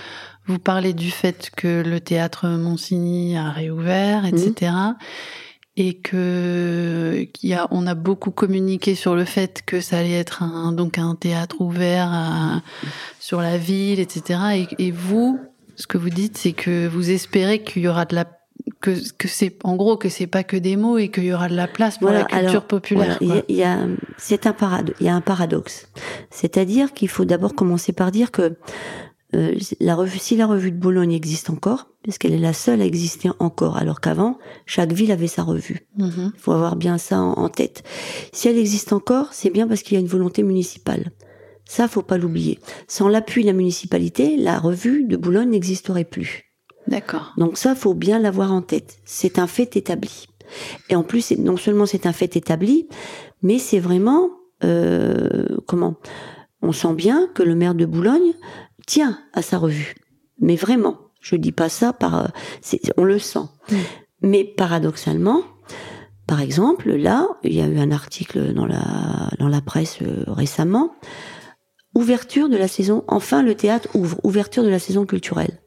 vous 0.46 0.58
parlez 0.58 0.92
du 0.92 1.10
fait 1.10 1.50
que 1.56 1.82
le 1.86 2.00
théâtre 2.00 2.48
Monsigny 2.48 3.36
a 3.36 3.50
réouvert, 3.50 4.24
etc. 4.26 4.72
Et 5.76 5.94
que 5.98 7.26
qu'il 7.32 7.50
y 7.50 7.54
a, 7.54 7.68
on 7.70 7.86
a 7.86 7.94
beaucoup 7.94 8.30
communiqué 8.32 8.94
sur 8.94 9.14
le 9.14 9.24
fait 9.24 9.62
que 9.64 9.80
ça 9.80 9.98
allait 9.98 10.12
être 10.18 10.42
un, 10.42 10.72
donc 10.72 10.98
un 10.98 11.14
théâtre 11.14 11.56
ouvert 11.60 12.08
à- 12.12 12.62
sur 13.18 13.40
la 13.40 13.56
ville, 13.56 14.00
etc. 14.00 14.40
Et, 14.78 14.86
et 14.88 14.90
vous, 14.90 15.38
ce 15.76 15.86
que 15.86 15.96
vous 15.96 16.10
dites, 16.10 16.36
c'est 16.36 16.52
que 16.52 16.86
vous 16.88 17.10
espérez 17.10 17.62
qu'il 17.62 17.82
y 17.82 17.88
aura 17.88 18.04
de 18.04 18.14
la 18.16 18.26
que, 18.82 18.90
que 19.16 19.28
c'est 19.28 19.56
en 19.64 19.76
gros 19.76 19.96
que 19.96 20.08
c'est 20.08 20.26
pas 20.26 20.42
que 20.42 20.56
des 20.56 20.76
mots 20.76 20.98
et 20.98 21.08
qu'il 21.10 21.24
y 21.24 21.32
aura 21.32 21.48
de 21.48 21.54
la 21.56 21.68
place 21.68 21.98
pour 21.98 22.08
Voilà, 22.08 22.20
la 22.24 22.26
culture 22.26 22.48
alors, 22.50 22.66
populaire. 22.66 23.18
Voilà, 23.20 23.42
il 23.48 23.56
y 23.56 23.62
a- 23.62 23.76
y 23.76 23.82
a, 23.82 23.86
c'est 24.18 24.46
un 24.46 24.52
parado- 24.52 24.92
il 25.00 25.06
y 25.06 25.08
a 25.08 25.14
un 25.14 25.20
paradoxe. 25.20 25.88
C'est-à-dire 26.30 26.92
qu'il 26.92 27.08
faut 27.08 27.24
d'abord 27.24 27.54
commencer 27.54 27.92
par 27.92 28.10
dire 28.10 28.30
que 28.32 28.56
euh, 29.34 29.54
la 29.80 29.94
revue, 29.94 30.18
si 30.18 30.36
la 30.36 30.46
revue 30.46 30.72
de 30.72 30.78
Boulogne 30.78 31.12
existe 31.12 31.50
encore, 31.50 31.88
parce 32.04 32.18
qu'elle 32.18 32.32
est 32.32 32.38
la 32.38 32.52
seule 32.52 32.80
à 32.80 32.84
exister 32.84 33.30
encore, 33.38 33.76
alors 33.76 34.00
qu'avant, 34.00 34.38
chaque 34.66 34.92
ville 34.92 35.12
avait 35.12 35.26
sa 35.26 35.42
revue. 35.42 35.86
Mhm. 35.98 36.32
Il 36.34 36.40
faut 36.40 36.52
avoir 36.52 36.76
bien 36.76 36.98
ça 36.98 37.20
en, 37.20 37.32
en 37.32 37.48
tête. 37.48 37.82
Si 38.32 38.48
elle 38.48 38.58
existe 38.58 38.92
encore, 38.92 39.32
c'est 39.32 39.50
bien 39.50 39.68
parce 39.68 39.82
qu'il 39.82 39.94
y 39.94 39.98
a 39.98 40.00
une 40.00 40.06
volonté 40.06 40.42
municipale. 40.42 41.10
Ça, 41.64 41.86
faut 41.86 42.02
pas 42.02 42.18
l'oublier. 42.18 42.58
Sans 42.88 43.08
l'appui 43.08 43.42
de 43.42 43.46
la 43.46 43.52
municipalité, 43.52 44.36
la 44.36 44.58
revue 44.58 45.04
de 45.04 45.16
Boulogne 45.16 45.50
n'existerait 45.50 46.04
plus. 46.04 46.50
D'accord. 46.88 47.32
Donc 47.36 47.58
ça, 47.58 47.76
faut 47.76 47.94
bien 47.94 48.18
l'avoir 48.18 48.52
en 48.52 48.62
tête. 48.62 48.98
C'est 49.04 49.38
un 49.38 49.46
fait 49.46 49.76
établi. 49.76 50.26
Et 50.88 50.96
en 50.96 51.04
plus, 51.04 51.30
non 51.38 51.56
seulement 51.56 51.86
c'est 51.86 52.06
un 52.06 52.12
fait 52.12 52.36
établi, 52.36 52.88
mais 53.42 53.58
c'est 53.58 53.78
vraiment 53.78 54.30
euh, 54.64 55.46
comment? 55.66 55.94
On 56.62 56.72
sent 56.72 56.94
bien 56.94 57.28
que 57.34 57.42
le 57.42 57.54
maire 57.54 57.74
de 57.74 57.86
Boulogne 57.86 58.34
tient 58.90 59.20
à 59.32 59.40
sa 59.40 59.56
revue. 59.56 59.94
Mais 60.40 60.56
vraiment, 60.56 60.98
je 61.20 61.36
dis 61.36 61.52
pas 61.52 61.68
ça 61.68 61.92
par, 61.92 62.24
euh, 62.24 62.76
on 62.96 63.04
le 63.04 63.20
sent. 63.20 63.46
Mm. 63.70 63.76
Mais 64.22 64.44
paradoxalement, 64.44 65.42
par 66.26 66.40
exemple, 66.40 66.90
là, 66.90 67.28
il 67.44 67.54
y 67.54 67.60
a 67.60 67.68
eu 67.68 67.78
un 67.78 67.92
article 67.92 68.52
dans 68.52 68.66
la 68.66 68.82
dans 69.38 69.46
la 69.48 69.60
presse 69.60 69.98
euh, 70.02 70.24
récemment. 70.26 70.92
Ouverture 71.94 72.48
de 72.48 72.56
la 72.56 72.66
saison. 72.66 73.04
Enfin, 73.06 73.42
le 73.44 73.54
théâtre 73.54 73.88
ouvre. 73.94 74.18
Ouverture 74.24 74.64
de 74.64 74.68
la 74.68 74.80
saison 74.80 75.06
culturelle. 75.06 75.60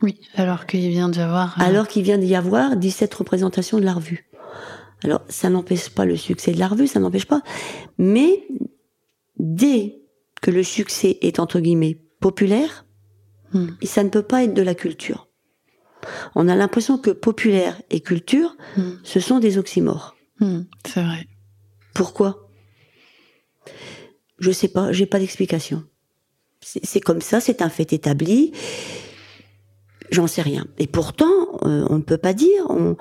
Oui, 0.00 0.18
alors 0.34 0.64
qu'il 0.64 0.88
vient 0.88 1.10
d'y 1.10 1.20
avoir. 1.20 1.60
euh, 1.60 1.64
Alors 1.64 1.86
qu'il 1.86 2.02
vient 2.02 2.18
d'y 2.18 2.34
avoir 2.34 2.76
17 2.76 3.12
représentations 3.14 3.78
de 3.78 3.84
la 3.84 3.92
revue. 3.92 4.30
Alors, 5.04 5.20
ça 5.28 5.50
n'empêche 5.50 5.90
pas 5.90 6.06
le 6.06 6.16
succès 6.16 6.52
de 6.52 6.58
la 6.58 6.68
revue, 6.68 6.86
ça 6.86 6.98
n'empêche 6.98 7.26
pas. 7.26 7.42
Mais, 7.98 8.46
dès 9.38 9.98
que 10.40 10.50
le 10.50 10.62
succès 10.62 11.18
est, 11.20 11.38
entre 11.40 11.60
guillemets, 11.60 11.98
populaire, 12.20 12.84
Hmm. 13.54 13.68
ça 13.82 14.04
ne 14.04 14.10
peut 14.10 14.22
pas 14.22 14.44
être 14.44 14.52
de 14.52 14.60
la 14.60 14.74
culture. 14.74 15.28
On 16.34 16.48
a 16.48 16.54
l'impression 16.54 16.98
que 16.98 17.10
populaire 17.10 17.80
et 17.90 18.00
culture, 18.00 18.56
Hmm. 18.76 18.90
ce 19.02 19.20
sont 19.20 19.38
des 19.38 19.56
oxymores. 19.56 20.16
Hmm, 20.40 20.62
c'est 20.86 21.02
vrai. 21.02 21.26
Pourquoi? 21.94 22.50
Je 24.38 24.50
sais 24.50 24.68
pas, 24.68 24.92
j'ai 24.92 25.06
pas 25.06 25.18
d'explication. 25.18 25.82
C'est 26.60 27.00
comme 27.00 27.20
ça, 27.22 27.40
c'est 27.40 27.62
un 27.62 27.68
fait 27.70 27.92
établi. 27.92 28.52
J'en 30.10 30.26
sais 30.26 30.42
rien. 30.42 30.66
Et 30.78 30.86
pourtant, 30.86 31.58
euh, 31.64 31.86
on 31.88 31.96
ne 31.96 32.02
peut 32.02 32.18
pas 32.18 32.34
dire, 32.34 32.66
on, 32.68 32.96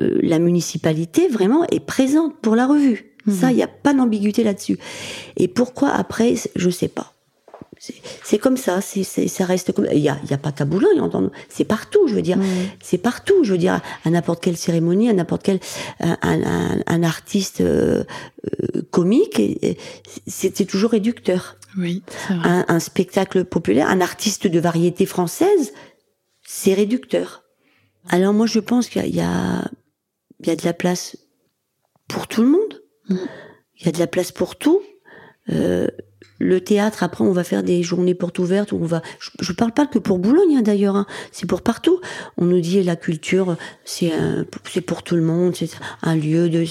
euh, 0.00 0.18
la 0.22 0.38
municipalité 0.38 1.28
vraiment 1.28 1.64
est 1.70 1.80
présente 1.84 2.40
pour 2.40 2.56
la 2.56 2.66
revue. 2.66 3.16
Ça, 3.28 3.52
il 3.52 3.54
n'y 3.56 3.62
a 3.62 3.68
pas 3.68 3.94
d'ambiguïté 3.94 4.42
là-dessus. 4.42 4.78
Et 5.36 5.46
pourquoi 5.46 5.90
après, 5.90 6.34
je 6.56 6.70
sais 6.70 6.88
pas. 6.88 7.11
C'est- 8.22 8.38
comme 8.38 8.56
ça, 8.56 8.80
c'est 8.80 9.02
ça 9.04 9.44
reste 9.44 9.72
comme. 9.72 9.88
Il 9.92 9.98
y 9.98 10.08
a, 10.08 10.16
il 10.22 10.30
y 10.30 10.34
a 10.34 10.38
pas 10.38 10.52
qu'à 10.52 10.64
Boulogne, 10.64 11.00
c'est 11.48 11.64
partout, 11.64 12.06
je 12.06 12.14
veux 12.14 12.22
dire. 12.22 12.38
C'est 12.80 12.98
partout, 12.98 13.42
je 13.42 13.52
veux 13.52 13.58
dire, 13.58 13.80
à 14.04 14.10
n'importe 14.10 14.40
quelle 14.42 14.56
cérémonie, 14.56 15.08
à 15.08 15.12
n'importe 15.12 15.42
quel 15.42 15.58
un, 15.98 16.16
un- 16.22 16.80
un 16.86 17.02
artiste 17.02 17.60
euh, 17.60 18.04
euh, 18.46 18.82
comique, 18.92 19.42
c'est 20.28 20.66
toujours 20.66 20.92
réducteur. 20.92 21.56
Oui, 21.76 22.02
vrai. 22.28 22.38
Un, 22.48 22.64
un 22.68 22.78
spectacle 22.78 23.44
populaire, 23.44 23.88
un 23.88 24.00
artiste 24.00 24.46
de 24.46 24.60
variété 24.60 25.04
française, 25.04 25.72
c'est 26.46 26.74
réducteur. 26.74 27.42
Alors 28.10 28.32
moi, 28.32 28.46
je 28.46 28.60
pense 28.60 28.88
qu'il 28.88 29.02
y 29.02 29.04
a, 29.04 29.08
il 29.08 29.16
y 29.16 29.20
a 29.20 29.68
il 30.40 30.46
y 30.46 30.50
a 30.50 30.56
de 30.56 30.64
la 30.64 30.72
place 30.72 31.16
pour 32.08 32.26
tout 32.28 32.42
le 32.42 32.48
monde. 32.48 32.82
Mm. 33.08 33.16
Il 33.78 33.86
y 33.86 33.88
a 33.88 33.92
de 33.92 33.98
la 33.98 34.06
place 34.06 34.30
pour 34.32 34.54
tout. 34.56 34.80
Euh, 35.50 35.88
le 36.44 36.60
théâtre, 36.60 37.02
après, 37.04 37.22
on 37.24 37.32
va 37.32 37.44
faire 37.44 37.62
des 37.62 37.82
journées 37.82 38.14
portes 38.14 38.38
ouvertes 38.40 38.72
où 38.72 38.76
on 38.82 38.86
va. 38.86 39.00
Je, 39.20 39.30
je 39.40 39.52
parle 39.52 39.72
pas 39.72 39.86
que 39.86 39.98
pour 39.98 40.18
Boulogne 40.18 40.56
hein, 40.56 40.62
d'ailleurs. 40.62 40.96
hein. 40.96 41.06
C'est 41.30 41.46
pour 41.46 41.62
partout. 41.62 42.00
On 42.36 42.44
nous 42.46 42.60
dit 42.60 42.82
la 42.82 42.96
culture, 42.96 43.56
c'est 43.84 44.12
un- 44.12 44.44
c'est 44.70 44.80
pour 44.80 45.02
tout 45.02 45.14
le 45.16 45.22
monde, 45.22 45.54
c'est 45.54 45.70
un 46.02 46.16
lieu 46.16 46.48
de. 46.48 46.64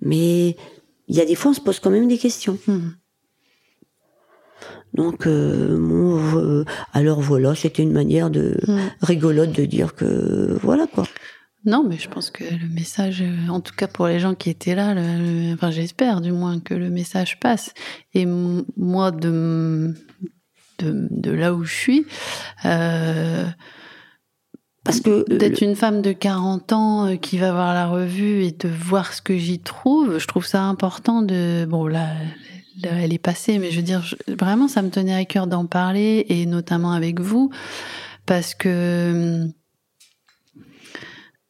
Mais 0.00 0.56
il 1.08 1.16
y 1.16 1.20
a 1.20 1.24
des 1.24 1.34
fois, 1.36 1.52
on 1.52 1.54
se 1.54 1.60
pose 1.60 1.78
quand 1.80 1.90
même 1.90 2.08
des 2.08 2.18
questions. 2.18 2.58
Hmm. 2.66 2.90
Donc, 4.94 5.26
euh, 5.26 5.76
bon, 5.78 6.18
euh, 6.36 6.64
alors 6.92 7.20
voilà, 7.20 7.54
c'était 7.54 7.82
une 7.82 7.92
manière 7.92 8.30
de 8.30 8.56
Hmm. 8.66 8.78
rigolote 9.02 9.52
de 9.52 9.64
dire 9.64 9.94
que 9.94 10.58
voilà 10.62 10.86
quoi. 10.86 11.04
Non, 11.64 11.84
mais 11.86 11.98
je 11.98 12.08
pense 12.08 12.30
que 12.30 12.44
le 12.44 12.68
message, 12.68 13.20
euh, 13.22 13.48
en 13.48 13.60
tout 13.60 13.74
cas 13.74 13.88
pour 13.88 14.06
les 14.06 14.20
gens 14.20 14.34
qui 14.34 14.48
étaient 14.48 14.74
là, 14.74 14.94
le- 14.94 15.48
le- 15.48 15.54
enfin 15.54 15.70
j'espère 15.70 16.20
du 16.20 16.32
moins 16.32 16.60
que 16.60 16.72
le 16.74 16.88
message 16.88 17.40
passe. 17.40 17.74
Et 18.14 18.26
moi, 18.26 19.10
de, 19.10 19.94
de, 20.78 21.08
de 21.10 21.30
là 21.32 21.54
où 21.54 21.64
je 21.64 21.74
suis, 21.74 22.06
euh, 22.64 23.46
Parce 24.84 25.00
que 25.00 25.24
d'être 25.36 25.60
une 25.60 25.76
femme 25.76 26.00
de 26.00 26.12
40 26.12 26.72
ans 26.72 27.06
euh, 27.08 27.16
qui 27.16 27.36
va 27.36 27.52
voir 27.52 27.74
la 27.74 27.86
revue 27.88 28.44
et 28.44 28.52
de 28.52 28.68
voir 28.68 29.12
ce 29.12 29.20
que 29.20 29.36
j'y 29.36 29.58
trouve, 29.58 30.18
je 30.18 30.26
trouve 30.26 30.46
ça 30.46 30.62
important 30.62 31.20
de... 31.20 31.66
Bon, 31.68 31.86
là, 31.86 32.06
là, 32.82 32.90
elle 33.02 33.12
est 33.12 33.18
passée, 33.18 33.58
mais 33.58 33.70
je 33.70 33.76
veux 33.76 33.82
dire, 33.82 34.00
je- 34.02 34.16
vraiment, 34.34 34.66
ça 34.68 34.80
me 34.82 34.88
tenait 34.90 35.14
à 35.14 35.24
cœur 35.26 35.46
d'en 35.46 35.66
parler, 35.66 36.24
et 36.30 36.46
notamment 36.46 36.92
avec 36.92 37.20
vous, 37.20 37.50
parce 38.26 38.54
que... 38.54 39.46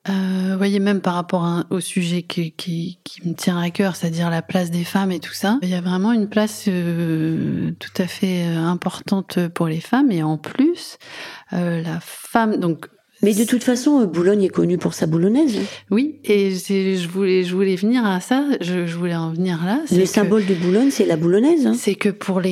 Euh, 0.09 0.53
vous 0.53 0.59
voyez, 0.59 0.79
même 0.81 1.01
par 1.01 1.15
rapport 1.15 1.65
au 1.71 1.81
sujet 1.81 2.23
qui, 2.23 2.53
qui, 2.53 2.99
qui 3.05 3.29
me 3.29 3.35
tient 3.35 3.61
à 3.61 3.71
cœur, 3.71 3.97
c'est-à-dire 3.97 4.31
la 4.31 4.43
place 4.43 4.71
des 4.71 4.85
femmes 4.85 5.13
et 5.13 5.21
tout 5.21 5.33
ça, 5.33 5.59
il 5.63 5.69
y 5.69 5.75
a 5.75 5.81
vraiment 5.81 6.13
une 6.13 6.29
place 6.29 6.65
euh, 6.69 7.73
tout 7.79 8.03
à 8.03 8.07
fait 8.07 8.47
euh, 8.47 8.59
importante 8.59 9.49
pour 9.49 9.67
les 9.67 9.81
femmes. 9.81 10.11
Et 10.11 10.23
en 10.23 10.39
plus, 10.39 10.99
euh, 11.53 11.83
la 11.83 12.01
femme, 12.01 12.57
donc 12.57 12.89
mais 13.23 13.35
de 13.35 13.45
toute 13.45 13.65
façon, 13.65 14.01
euh, 14.01 14.07
Boulogne 14.07 14.43
est 14.45 14.49
connue 14.49 14.79
pour 14.79 14.95
sa 14.95 15.07
boulonnaise. 15.07 15.57
hein. 15.59 15.65
oui, 15.91 16.21
et 16.25 16.51
je 16.55 17.09
voulais, 17.09 17.43
je 17.45 17.55
voulais 17.55 17.77
venir 17.77 18.05
à 18.07 18.21
ça, 18.21 18.45
je, 18.61 18.87
je 18.87 18.97
voulais 18.97 19.15
en 19.17 19.33
venir 19.33 19.59
là. 19.65 19.81
Le 19.91 20.07
symbole 20.07 20.47
de 20.47 20.55
Boulogne, 20.55 20.91
c'est 20.91 21.07
la 21.07 21.17
boulonnaise. 21.17 21.67
hein. 21.67 21.75
C'est 21.77 21.95
que 21.97 22.09
pour 22.11 22.41
les, 22.41 22.51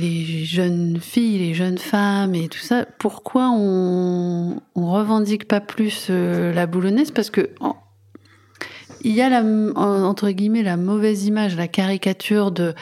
les 0.00 0.44
jeunes 0.44 0.98
filles, 1.00 1.38
les 1.38 1.54
jeunes 1.54 1.78
femmes 1.78 2.34
et 2.34 2.48
tout 2.48 2.58
ça, 2.58 2.86
pourquoi 2.98 3.50
on, 3.54 4.60
on 4.74 4.92
revendique 4.92 5.46
pas 5.46 5.60
plus 5.60 6.08
euh, 6.10 6.52
la 6.52 6.66
boulonnaise? 6.66 7.10
Parce 7.12 7.30
que 7.30 7.50
il 9.02 9.12
y 9.12 9.22
a 9.22 9.28
la, 9.30 9.40
en- 9.42 10.02
entre 10.02 10.30
guillemets 10.30 10.62
la 10.62 10.76
mauvaise 10.76 11.24
image, 11.24 11.56
la 11.56 11.68
caricature 11.68 12.50
de 12.50 12.74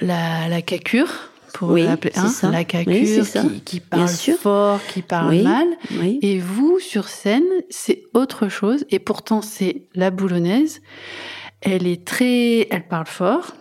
la, 0.00 0.48
la 0.48 0.62
cacure, 0.62 1.10
pour 1.54 1.70
Oui, 1.70 1.84
l'appeler, 1.84 2.12
hein, 2.16 2.26
ça. 2.28 2.50
la 2.50 2.64
cacure 2.64 3.24
qui, 3.24 3.60
qui 3.60 3.80
parle 3.80 4.08
fort, 4.08 4.80
qui 4.92 5.00
parle 5.02 5.30
Oui. 5.30 5.42
mal. 5.42 5.66
Et 6.20 6.38
vous, 6.40 6.78
sur 6.80 7.08
scène, 7.08 7.44
c'est 7.70 8.02
autre 8.12 8.48
chose. 8.48 8.84
Et 8.90 8.98
pourtant, 8.98 9.40
c'est 9.40 9.84
la 9.94 10.10
boulonnaise. 10.10 10.82
Elle 11.62 11.86
est 11.86 12.04
très, 12.04 12.66
elle 12.70 12.86
parle 12.88 13.06
fort. 13.06 13.54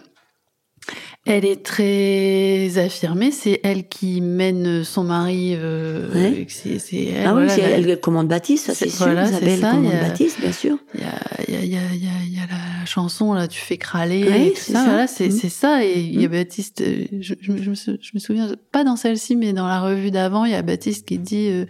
Elle 1.26 1.46
est 1.46 1.64
très 1.64 2.78
affirmée, 2.78 3.32
c'est 3.32 3.62
elle 3.64 3.88
qui 3.88 4.20
mène 4.20 4.84
son 4.84 5.06
mari. 5.06 5.54
Euh, 5.56 6.12
Ouais. 6.14 6.46
c'est, 6.50 6.80
c'est 6.80 7.06
elle, 7.06 7.26
ah 7.26 7.30
oui, 7.34 7.44
voilà, 7.46 7.50
c'est 7.50 7.62
elle, 7.62 7.90
elle 7.90 8.00
commande 8.02 8.28
Baptiste, 8.28 8.66
ça 8.66 8.74
C'est- 8.76 8.90
sûr. 8.90 9.06
voilà, 9.06 9.26
c'est 9.28 9.38
Isabelle 9.38 9.60
ça, 9.62 9.72
commande 9.72 9.94
a- 9.94 10.02
Baptiste, 10.02 10.42
bien 10.42 10.52
sûr. 10.52 10.78
Il 10.96 11.00
y 11.00 11.04
a, 11.06 11.50
y, 11.50 11.56
a, 11.56 11.64
y, 11.64 11.70
y, 11.70 12.40
a, 12.40 12.46
la 12.52 12.86
chanson 12.86 13.32
là, 13.32 13.48
tu 13.48 13.58
fais 13.62 13.78
crâler 13.78 14.26
Ouais, 14.26 14.48
et 14.48 14.52
tout 14.52 14.60
c'est 14.60 14.74
ça. 14.74 14.80
ça. 14.80 14.84
Voilà, 14.90 15.08
c'est, 15.08 15.30
Mhm. 15.30 15.32
c'est 15.40 15.50
ça. 15.50 15.86
Et 15.86 16.02
il 16.02 16.20
y 16.22 16.26
a 16.26 16.28
Mhm. 16.28 16.34
Baptiste. 16.34 16.82
euh, 16.82 17.06
Je, 17.22 17.36
je, 17.40 17.54
je 17.58 17.70
me 17.70 18.20
souviens 18.20 18.54
pas 18.74 18.84
dans 18.84 18.98
celle-ci, 18.98 19.38
mais 19.38 19.54
dans 19.54 19.68
la 19.68 19.80
revue 19.80 20.12
d'avant, 20.12 20.44
il 20.44 20.52
y 20.52 20.56
a 20.56 20.62
Baptiste 20.62 21.08
qui 21.08 21.20
dit 21.20 21.48
euh, 21.48 21.66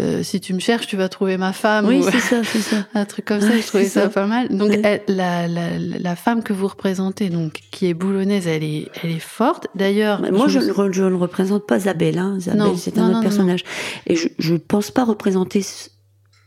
euh, 0.00 0.22
si 0.22 0.40
tu 0.40 0.54
me 0.54 0.58
cherches, 0.60 0.86
tu 0.86 0.96
vas 0.96 1.08
trouver 1.08 1.36
ma 1.36 1.52
femme. 1.52 1.86
Oui, 1.86 1.98
ou 1.98 2.02
c'est 2.10 2.18
ça, 2.18 2.42
c'est 2.42 2.60
ça. 2.60 2.86
un 2.94 3.04
truc 3.04 3.24
comme 3.26 3.40
ça. 3.40 3.48
Ouais, 3.48 3.60
je 3.60 3.66
trouvais 3.66 3.84
ça. 3.84 4.02
ça. 4.04 4.08
pas 4.08 4.26
mal. 4.26 4.48
Donc 4.48 4.70
Ouais. 4.70 4.80
elle- 4.82 5.02
la, 5.14 5.46
la, 5.46 5.78
la 5.78 6.16
femme 6.16 6.42
que 6.42 6.52
vous 6.52 6.66
représentez, 6.68 7.28
donc 7.28 7.60
qui 7.70 7.86
est 7.86 7.94
boulonnaise, 7.94 8.46
elle 8.46 8.64
est, 8.64 8.88
elle 9.02 9.10
est 9.10 9.18
forte. 9.18 9.66
D'ailleurs, 9.74 10.20
Moi, 10.32 10.48
je, 10.48 10.58
me 10.58 10.92
je 10.92 11.02
ne 11.04 11.14
représente 11.14 11.66
pas 11.66 11.76
Isabelle. 11.78 12.18
Hein. 12.18 12.36
Isabelle, 12.38 12.60
Non, 12.60 12.76
c'est 12.76 12.96
non, 12.96 13.02
un 13.02 13.04
non, 13.06 13.10
autre 13.10 13.18
non, 13.18 13.22
personnage. 13.22 13.64
Et 14.06 14.16
je 14.16 14.52
ne 14.52 14.58
pense 14.58 14.90
pas 14.90 15.04
représenter 15.04 15.64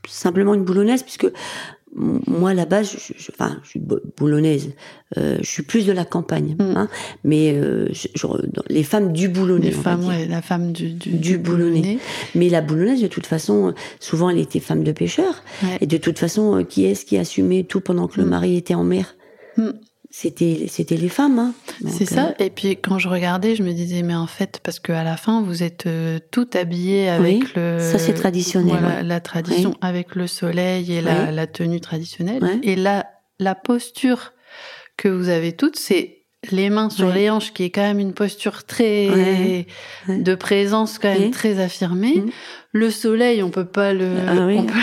simplement 0.07 0.53
une 0.53 0.65
boulonnaise, 0.65 1.03
puisque 1.03 1.27
moi, 1.95 2.53
base, 2.65 2.91
je, 2.91 3.13
je- 3.17 3.31
enfin, 3.31 3.59
je 3.63 3.69
suis 3.69 3.79
bo- 3.79 3.99
boulonnaise. 4.17 4.71
Euh, 5.17 5.37
je 5.41 5.45
suis 5.47 5.63
plus 5.63 5.85
de 5.85 5.91
la 5.91 6.05
campagne. 6.05 6.55
Mm. 6.59 6.73
Hein. 6.75 6.87
Mais 7.23 7.53
euh, 7.53 7.87
je- 7.91 8.07
les 8.69 8.83
femmes 8.83 9.13
du 9.13 9.29
boulonnais. 9.29 9.67
les 9.67 9.71
femmes, 9.71 10.05
ouais, 10.07 10.25
la 10.25 10.41
femme 10.41 10.71
du, 10.71 10.89
du, 10.91 11.11
Du 11.11 11.37
boulonnais. 11.37 11.99
Mais 12.35 12.49
la 12.49 12.61
boulonnaise, 12.61 13.01
de 13.01 13.07
toute 13.07 13.27
façon, 13.27 13.73
souvent, 13.99 14.29
elle 14.29 14.39
était 14.39 14.59
femme 14.59 14.83
de 14.83 14.91
pêcheur. 14.91 15.43
Ouais. 15.61 15.77
Et 15.81 15.85
de 15.87 15.97
toute 15.97 16.17
façon, 16.19 16.57
euh, 16.59 16.63
qui 16.63 16.85
est-ce 16.85 17.05
qui 17.05 17.17
assumait 17.17 17.63
tout 17.63 17.79
pendant 17.81 18.07
que 18.07 18.19
le 18.19 18.25
Mm. 18.25 18.29
mari 18.29 18.57
était 18.57 18.73
en 18.75 18.83
mer? 18.83 19.15
Mm. 19.57 19.69
C'était, 20.16 20.68
c'était 20.70 20.95
les 20.95 21.09
femmes. 21.09 21.39
Hein. 21.39 21.53
C'est 21.88 22.11
euh, 22.11 22.16
ça. 22.16 22.36
Et 22.38 22.51
puis 22.51 22.78
quand 22.78 22.99
je 22.99 23.09
regardais, 23.09 23.55
je 23.55 23.64
me 23.64 23.74
disais, 23.74 24.03
mais 24.03 24.14
en 24.14 24.28
fait, 24.28 24.59
parce 24.64 24.80
qu'à 24.80 25.03
la 25.03 25.18
fin, 25.18 25.41
vous 25.41 25.64
êtes 25.64 25.88
euh, 25.88 26.20
tout 26.30 26.47
habillé 26.53 27.09
avec 27.09 27.24
Oui, 27.41 27.43
le. 27.55 27.80
ça, 27.80 27.97
c'est 27.97 28.14
traditionnel, 28.14 28.78
Voilà, 28.80 28.97
ouais. 28.97 29.03
la 29.03 29.20
tradition 29.20 29.72
Oui. 29.72 29.78
avec 29.82 30.14
le 30.14 30.28
soleil 30.28 30.93
et 30.93 31.01
la, 31.01 31.30
Oui. 31.30 31.36
la 31.36 31.47
tenue 31.47 31.82
traditionnelle. 31.82 32.59
Et 32.61 32.76
la, 32.76 33.07
la 33.39 33.55
posture 33.55 34.34
que 34.97 35.07
vous 35.07 35.30
avez 35.30 35.53
toutes, 35.53 35.78
c'est 35.78 36.20
les 36.51 36.70
mains 36.70 36.91
sur 36.91 37.09
les 37.11 37.32
hanches, 37.32 37.51
qui 37.51 37.64
est 37.64 37.70
quand 37.72 37.82
même 37.82 37.99
une 37.99 38.14
posture 38.14 38.66
très. 38.66 39.66
De 40.07 40.36
présence 40.36 40.99
quand 40.99 41.11
même 41.18 41.32
très 41.32 41.57
affirmée. 41.59 42.18
Mhm. 42.18 42.32
Le 42.76 42.89
soleil, 42.89 43.41
on 43.43 43.49
peut 43.51 43.65
pas 43.65 43.93
le. 43.93 44.07
Ah 44.28 44.45
oui. 44.45 44.57
on 44.59 44.63
peut- 44.65 44.74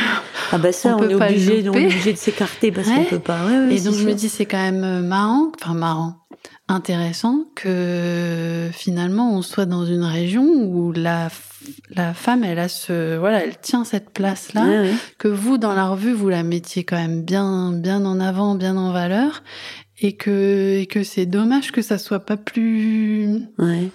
Ah 0.53 0.59
bah 0.59 0.72
ça, 0.72 0.91
On 0.91 0.95
on, 0.95 0.99
peut 1.01 1.11
est 1.11 1.16
pas 1.18 1.26
obligé, 1.28 1.68
on 1.68 1.74
est 1.74 1.86
obligé 1.86 2.12
de 2.12 2.18
s'écarter 2.18 2.70
parce 2.72 2.86
Ouais. 2.88 2.95
qu'on 2.97 3.05
peut 3.05 3.18
pas. 3.18 3.45
Ouais, 3.47 3.66
ouais, 3.66 3.74
Et 3.76 3.80
donc 3.80 3.95
je 3.95 4.05
me 4.07 4.14
dis 4.14 4.28
c'est 4.28 4.47
quand 4.47 4.62
même 4.62 4.84
euh, 4.84 5.01
marrant, 5.01 5.51
enfin 5.61 5.74
marrant, 5.74 6.14
intéressant 6.68 7.45
que 7.57 8.68
finalement 8.72 9.34
on 9.36 9.43
soit 9.43 9.66
dans 9.66 9.84
une 9.84 10.05
région 10.05 10.45
où 10.45 10.93
la 10.93 11.28
la 11.91 12.14
femme 12.14 12.43
elle 12.45 12.59
a 12.59 12.68
ce 12.68 13.16
voilà 13.18 13.45
elle 13.45 13.59
tient 13.59 13.84
cette 13.84 14.11
place 14.11 14.55
là 14.55 14.84
que 15.18 15.28
vous 15.28 15.59
dans 15.59 15.74
la 15.74 15.88
revue 15.88 16.12
vous 16.12 16.28
la 16.30 16.43
mettiez 16.43 16.84
quand 16.84 16.97
même 16.97 17.22
bien 17.22 17.72
bien 17.72 18.05
en 18.07 18.18
avant 18.18 18.55
bien 18.55 18.76
en 18.78 18.93
valeur 18.93 19.43
et 20.01 20.16
que 20.16 20.78
et 20.78 20.86
que 20.86 21.03
c'est 21.03 21.26
dommage 21.26 21.70
que 21.70 21.82
ça 21.82 21.99
soit 21.99 22.20
pas 22.24 22.38
plus 22.38 23.43
ouais. 23.59 23.91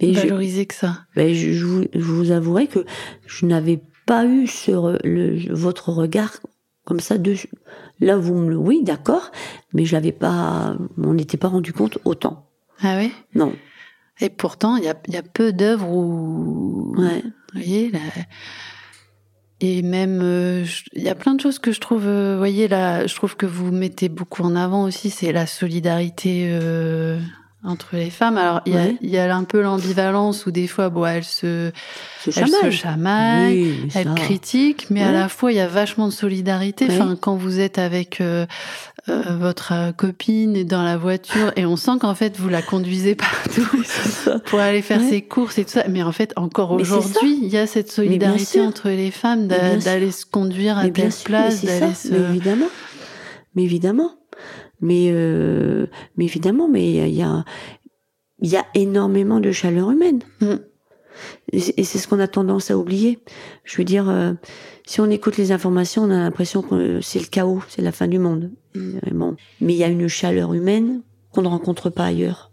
Mais 0.00 0.14
je, 0.14 0.20
valorisé 0.20 0.66
que 0.66 0.74
ça. 0.74 0.98
ben, 1.14 1.32
je, 1.34 1.52
je 1.52 1.64
vous, 1.64 1.84
je 1.92 2.00
vous 2.00 2.30
avouerai 2.30 2.66
que 2.66 2.84
je 3.26 3.46
n'avais 3.46 3.80
pas 4.06 4.24
eu 4.26 4.46
sur 4.46 4.96
le, 5.04 5.52
votre 5.52 5.90
regard 5.90 6.38
comme 6.84 7.00
ça 7.00 7.18
dessus. 7.18 7.50
Là, 8.00 8.16
vous 8.16 8.34
me 8.34 8.50
le, 8.50 8.56
oui, 8.56 8.82
d'accord, 8.84 9.30
mais 9.72 9.84
je 9.84 9.94
l'avais 9.94 10.12
pas, 10.12 10.76
on 10.98 11.14
n'était 11.14 11.36
pas 11.38 11.48
rendu 11.48 11.72
compte 11.72 11.98
autant. 12.04 12.48
Ah 12.82 12.96
oui. 12.98 13.10
Non. 13.34 13.52
Et 14.20 14.28
pourtant 14.30 14.76
il 14.76 14.84
y 14.84 14.88
a 14.88 14.94
il 15.08 15.14
y 15.14 15.16
a 15.16 15.22
peu 15.22 15.52
d'œuvres 15.52 15.88
où 15.90 16.94
Ouais. 16.96 17.22
Vous 17.22 17.60
voyez, 17.60 17.90
là. 17.90 17.98
Et 19.60 19.80
même, 19.82 20.20
euh, 20.22 20.64
je- 20.64 20.84
il 20.92 21.02
y 21.02 21.08
a 21.08 21.14
plein 21.14 21.34
de 21.34 21.40
choses 21.40 21.58
que 21.58 21.72
je 21.72 21.80
trouve, 21.80 22.06
euh, 22.06 22.32
vous 22.34 22.38
voyez, 22.38 22.68
là, 22.68 23.06
je 23.06 23.14
trouve 23.14 23.36
que 23.36 23.46
vous 23.46 23.72
mettez 23.72 24.08
beaucoup 24.10 24.42
en 24.42 24.54
avant 24.54 24.84
aussi, 24.84 25.08
c'est 25.08 25.32
la 25.32 25.46
solidarité 25.46 26.48
euh, 26.50 27.18
entre 27.66 27.96
les 27.96 28.10
femmes. 28.10 28.38
Alors, 28.38 28.60
il 28.66 28.72
y, 28.74 28.76
a, 28.76 28.80
Ouais. 28.80 28.96
il 29.02 29.10
y 29.10 29.18
a 29.18 29.34
un 29.36 29.44
peu 29.44 29.60
l'ambivalence 29.60 30.46
où 30.46 30.50
des 30.50 30.66
fois, 30.66 30.88
bon, 30.88 31.04
elles 31.06 31.24
se, 31.24 31.70
elles 32.26 32.32
se 32.32 32.40
chamaille. 32.40 32.72
chamaillent, 32.72 33.62
Oui, 33.84 33.88
elles 33.94 34.14
critiquent, 34.14 34.86
mais 34.90 35.02
à 35.02 35.12
la 35.12 35.28
fois, 35.28 35.52
il 35.52 35.56
y 35.56 35.60
a 35.60 35.66
vachement 35.68 36.06
de 36.08 36.12
solidarité. 36.12 36.86
Ouais. 36.86 36.94
Enfin, 37.00 37.16
quand 37.20 37.36
vous 37.36 37.60
êtes 37.60 37.78
avec 37.78 38.20
euh, 38.20 38.46
euh, 39.08 39.22
votre 39.38 39.72
euh, 39.72 39.92
copine 39.92 40.64
dans 40.64 40.82
la 40.82 40.96
voiture, 40.96 41.52
et 41.56 41.66
on 41.66 41.76
sent 41.76 41.98
qu'en 42.00 42.14
fait, 42.14 42.36
vous 42.38 42.48
la 42.48 42.62
conduisez 42.62 43.14
partout 43.16 43.66
pour 44.46 44.58
aller 44.60 44.82
faire 44.82 45.00
ses 45.00 45.22
courses 45.22 45.58
et 45.58 45.64
tout 45.64 45.72
ça. 45.72 45.84
Mais 45.88 46.02
en 46.02 46.12
fait, 46.12 46.32
encore 46.36 46.72
aujourd'hui, 46.72 47.38
il 47.42 47.48
y 47.48 47.56
a 47.58 47.66
cette 47.66 47.90
solidarité 47.90 48.60
entre 48.60 48.88
les 48.90 49.10
femmes 49.10 49.46
d'aller 49.48 50.12
se 50.12 50.24
conduire 50.26 50.78
à 50.78 50.84
Mais 50.84 50.90
telle 50.92 51.12
place, 51.24 51.64
d'aller 51.64 51.94
se. 51.94 52.08
mais 52.08 52.18
évidemment. 52.30 52.66
Mais 53.54 53.62
évidemment. 53.64 54.10
Mais, 54.80 55.08
euh, 55.10 55.86
mais 56.16 56.24
évidemment, 56.24 56.68
mais 56.68 57.08
il 57.08 57.14
y 57.14 57.22
a, 57.22 57.44
il 58.40 58.50
y 58.50 58.56
a 58.56 58.66
énormément 58.74 59.40
de 59.40 59.52
chaleur 59.52 59.90
humaine. 59.90 60.20
Mm. 60.40 60.56
Et 61.52 61.84
c'est 61.84 61.98
ce 61.98 62.08
qu'on 62.08 62.20
a 62.20 62.28
tendance 62.28 62.70
à 62.70 62.76
oublier. 62.76 63.20
Je 63.64 63.78
veux 63.78 63.84
dire, 63.84 64.08
euh, 64.08 64.34
si 64.86 65.00
on 65.00 65.08
écoute 65.08 65.38
les 65.38 65.50
informations, 65.50 66.02
on 66.02 66.10
a 66.10 66.18
l'impression 66.18 66.60
que 66.60 67.00
c'est 67.00 67.18
le 67.18 67.26
chaos, 67.26 67.62
c'est 67.68 67.80
la 67.80 67.92
fin 67.92 68.06
du 68.06 68.18
monde. 68.18 68.52
Bon. 69.12 69.36
Mais 69.60 69.72
il 69.72 69.78
y 69.78 69.84
a 69.84 69.88
une 69.88 70.08
chaleur 70.08 70.52
humaine 70.52 71.02
qu'on 71.32 71.42
ne 71.42 71.48
rencontre 71.48 71.88
pas 71.88 72.04
ailleurs. 72.04 72.52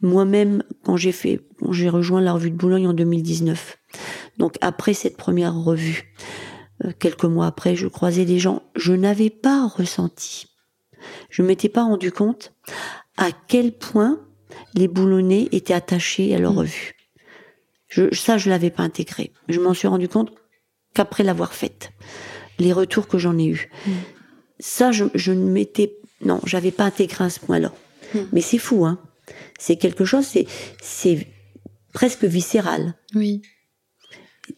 Moi-même, 0.00 0.62
quand 0.84 0.96
j'ai 0.96 1.12
fait, 1.12 1.40
quand 1.58 1.72
j'ai 1.72 1.88
rejoint 1.88 2.20
la 2.20 2.32
revue 2.32 2.50
de 2.50 2.56
Boulogne 2.56 2.86
en 2.86 2.92
2019, 2.92 3.78
donc 4.38 4.56
après 4.60 4.94
cette 4.94 5.16
première 5.16 5.54
revue, 5.54 6.14
euh, 6.84 6.92
quelques 6.98 7.24
mois 7.24 7.46
après, 7.46 7.76
je 7.76 7.86
croisais 7.86 8.24
des 8.24 8.38
gens, 8.38 8.62
je 8.76 8.92
n'avais 8.92 9.30
pas 9.30 9.66
ressenti, 9.66 10.46
je 11.30 11.42
m'étais 11.42 11.68
pas 11.68 11.82
rendu 11.84 12.12
compte 12.12 12.52
à 13.16 13.30
quel 13.48 13.72
point 13.72 14.20
les 14.74 14.88
boulonnais 14.88 15.48
étaient 15.52 15.74
attachés 15.74 16.34
à 16.34 16.38
leur 16.38 16.52
Mm. 16.54 16.58
revue. 16.58 16.94
Je, 17.88 18.14
ça, 18.14 18.38
je 18.38 18.48
l'avais 18.48 18.70
pas 18.70 18.82
intégré. 18.82 19.32
Je 19.48 19.60
m'en 19.60 19.74
suis 19.74 19.88
rendu 19.88 20.08
compte 20.08 20.32
qu'après 20.94 21.24
l'avoir 21.24 21.52
faite, 21.52 21.90
les 22.58 22.72
retours 22.72 23.06
que 23.08 23.18
j'en 23.18 23.38
ai 23.38 23.46
eus. 23.46 23.70
Mm. 23.86 23.90
Ça, 24.60 24.92
je, 24.92 25.04
je 25.14 25.32
ne 25.32 25.50
m'étais, 25.50 25.96
non, 26.24 26.40
j'avais 26.44 26.70
pas 26.70 26.84
intégré 26.84 27.24
à 27.24 27.30
ce 27.30 27.40
point-là. 27.40 27.72
Mm. 28.14 28.18
Mais 28.32 28.40
c'est 28.40 28.58
fou, 28.58 28.84
hein. 28.86 28.98
C'est 29.58 29.76
quelque 29.76 30.04
chose, 30.04 30.26
c'est, 30.26 30.46
c'est 30.82 31.26
presque 31.92 32.24
viscéral. 32.24 32.94
Oui. 33.14 33.42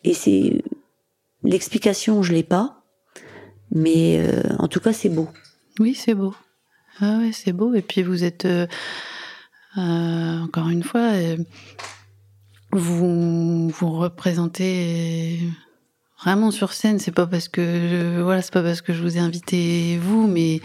Et 0.02 0.14
c'est 0.14 0.62
l'explication, 1.42 2.22
je 2.22 2.32
l'ai 2.32 2.42
pas, 2.42 2.84
mais 3.70 4.18
euh, 4.18 4.42
en 4.58 4.68
tout 4.68 4.80
cas, 4.80 4.92
c'est 4.92 5.08
beau. 5.10 5.28
Oui, 5.80 5.94
c'est 5.94 6.14
beau. 6.14 6.34
Ah 7.00 7.18
ouais, 7.18 7.32
c'est 7.32 7.52
beau. 7.52 7.74
Et 7.74 7.82
puis 7.82 8.02
vous 8.02 8.22
êtes, 8.24 8.44
euh, 8.44 8.66
euh, 9.76 10.40
encore 10.42 10.68
une 10.68 10.84
fois, 10.84 11.00
euh, 11.14 11.36
vous 12.72 13.68
vous 13.68 13.90
représentez 13.90 15.40
vraiment 16.22 16.50
sur 16.50 16.72
scène. 16.72 16.98
C'est 16.98 17.10
pas 17.12 17.26
parce 17.26 17.48
que 17.48 17.62
je, 17.62 18.20
voilà, 18.22 18.42
c'est 18.42 18.52
pas 18.52 18.62
parce 18.62 18.80
que 18.80 18.92
je 18.92 19.02
vous 19.02 19.16
ai 19.16 19.20
invité 19.20 19.98
vous, 19.98 20.26
mais 20.28 20.60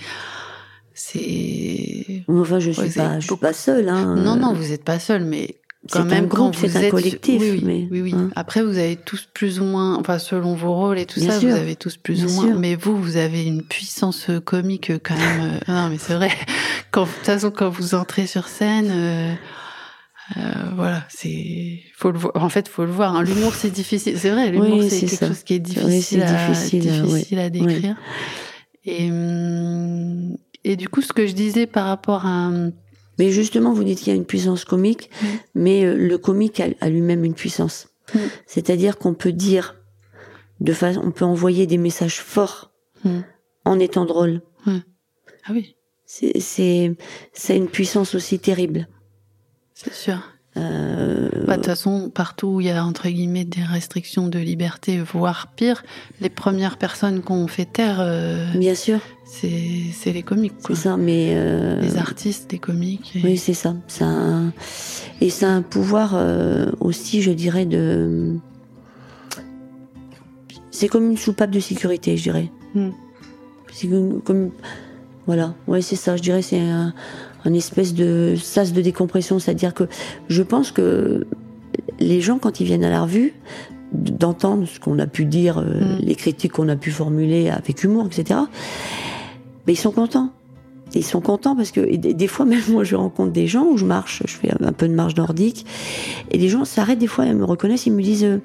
c'est 0.94 2.24
Enfin, 2.28 2.60
je 2.60 2.72
suis 2.72 2.82
Ouais, 2.82 2.92
pas, 2.92 3.20
je 3.20 3.28
suis 3.28 3.36
pas 3.38 3.54
seule. 3.54 3.90
Hein. 3.90 4.16
non, 4.16 4.36
non, 4.36 4.54
vous 4.54 4.68
n'êtes 4.70 4.84
pas 4.84 5.00
seul, 5.00 5.24
mais 5.26 5.56
quand 5.92 6.04
même 6.06 6.26
un 6.26 6.28
groupe, 6.28 6.40
quand 6.54 6.56
vous 6.58 6.68
c'est 6.68 6.78
un 6.78 6.82
êtes- 6.82 6.92
collectif, 6.92 7.42
Oui, 7.42 7.52
oui, 7.52 7.62
mais, 7.64 7.88
oui, 7.90 8.02
oui. 8.02 8.14
hein. 8.16 8.30
Après, 8.36 8.62
vous 8.64 8.78
avez 8.78 8.96
tous 8.98 9.28
plus 9.34 9.60
ou 9.60 9.64
moins, 9.64 9.98
enfin 9.98 10.20
selon 10.20 10.54
vos 10.56 10.74
rôles 10.76 11.00
et 11.00 11.06
tout 11.06 11.20
Bien 11.20 11.32
ça, 11.32 11.40
sûr. 11.40 11.50
vous 11.50 11.56
avez 11.56 11.76
tous 11.76 11.96
plus 11.98 12.16
Bien 12.16 12.28
ou 12.28 12.32
moins. 12.34 12.48
sûr. 12.48 12.60
Mais 12.60 12.76
vous, 12.76 12.98
vous 13.02 13.18
avez 13.18 13.44
une 13.46 13.64
puissance 13.64 14.30
euh, 14.30 14.40
comique 14.40 14.92
quand 15.04 15.16
même. 15.16 15.60
euh, 15.68 15.72
non, 15.74 15.90
mais 15.90 15.98
c'est 15.98 16.16
vrai. 16.16 16.30
Quand, 16.92 17.04
de 17.04 17.10
toute 17.10 17.26
façon, 17.26 17.52
quand 17.52 17.70
vous 17.70 17.94
entrez 17.96 18.26
sur 18.28 18.48
scène. 18.48 18.90
euh, 18.92 19.34
euh, 20.38 20.42
voilà, 20.76 21.04
c'est 21.10 21.80
faut 21.96 22.12
le 22.12 22.18
voir. 22.20 22.34
En 22.36 22.50
fait, 22.50 22.68
faut 22.68 22.84
le 22.86 22.92
voir. 22.92 23.16
hein. 23.16 23.24
L'humour, 23.24 23.54
c'est 23.56 23.70
difficile. 23.72 24.18
C'est 24.20 24.30
vrai, 24.32 24.50
l'humour, 24.52 24.80
Oui, 24.80 24.90
c'est 24.90 25.00
quelque 25.02 25.16
ça. 25.16 25.28
chose 25.28 25.44
qui 25.44 25.54
est 25.56 25.60
difficile, 25.60 26.02
c'est 26.02 26.22
à, 26.24 26.48
difficile, 26.48 26.90
euh, 26.90 27.02
difficile 27.04 27.40
à 27.40 27.50
décrire. 27.50 27.96
Et 28.86 29.10
hum, 29.12 30.36
et 30.64 30.76
du 30.76 30.90
coup, 30.90 31.02
ce 31.02 31.14
que 31.14 31.26
je 31.28 31.34
disais 31.34 31.66
par 31.68 31.86
rapport 31.86 32.26
à 32.26 32.48
hum, 32.48 32.72
Mais 33.20 33.30
justement, 33.32 33.74
vous 33.74 33.84
dites 33.84 34.00
qu'il 34.00 34.08
y 34.08 34.12
a 34.12 34.16
une 34.16 34.26
puissance 34.26 34.66
comique, 34.66 35.10
Mm. 35.22 35.26
mais 35.56 35.86
euh, 35.86 35.96
le 35.96 36.18
comique 36.18 36.60
a, 36.60 36.68
a 36.82 36.90
lui-même 36.90 37.24
une 37.26 37.34
puissance. 37.36 37.90
Mm. 38.16 38.20
C'est-à-dire 38.48 38.98
qu'on 38.98 39.14
peut 39.14 39.32
dire, 39.34 39.76
de 40.62 40.74
façon, 40.74 41.02
on 41.04 41.12
peut 41.12 41.26
envoyer 41.26 41.68
des 41.68 41.78
messages 41.78 42.20
forts 42.20 42.72
Mm. 43.06 43.20
en 43.66 43.80
étant 43.80 44.06
drôle. 44.06 44.42
ah 44.66 45.52
oui, 45.52 45.76
C'est, 46.06 46.40
c'est, 46.40 46.96
c'est 47.34 47.56
une 47.56 47.68
puissance 47.70 48.16
aussi 48.16 48.40
terrible. 48.40 48.88
c'est 49.74 49.94
sûr. 49.94 50.18
Euh, 50.60 51.30
Bah, 51.48 51.54
De 51.54 51.62
toute 51.62 51.66
façon, 51.68 52.10
partout 52.14 52.48
où 52.48 52.62
il 52.62 52.68
y 52.68 52.70
a 52.72 52.84
entre 52.86 53.08
guillemets 53.10 53.46
des 53.46 53.64
restrictions 53.64 54.28
de 54.28 54.38
liberté, 54.40 55.00
voire 55.00 55.48
pire, 55.56 55.84
les 56.22 56.30
premières 56.30 56.78
personnes 56.78 57.22
qu'on 57.22 57.48
fait 57.48 57.66
taire, 57.66 57.98
euh, 58.02 58.46
bien 58.56 58.76
sûr, 58.76 59.00
c'est 59.26 60.12
les 60.12 60.24
comiques. 60.24 60.54
c'est 60.68 60.76
ça, 60.76 60.98
mais 60.98 61.32
euh, 61.36 61.80
Les 61.82 61.98
artistes, 61.98 62.52
les 62.52 62.60
comiques. 62.60 63.16
et- 63.16 63.22
Oui, 63.24 63.38
c'est 63.38 63.54
ça. 63.54 63.74
Un... 64.02 64.52
Et 65.22 65.30
c'est 65.30 65.46
un 65.46 65.62
pouvoir 65.62 66.12
euh, 66.16 66.72
aussi, 66.80 67.22
je 67.22 67.32
dirais, 67.32 67.66
de. 67.66 68.36
C'est 70.72 70.88
comme 70.88 71.12
une 71.12 71.18
soupape 71.18 71.52
de 71.52 71.60
sécurité, 71.60 72.16
je 72.18 72.24
dirais. 72.24 72.52
Mm. 72.76 72.90
C'est 73.72 73.88
comme, 73.88 74.22
comme- 74.22 74.52
Voilà, 75.26 75.54
ouais, 75.68 75.82
c'est 75.82 75.96
ça. 75.96 76.16
Je 76.16 76.22
dirais 76.22 76.42
c'est 76.42 76.60
un, 76.60 76.94
un 77.46 77.54
espèce 77.54 77.94
de 77.94 78.36
sas 78.42 78.74
de 78.74 78.82
décompression. 78.82 79.40
C'est-à-dire 79.40 79.74
que 79.74 79.86
je 80.28 80.44
pense 80.44 80.72
que 80.72 81.26
les 82.00 82.22
gens, 82.22 82.38
quand 82.38 82.60
ils 82.60 82.66
viennent 82.66 82.84
à 82.84 82.90
la 82.90 83.02
revue, 83.02 83.34
d'entendre 83.92 84.68
ce 84.68 84.80
qu'on 84.80 85.00
a 85.00 85.08
pu 85.08 85.26
dire, 85.26 85.58
euh, 85.58 85.96
Mm. 85.98 86.00
les 86.02 86.16
critiques 86.16 86.52
qu'on 86.54 86.70
a 86.70 86.76
pu 86.76 86.92
formuler 86.92 87.50
avec 87.50 87.84
humour, 87.84 88.06
etc., 88.06 88.42
mais 89.66 89.74
ils 89.74 89.80
sont 89.80 89.92
contents. 89.92 90.32
Ils 90.96 91.06
sont 91.06 91.22
contents 91.22 91.56
parce 91.56 91.72
que 91.72 91.96
des, 91.96 92.28
fois 92.28 92.46
même 92.46 92.62
moi 92.70 92.84
je 92.84 92.96
rencontre 92.96 93.32
des 93.32 93.46
gens 93.48 93.66
où 93.66 93.78
je 93.78 93.86
marche, 93.86 94.24
je 94.26 94.34
fais 94.34 94.50
un 94.60 94.72
peu 94.72 94.88
de 94.88 94.94
marche 94.94 95.16
nordique 95.16 95.66
et 96.32 96.38
les 96.38 96.50
gens 96.50 96.66
s'arrêtent 96.66 97.00
des 97.00 97.08
fois, 97.08 97.26
ils 97.26 97.36
me 97.36 97.46
reconnaissent, 97.46 97.86
ils 97.86 97.94
me 97.94 98.02
disent 98.02 98.24
euh, 98.24 98.38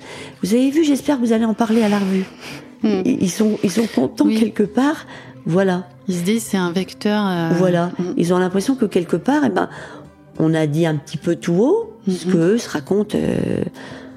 vous 0.42 0.52
avez 0.54 0.70
vu, 0.70 0.84
j'espère 0.84 1.18
que 1.18 1.24
vous 1.24 1.32
allez 1.32 1.46
en 1.46 1.54
parler 1.54 1.82
à 1.82 1.88
la 1.88 1.98
revue. 1.98 2.24
Mm. 2.82 3.02
Ils 3.06 3.22
ils 3.22 3.30
sont 3.30 3.58
ils 3.64 3.70
sont 3.70 3.86
contents 3.94 4.26
Oui. 4.26 4.38
quelque 4.38 4.62
part, 4.64 5.06
voilà, 5.46 5.86
Ils 6.08 6.14
se 6.16 6.22
disent 6.22 6.42
c'est 6.44 6.56
un 6.56 6.72
vecteur. 6.72 7.24
euh, 7.26 7.50
voilà. 7.58 7.90
mm. 7.98 8.14
Ils 8.16 8.32
ont 8.34 8.38
l'impression 8.38 8.74
que 8.76 8.86
quelque 8.86 9.16
part, 9.16 9.42
eh 9.44 9.50
ben 9.50 9.68
on 10.38 10.52
a 10.54 10.66
dit 10.66 10.86
un 10.86 10.96
petit 10.96 11.16
peu 11.18 11.36
tout 11.36 11.54
haut 11.54 11.92
ce 12.08 12.26
Mhm. 12.26 12.32
que 12.32 12.38
eux 12.38 12.58
se 12.58 12.68
racontent 12.68 13.16
euh, 13.20 13.62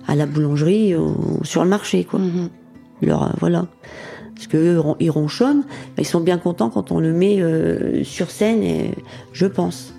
à 0.08 0.16
la 0.16 0.26
boulangerie 0.26 0.96
ou 0.96 1.40
sur 1.44 1.64
le 1.64 1.70
marché 1.70 2.04
quoi. 2.06 2.20
Mhm. 2.20 2.50
Leur, 3.02 3.24
euh, 3.24 3.30
voilà. 3.40 3.68
Parce 4.36 4.48
que 4.48 4.80
ils 5.00 5.10
ronchonnent, 5.10 5.64
ils 5.98 6.06
sont 6.06 6.20
bien 6.22 6.38
contents 6.38 6.70
quand 6.70 6.92
on 6.92 7.00
le 7.00 7.12
met 7.12 7.42
sur 8.04 8.30
scène, 8.30 8.62
et 8.62 8.92
je 9.34 9.48
pense. 9.48 9.94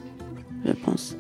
Je 0.65 0.71
pense. 0.73 1.17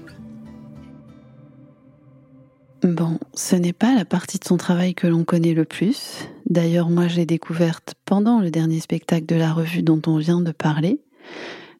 Bon, 2.84 3.18
ce 3.34 3.56
n'est 3.56 3.72
pas 3.72 3.94
la 3.96 4.04
partie 4.04 4.38
de 4.38 4.44
son 4.44 4.56
travail 4.56 4.94
que 4.94 5.08
l'on 5.08 5.24
connaît 5.24 5.52
le 5.54 5.64
plus. 5.64 6.28
D'ailleurs, 6.48 6.88
moi, 6.88 7.08
je 7.08 7.16
l'ai 7.16 7.26
découverte 7.26 7.94
pendant 8.04 8.40
le 8.40 8.50
dernier 8.50 8.80
spectacle 8.80 9.26
de 9.26 9.36
la 9.36 9.52
revue 9.52 9.82
dont 9.82 10.00
on 10.06 10.16
vient 10.16 10.40
de 10.40 10.52
parler. 10.52 10.98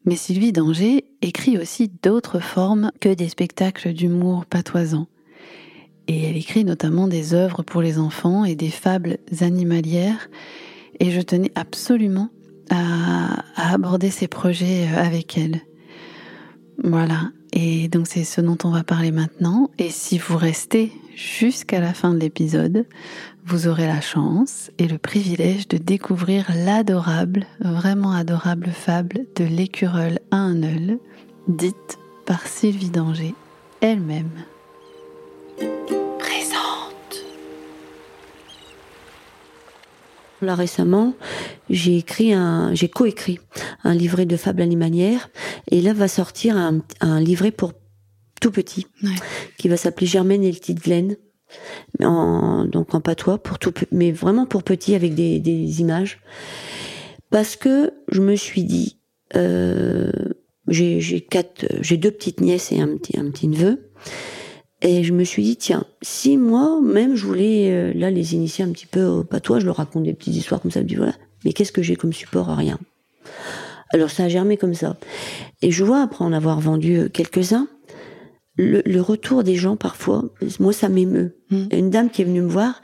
Mais 0.05 0.17
Sylvie 0.17 0.53
Danger 0.53 1.05
écrit 1.23 1.59
aussi 1.59 1.91
d'autres 2.03 2.41
formes 2.41 2.93
que 3.01 3.13
des 3.13 3.29
spectacles 3.29 3.93
d'humour 3.93 4.45
patoisant. 4.47 5.07
Et 6.07 6.25
elle 6.25 6.37
écrit 6.37 6.65
notamment 6.65 7.09
des 7.09 7.35
œuvres 7.35 7.63
pour 7.63 7.83
les 7.83 7.99
enfants 7.99 8.45
et 8.45 8.55
des 8.55 8.71
fables 8.71 9.19
animalières. 9.41 10.29
Et 11.01 11.11
je 11.11 11.21
tenais 11.21 11.53
absolument 11.55 12.31
à, 12.71 13.45
aborder 13.57 14.11
ces 14.11 14.29
projets 14.29 14.87
euh, 14.87 14.99
avec 14.99 15.37
elle. 15.39 15.61
Voilà. 16.83 17.31
Et 17.53 17.89
donc 17.89 18.07
c'est 18.07 18.25
ce 18.25 18.41
dont 18.41 18.59
on 18.65 18.71
va 18.71 18.85
parler 18.85 19.11
maintenant. 19.11 19.71
Et 19.79 19.91
si 19.91 20.19
vous 20.19 20.37
restez 20.37 20.93
jusqu'à 21.15 21.81
la 21.81 21.93
fin 21.93 22.15
de 22.15 22.19
l'épisode, 22.19 22.87
vous 23.49 23.67
aurez 23.67 23.87
la 23.87 24.03
chance 24.03 24.71
et 24.77 24.87
le 24.87 24.99
privilège 24.99 25.69
de 25.69 25.79
découvrir 25.79 26.51
l'adorable, 26.55 27.47
vraiment 27.61 28.13
adorable 28.13 28.69
fable 28.69 29.25
de 29.37 29.45
l'écureuil 29.45 30.19
à 30.31 30.37
un 30.37 30.63
œil, 30.63 30.99
dite 31.49 31.99
par 32.27 32.47
Sylvie 32.47 32.91
Danger 32.91 33.35
elle-même. 33.81 34.29
Présente. 36.19 37.25
Là 40.43 40.55
récemment, 40.55 41.15
j'ai 41.71 41.97
écrit 41.97 42.35
un, 42.35 42.75
j'ai 42.75 42.91
coécrit 42.91 43.41
un 43.83 43.95
livret 43.95 44.27
de 44.27 44.37
fables 44.37 44.61
animalières, 44.61 45.31
et 45.71 45.81
là 45.81 45.95
va 45.95 46.09
sortir 46.09 46.55
un, 46.59 46.81
un 47.01 47.19
livret 47.19 47.51
pour 47.51 47.73
tout 48.43 48.51
petit, 48.51 48.87
Ouais. 49.03 49.11
qui 49.57 49.69
va 49.69 49.79
s'appeler 49.79 50.07
Germaine 50.07 50.45
et 50.45 50.53
le 50.53 50.59
petite 50.59 50.85
Glen, 50.85 51.17
en, 52.03 52.65
donc 52.65 52.95
en 52.95 53.01
patois 53.01 53.39
pour 53.39 53.59
tout, 53.59 53.73
mais 53.93 54.13
vraiment 54.13 54.47
pour 54.47 54.63
petit 54.63 54.95
avec 54.95 55.15
des, 55.15 55.81
images, 55.81 56.21
parce 57.31 57.57
que 57.57 57.93
je 58.11 58.21
me 58.21 58.37
suis 58.37 58.65
dit, 58.65 58.99
euh, 59.37 60.13
j'ai 60.69 61.11
deux 61.97 62.11
petites 62.11 62.41
nièces 62.41 62.73
et 62.73 62.81
un 62.81 62.97
petit 62.97 63.19
un 63.19 63.31
petit 63.31 63.49
neveu. 63.49 63.91
Et 64.81 65.03
je 65.03 65.13
me 65.13 65.25
suis 65.25 65.43
dit, 65.43 65.57
tiens, 65.57 65.85
si 66.03 66.37
moi, 66.37 66.81
même, 66.81 67.17
je 67.17 67.27
voulais, 67.27 67.71
euh, 67.73 67.93
là, 67.95 68.11
les 68.11 68.35
initier 68.35 68.65
un 68.65 68.71
petit 68.71 68.87
peu 68.87 69.05
au 69.05 69.25
patois, 69.25 69.59
je 69.59 69.67
leur 69.67 69.77
raconte 69.77 70.05
des 70.05 70.15
petites 70.15 70.37
histoires 70.37 70.61
comme 70.61 70.71
ça, 70.71 70.81
je 70.81 70.85
me 70.85 70.89
dis, 70.89 70.95
voilà, 70.95 71.15
mais 71.45 71.53
qu'est-ce 71.53 71.73
que 71.73 71.83
j'ai 71.83 71.97
comme 71.97 72.13
support 72.13 72.47
Rien? 72.47 72.79
Alors, 73.93 74.11
ça 74.11 74.25
a 74.25 74.29
germé 74.29 74.57
comme 74.57 74.75
ça. 74.75 74.97
Et 75.63 75.73
je 75.73 75.83
vois, 75.83 76.03
après 76.03 76.25
en 76.25 76.33
avoir 76.33 76.61
vendu 76.61 76.97
euh, 76.97 77.09
quelques-uns, 77.09 77.67
le, 78.59 78.83
le 78.85 79.01
retour 79.01 79.43
des 79.45 79.55
gens, 79.57 79.77
parfois, 79.77 80.25
moi, 80.61 80.73
ça 80.75 80.89
m'émeut. 80.91 81.39
Mm. 81.51 81.57
Il 81.57 81.73
y 81.73 81.77
a 81.77 81.79
une 81.79 81.91
dame 81.91 82.11
qui 82.11 82.21
est 82.23 82.25
venue 82.27 82.43
me 82.43 82.49
voir 82.51 82.83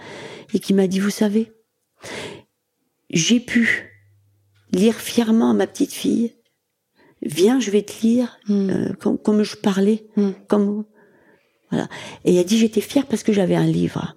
et 0.54 0.58
qui 0.60 0.72
m'a 0.72 0.86
dit, 0.86 1.00
vous 1.00 1.10
savez, 1.10 1.52
j'ai 3.10 3.40
pu 3.40 3.90
lire 4.72 4.94
fièrement 4.94 5.50
à 5.50 5.54
ma 5.54 5.66
petite 5.66 5.92
fille, 5.92 6.34
viens, 7.22 7.60
je 7.60 7.70
vais 7.70 7.82
te 7.82 8.00
lire, 8.02 8.38
Mm. 8.48 8.70
euh, 8.70 8.92
comme, 8.94 9.18
comme 9.18 9.42
je 9.42 9.56
parlais, 9.56 10.06
Mm. 10.16 10.30
comme 10.48 10.84
voilà. 11.70 11.88
Et 12.24 12.34
elle 12.34 12.40
a 12.40 12.44
dit 12.44 12.56
j'étais 12.58 12.80
fière 12.80 13.06
parce 13.06 13.22
que 13.24 13.32
j'avais 13.32 13.56
un 13.56 13.66
livre. 13.66 14.16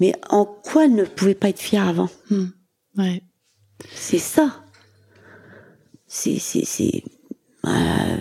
Mais 0.00 0.14
en 0.30 0.44
quoi 0.44 0.86
elle 0.86 0.94
ne 0.96 1.04
pouvait 1.04 1.36
pas 1.36 1.48
être 1.50 1.60
fière 1.60 1.86
avant? 1.86 2.08
Ouais. 2.96 3.22
C'est 3.94 4.18
ça. 4.18 4.64
C'est 6.08 6.38
c'est 6.40 6.64
c'est 6.64 7.04
euh, 7.66 8.16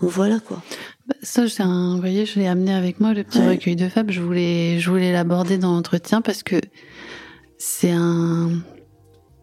voilà 0.00 0.38
quoi. 0.40 0.62
Bah, 1.08 1.14
Ça, 1.22 1.48
c'est 1.48 1.62
un, 1.62 1.94
vous 1.94 2.00
voyez, 2.00 2.26
je 2.26 2.38
l'ai 2.40 2.46
amené 2.48 2.72
avec 2.74 3.00
moi, 3.00 3.14
le 3.14 3.22
petit 3.24 3.38
Ouais. 3.38 3.50
recueil 3.50 3.76
de 3.76 3.88
fables. 3.88 4.12
Je 4.12 4.20
voulais, 4.20 4.78
je 4.80 4.90
voulais 4.90 5.12
l'aborder 5.12 5.56
dans 5.58 5.72
l'entretien 5.72 6.20
parce 6.20 6.42
que 6.42 6.56
c'est 7.58 7.92
un, 7.92 8.50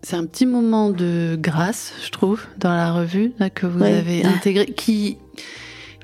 c'est 0.02 0.16
un 0.16 0.26
petit 0.26 0.46
moment 0.46 0.90
de 0.90 1.38
grâce, 1.40 1.94
je 2.06 2.10
trouve, 2.12 2.42
dans 2.58 2.74
la 2.74 2.92
revue, 2.94 3.32
là, 3.40 3.50
que 3.50 3.66
vous 3.66 3.80
Ouais. 3.80 3.94
avez 3.96 4.26
intégré, 4.26 4.66
qui, 4.66 5.18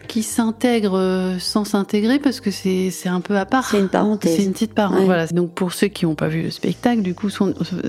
qui 0.07 0.23
s'intègre 0.23 0.97
euh, 0.97 1.37
sans 1.39 1.65
s'intégrer 1.65 2.17
parce 2.19 2.39
que 2.39 2.49
c'est, 2.51 2.89
c'est 2.89 3.09
un 3.09 3.21
peu 3.21 3.37
à 3.37 3.45
part. 3.45 3.65
C'est 3.69 3.79
une 3.79 3.89
parenthèse. 3.89 4.37
C'est 4.37 4.43
une 4.45 4.53
petite 4.53 4.73
parenthèse. 4.73 5.01
Ouais. 5.01 5.05
Voilà. 5.05 5.27
Donc 5.27 5.53
pour 5.53 5.73
ceux 5.73 5.87
qui 5.87 6.05
n'ont 6.05 6.15
pas 6.15 6.29
vu 6.29 6.41
le 6.41 6.49
spectacle, 6.51 7.01
du 7.01 7.13
coup, 7.13 7.29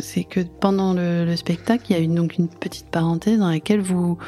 c'est 0.01 0.25
que 0.25 0.41
pendant 0.41 0.93
le, 0.93 1.25
le 1.25 1.37
spectacle, 1.37 1.85
il 1.89 1.93
y 1.93 1.97
a 1.97 2.03
une, 2.03 2.17
donc 2.17 2.37
une 2.37 2.49
petite 2.49 2.87
parenthèse 2.91 3.39
dans 3.39 3.49
laquelle 3.49 3.81
vous 3.81 4.19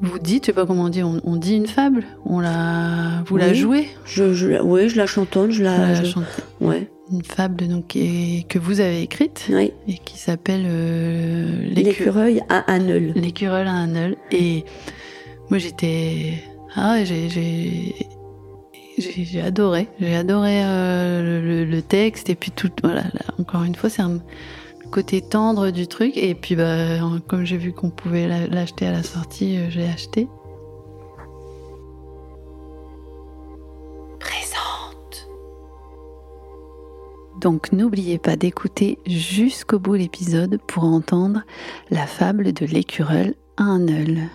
vous 0.00 0.18
dites, 0.18 0.44
je 0.44 0.46
sais 0.46 0.52
pas 0.52 0.66
comment 0.66 0.84
on 0.84 0.88
dit, 0.88 1.02
on, 1.02 1.20
on 1.24 1.36
dit 1.36 1.54
une 1.56 1.66
fable, 1.66 2.04
on 2.24 2.40
la, 2.40 3.22
vous 3.26 3.36
la 3.36 3.48
Oui. 3.48 3.54
jouez, 3.54 3.88
Je 4.04 4.32
je 4.88 4.96
la 4.96 5.06
chantonne, 5.06 5.50
je 5.50 5.62
la 5.62 5.92
la 5.92 6.00
ouais. 6.60 6.88
une 7.10 7.22
fable 7.24 7.66
donc 7.68 7.88
que 7.88 8.58
vous 8.58 8.80
avez 8.80 9.02
écrite 9.02 9.46
Oui. 9.50 9.72
et 9.88 9.94
qui 9.98 10.18
s'appelle 10.18 10.64
euh, 10.66 11.62
l'écu- 11.68 11.82
L'écureuil 12.04 12.40
à 12.48 12.70
un 12.72 12.88
œil. 12.88 13.12
l'écureuil 13.14 13.66
à 13.66 13.72
un 13.72 13.94
œil. 13.94 14.16
Et 14.32 14.64
moi 15.50 15.58
j'étais, 15.58 16.42
ah 16.74 17.02
j'ai 17.04 17.28
j'ai 17.30 17.94
j'ai 18.98 19.24
j'ai 19.24 19.40
adoré, 19.42 19.88
j'ai 20.00 20.14
adoré 20.16 20.62
euh, 20.64 21.40
le, 21.42 21.64
le 21.64 21.82
texte 21.82 22.28
et 22.30 22.34
puis 22.34 22.50
tout, 22.50 22.70
voilà. 22.82 23.02
là, 23.02 23.20
encore 23.38 23.62
une 23.64 23.74
fois, 23.74 23.90
c'est 23.90 24.02
un 24.02 24.20
côté 24.90 25.20
tendre 25.20 25.70
du 25.70 25.86
truc 25.86 26.16
et 26.16 26.34
puis 26.34 26.56
bah 26.56 26.98
comme 27.28 27.44
j'ai 27.44 27.56
vu 27.56 27.72
qu'on 27.72 27.90
pouvait 27.90 28.26
la- 28.28 28.46
l'acheter 28.46 28.86
à 28.86 28.92
la 28.92 29.02
sortie, 29.02 29.56
euh, 29.58 29.70
je 29.70 29.78
l'ai 29.80 29.88
acheté. 29.88 30.28
Présente. 34.20 35.28
Donc 37.40 37.72
n'oubliez 37.72 38.18
pas 38.18 38.36
d'écouter 38.36 38.98
jusqu'au 39.06 39.78
bout 39.78 39.94
l'épisode 39.94 40.58
pour 40.66 40.84
entendre 40.84 41.42
la 41.90 42.06
fable 42.06 42.52
de 42.52 42.66
l'écureuil 42.66 43.34
à 43.56 43.64
un 43.64 43.86
œil. 43.88 44.28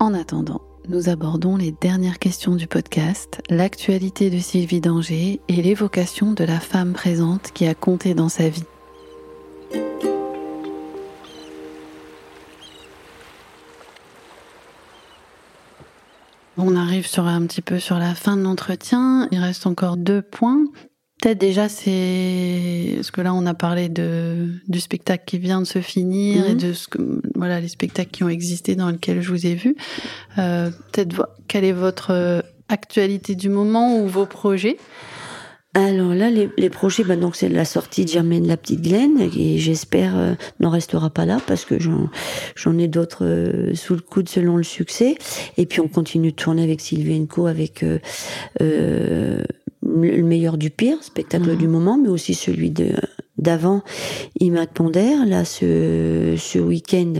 En 0.00 0.14
attendant, 0.14 0.62
nous 0.88 1.08
abordons 1.08 1.56
les 1.56 1.72
dernières 1.72 2.18
questions 2.18 2.56
du 2.56 2.66
podcast, 2.66 3.40
l'actualité 3.48 4.28
de 4.30 4.38
Sylvie 4.38 4.80
Danger 4.80 5.40
et 5.48 5.62
l'évocation 5.62 6.32
de 6.32 6.44
la 6.44 6.60
femme 6.60 6.92
présente 6.92 7.52
qui 7.52 7.66
a 7.66 7.74
compté 7.74 8.14
dans 8.14 8.28
sa 8.28 8.48
vie. 8.48 8.64
On 16.56 16.76
arrive 16.76 17.06
sur 17.06 17.26
un 17.26 17.44
petit 17.46 17.62
peu 17.62 17.80
sur 17.80 17.98
la 17.98 18.14
fin 18.14 18.36
de 18.36 18.42
l'entretien. 18.42 19.28
Il 19.32 19.38
reste 19.38 19.66
encore 19.66 19.96
deux 19.96 20.22
points. 20.22 20.64
Peut-être 21.20 21.38
déjà, 21.38 21.68
c'est 21.68 22.92
parce 22.96 23.10
que 23.10 23.20
là, 23.22 23.34
on 23.34 23.46
a 23.46 23.54
parlé 23.54 23.88
de 23.88 24.50
du 24.68 24.78
spectacle 24.78 25.24
qui 25.26 25.38
vient 25.38 25.60
de 25.60 25.66
se 25.66 25.80
finir 25.80 26.46
et 26.46 26.52
Mhm. 26.54 26.58
de 26.60 26.72
ce 26.72 26.86
que 26.86 27.22
voilà 27.34 27.60
les 27.60 27.68
spectacles 27.68 28.10
qui 28.10 28.24
ont 28.24 28.28
existé 28.28 28.76
dans 28.76 28.90
lesquels 28.90 29.20
je 29.22 29.30
vous 29.30 29.46
ai 29.46 29.54
vu. 29.54 29.74
Euh, 30.38 30.70
Peut-être 30.92 31.28
quelle 31.48 31.64
est 31.64 31.72
votre 31.72 32.10
euh, 32.12 32.40
actualité 32.68 33.34
du 33.34 33.48
moment 33.48 33.98
ou 33.98 34.06
vos 34.06 34.26
projets? 34.26 34.76
Alors 35.76 36.14
là, 36.14 36.30
les, 36.30 36.48
les 36.56 36.70
projets, 36.70 37.02
bah 37.02 37.16
donc 37.16 37.34
c'est 37.34 37.48
la 37.48 37.64
sortie 37.64 38.04
de 38.04 38.08
Germaine 38.10 38.46
la 38.46 38.56
petite 38.56 38.80
Glaine, 38.80 39.18
et 39.36 39.58
j'espère 39.58 40.16
euh, 40.16 40.34
n'en 40.60 40.70
restera 40.70 41.10
pas 41.10 41.26
là 41.26 41.38
parce 41.48 41.64
que 41.64 41.80
j'en 41.80 42.08
j'en 42.54 42.78
ai 42.78 42.86
d'autres 42.86 43.24
euh, 43.24 43.74
sous 43.74 43.94
le 43.94 44.00
coude 44.00 44.28
selon 44.28 44.56
le 44.56 44.62
succès. 44.62 45.16
Et 45.56 45.66
puis 45.66 45.80
on 45.80 45.88
continue 45.88 46.30
de 46.30 46.36
tourner 46.36 46.62
avec 46.62 46.80
Sylvie 46.80 47.20
Enco 47.20 47.46
avec 47.46 47.82
euh, 47.82 47.98
euh, 48.62 49.42
le 49.82 50.22
meilleur 50.22 50.58
du 50.58 50.70
pire, 50.70 51.02
spectacle 51.02 51.50
Mhm. 51.50 51.56
du 51.58 51.66
moment, 51.66 51.98
mais 52.00 52.08
aussi 52.08 52.34
celui 52.34 52.70
de 52.70 52.92
d'avant, 53.36 53.82
Imad 54.38 54.68
Ponder. 54.68 55.16
Là, 55.26 55.44
ce 55.44 56.36
ce 56.38 56.58
week-end. 56.60 57.14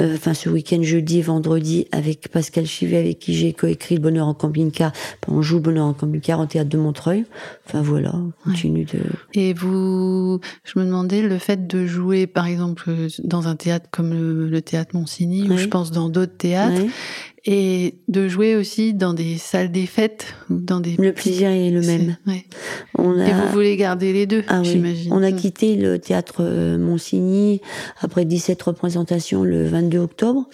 Euh, 0.00 0.14
Enfin, 0.14 0.34
ce 0.34 0.48
week-end, 0.48 0.82
jeudi, 0.82 1.22
vendredi, 1.22 1.86
avec 1.92 2.28
Pascal 2.28 2.66
Chivet, 2.66 2.96
avec 2.98 3.18
qui 3.18 3.34
j'ai 3.34 3.52
coécrit 3.52 3.96
Le 3.96 4.00
Bonheur 4.00 4.26
en 4.26 4.34
camping-car. 4.34 4.92
On 5.26 5.42
joue 5.42 5.60
Bonheur 5.60 5.86
en 5.86 5.92
camping-car 5.94 6.40
en 6.40 6.46
théâtre 6.46 6.70
de 6.70 6.78
Montreuil. 6.78 7.24
Enfin 7.66 7.82
voilà, 7.82 8.12
on 8.14 8.32
continue 8.50 8.84
de. 8.84 9.00
Et 9.34 9.52
vous, 9.54 10.40
je 10.64 10.78
me 10.78 10.84
demandais 10.84 11.22
le 11.22 11.38
fait 11.38 11.66
de 11.66 11.86
jouer, 11.86 12.26
par 12.26 12.46
exemple, 12.46 12.90
dans 13.22 13.48
un 13.48 13.56
théâtre 13.56 13.86
comme 13.90 14.12
le, 14.12 14.48
le 14.48 14.62
théâtre 14.62 14.94
Monsigny, 14.94 15.48
ou 15.50 15.56
je 15.56 15.66
pense 15.66 15.90
dans 15.90 16.08
d'autres 16.08 16.36
théâtres, 16.36 16.82
Ouais. 16.82 16.88
Et 17.44 17.94
de 18.08 18.26
jouer 18.28 18.56
aussi 18.56 18.94
dans 18.94 19.14
des 19.14 19.38
salles 19.38 19.70
des 19.70 19.86
fêtes, 19.86 20.34
dans 20.50 20.80
des. 20.80 20.96
Le 20.98 21.12
plaisir 21.12 21.50
est 21.50 21.70
le 21.70 21.80
même. 21.82 22.16
Ouais. 22.26 22.44
On 22.96 23.18
a, 23.18 23.26
Et 23.28 23.32
vous 23.32 23.48
voulez 23.52 23.76
garder 23.76 24.12
les 24.12 24.26
deux, 24.26 24.42
ah 24.48 24.60
oui, 24.60 24.66
j'imagine. 24.70 25.12
on 25.12 25.22
a 25.22 25.30
Mm. 25.30 25.36
quitté 25.36 25.76
le 25.76 25.98
théâtre 25.98 26.36
euh, 26.40 26.78
Monsigny 26.78 27.60
après 28.00 28.24
17 28.24 28.60
représentations 28.62 29.44
le 29.44 29.66
22 29.66 29.98
octobre. 29.98 30.48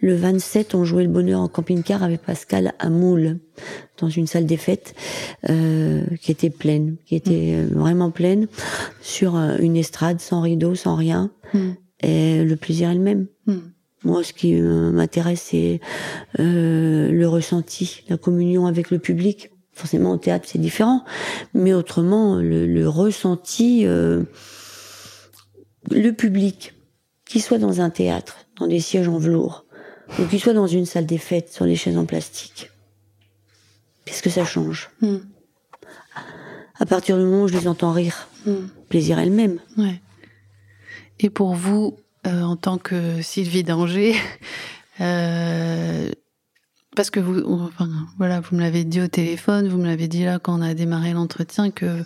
Le 0.00 0.14
27, 0.16 0.74
on 0.74 0.84
jouait 0.84 1.04
le 1.04 1.10
bonheur 1.10 1.40
en 1.40 1.48
camping-car 1.48 2.02
avec 2.02 2.22
Pascal 2.22 2.72
à 2.78 2.88
Moule, 2.88 3.38
dans 3.98 4.08
une 4.08 4.26
salle 4.26 4.46
des 4.46 4.56
fêtes 4.56 4.94
euh, 5.50 6.04
qui 6.22 6.30
était 6.32 6.48
pleine, 6.50 6.96
qui 7.04 7.16
était 7.16 7.54
euh, 7.54 7.66
vraiment 7.74 8.10
pleine, 8.10 8.48
sur 9.02 9.36
euh, 9.36 9.56
une 9.60 9.76
estrade, 9.76 10.20
sans 10.20 10.40
rideau, 10.40 10.74
sans 10.74 10.96
rien. 10.96 11.30
Mm. 11.52 11.70
Et 12.02 12.44
le 12.44 12.56
plaisir 12.56 12.88
est 12.90 12.94
le 12.94 13.00
même. 13.00 13.26
Mm. 13.46 13.58
Moi, 14.04 14.24
ce 14.24 14.32
qui 14.32 14.58
euh, 14.58 14.90
m'intéresse, 14.90 15.42
c'est 15.50 15.80
euh, 16.38 17.10
le 17.10 17.28
ressenti, 17.28 18.02
la 18.08 18.16
communion 18.16 18.66
avec 18.66 18.90
le 18.90 18.98
public. 18.98 19.50
Forcément, 19.72 20.12
au 20.12 20.16
théâtre, 20.16 20.46
c'est 20.48 20.58
différent. 20.58 21.04
Mais 21.54 21.74
autrement, 21.74 22.36
le, 22.36 22.66
le 22.66 22.88
ressenti, 22.88 23.86
euh, 23.86 24.24
le 25.90 26.10
public, 26.12 26.74
qu'il 27.24 27.42
soit 27.42 27.58
dans 27.58 27.80
un 27.80 27.90
théâtre, 27.90 28.46
dans 28.58 28.66
des 28.66 28.80
sièges 28.80 29.08
en 29.08 29.18
velours, 29.18 29.64
ou 30.18 30.24
qu'il 30.24 30.40
soit 30.40 30.54
dans 30.54 30.66
une 30.66 30.86
salle 30.86 31.06
des 31.06 31.18
fêtes, 31.18 31.52
sur 31.52 31.64
les 31.64 31.76
chaises 31.76 31.96
en 31.96 32.04
plastique, 32.04 32.70
qu'est-ce 34.04 34.22
que 34.22 34.30
ça 34.30 34.44
change? 34.44 34.90
Mm. 35.02 35.16
À 36.78 36.86
partir 36.86 37.18
du 37.18 37.24
moment 37.24 37.44
où 37.44 37.48
je 37.48 37.56
les 37.56 37.68
entends 37.68 37.92
rire, 37.92 38.26
Mm. 38.46 38.52
plaisir 38.88 39.18
est 39.18 39.26
le 39.26 39.32
même. 39.32 39.58
Ouais. 39.76 40.00
Et 41.18 41.30
pour 41.30 41.54
vous, 41.54 41.96
euh, 42.26 42.42
en 42.42 42.56
tant 42.56 42.78
que 42.78 43.22
Sylvie 43.22 43.64
Danger, 43.64 44.14
euh, 45.00 46.10
parce 46.96 47.10
que 47.10 47.20
vous, 47.20 47.42
enfin, 47.46 47.88
voilà, 48.18 48.40
vous 48.40 48.56
me 48.56 48.60
l'avez 48.60 48.84
dit 48.84 49.00
au 49.00 49.08
téléphone, 49.08 49.68
vous 49.68 49.78
me 49.78 49.86
l'avez 49.86 50.08
dit 50.08 50.24
là 50.24 50.38
quand 50.38 50.58
on 50.58 50.62
a 50.62 50.74
démarré 50.74 51.12
l'entretien 51.12 51.70
que 51.70 52.04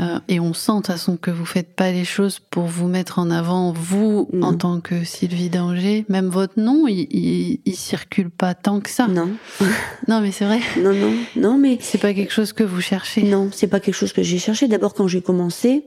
euh, 0.00 0.18
et 0.28 0.40
on 0.40 0.54
sent 0.54 0.72
de 0.72 0.76
toute 0.78 0.86
façon 0.86 1.16
que 1.18 1.30
vous 1.30 1.44
faites 1.44 1.76
pas 1.76 1.92
les 1.92 2.06
choses 2.06 2.38
pour 2.38 2.64
vous 2.64 2.88
mettre 2.88 3.18
en 3.18 3.30
avant 3.30 3.72
vous 3.72 4.26
Non. 4.32 4.48
en 4.48 4.54
tant 4.54 4.80
que 4.80 5.04
Sylvie 5.04 5.50
Danger. 5.50 6.06
Même 6.08 6.28
votre 6.28 6.58
nom, 6.58 6.88
il, 6.88 7.06
il, 7.10 7.60
il 7.66 7.76
circule 7.76 8.30
pas 8.30 8.54
tant 8.54 8.80
que 8.80 8.88
ça. 8.88 9.06
Non, 9.06 9.28
Non, 10.08 10.22
mais 10.22 10.32
c'est 10.32 10.46
vrai. 10.46 10.60
non, 10.78 10.94
non, 10.94 11.12
non, 11.36 11.58
mais 11.58 11.76
C'est 11.80 11.98
pas 12.00 12.14
quelque 12.14 12.32
chose 12.32 12.54
que 12.54 12.64
vous 12.64 12.80
cherchez. 12.80 13.22
Non, 13.22 13.50
c'est 13.52 13.66
pas 13.66 13.80
quelque 13.80 13.94
chose 13.94 14.14
que 14.14 14.22
j'ai 14.22 14.38
cherché. 14.38 14.66
D'abord, 14.66 14.94
quand 14.94 15.08
j'ai 15.08 15.20
commencé, 15.20 15.84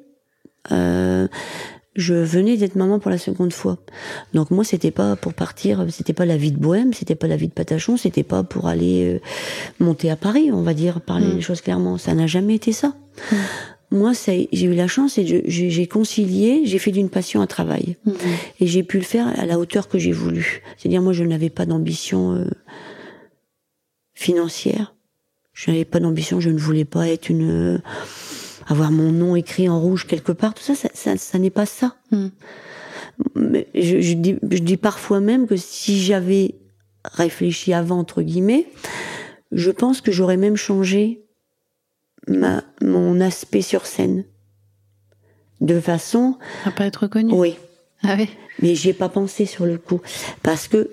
euh, 0.72 1.28
je 1.96 2.14
venais 2.14 2.58
d'être 2.58 2.76
maman 2.76 3.00
pour 3.00 3.10
la 3.10 3.18
seconde 3.18 3.54
fois. 3.54 3.78
Donc 4.34 4.52
moi, 4.52 4.64
c'était 4.64 4.92
pas 4.92 5.16
pour 5.16 5.34
partir, 5.34 5.86
c'était 5.90 6.14
pas 6.14 6.26
la 6.26 6.38
vie 6.38 6.52
de 6.52 6.58
bohème, 6.60 6.94
c'était 6.94 7.16
pas 7.16 7.28
la 7.28 7.38
vie 7.38 7.48
de 7.48 7.54
patachon, 7.54 7.98
c'était 7.98 8.24
pas 8.24 8.44
pour 8.44 8.68
aller 8.68 9.16
euh, 9.16 9.20
monter 9.80 10.10
à 10.12 10.16
Paris, 10.16 10.52
on 10.52 10.62
va 10.62 10.74
dire, 10.74 11.02
parler 11.02 11.28
Mm. 11.28 11.36
les 11.36 11.42
choses 11.42 11.62
clairement. 11.62 11.98
Ça 11.98 12.14
n'a 12.14 12.28
jamais 12.28 12.56
été 12.56 12.72
ça. 12.74 12.94
Mm. 13.32 13.36
Moi, 13.92 14.12
j'ai 14.52 14.66
eu 14.66 14.74
la 14.74 14.88
chance 14.88 15.18
et 15.18 15.44
j'ai 15.48 15.88
concilié, 15.88 16.64
j'ai 16.66 16.80
fait 16.80 16.92
d'une 16.92 17.10
passion 17.10 17.42
un 17.42 17.48
travail. 17.48 17.96
Mhm. 18.06 18.16
Et 18.60 18.68
j'ai 18.68 18.84
pu 18.84 18.98
le 18.98 19.04
faire 19.04 19.28
à 19.40 19.46
la 19.46 19.58
hauteur 19.60 19.88
que 19.88 20.00
j'ai 20.00 20.12
voulu. 20.12 20.64
C'est-à-dire, 20.76 21.02
moi, 21.02 21.14
je 21.14 21.24
n'avais 21.24 21.52
pas 21.52 21.66
d'ambition 21.66 22.34
euh, 22.34 22.50
financière. 24.14 24.96
Je 25.54 25.72
n'avais 25.72 25.86
pas 25.86 26.00
d'ambition, 26.00 26.42
je 26.42 26.50
ne 26.50 26.58
voulais 26.58 26.84
pas 26.84 27.08
être 27.08 27.30
une... 27.30 27.50
euh, 27.76 27.78
avoir 28.66 28.92
mon 28.92 29.12
nom 29.12 29.36
écrit 29.36 29.70
en 29.70 29.80
rouge 29.80 30.08
quelque 30.08 30.32
part. 30.32 30.54
Tout 30.54 30.64
ça, 30.64 30.76
ça, 30.76 30.90
ça, 30.94 31.18
ça 31.18 31.40
n'est 31.40 31.50
pas 31.50 31.66
ça. 31.66 31.96
Mm. 32.12 32.28
Mais 33.36 33.68
je, 33.76 34.02
je 34.02 34.14
dis, 34.14 34.38
je 34.52 34.60
dis 34.60 34.78
parfois 34.78 35.20
même 35.20 35.48
que 35.48 35.56
si 35.56 36.02
j'avais 36.02 36.56
réfléchi 37.04 37.74
avant, 37.74 38.00
entre 38.00 38.22
guillemets, 38.22 38.68
je 39.52 39.72
pense 39.72 40.02
que 40.02 40.12
j'aurais 40.12 40.38
même 40.38 40.56
changé 40.58 41.24
ma, 42.28 42.64
mon 42.82 43.22
aspect 43.22 43.62
sur 43.62 43.86
scène. 43.86 44.26
De 45.62 45.80
façon... 45.80 46.38
À 46.66 46.72
pas 46.72 46.86
être 46.86 47.04
reconnu. 47.04 47.32
Oui, 47.34 47.56
Ah 48.04 48.16
oui. 48.18 48.30
mais 48.62 48.76
j'y 48.76 48.90
ai 48.90 48.94
pas 48.94 49.08
pensé 49.10 49.46
sur 49.46 49.66
le 49.66 49.78
coup 49.78 50.02
parce 50.44 50.68
que 50.68 50.90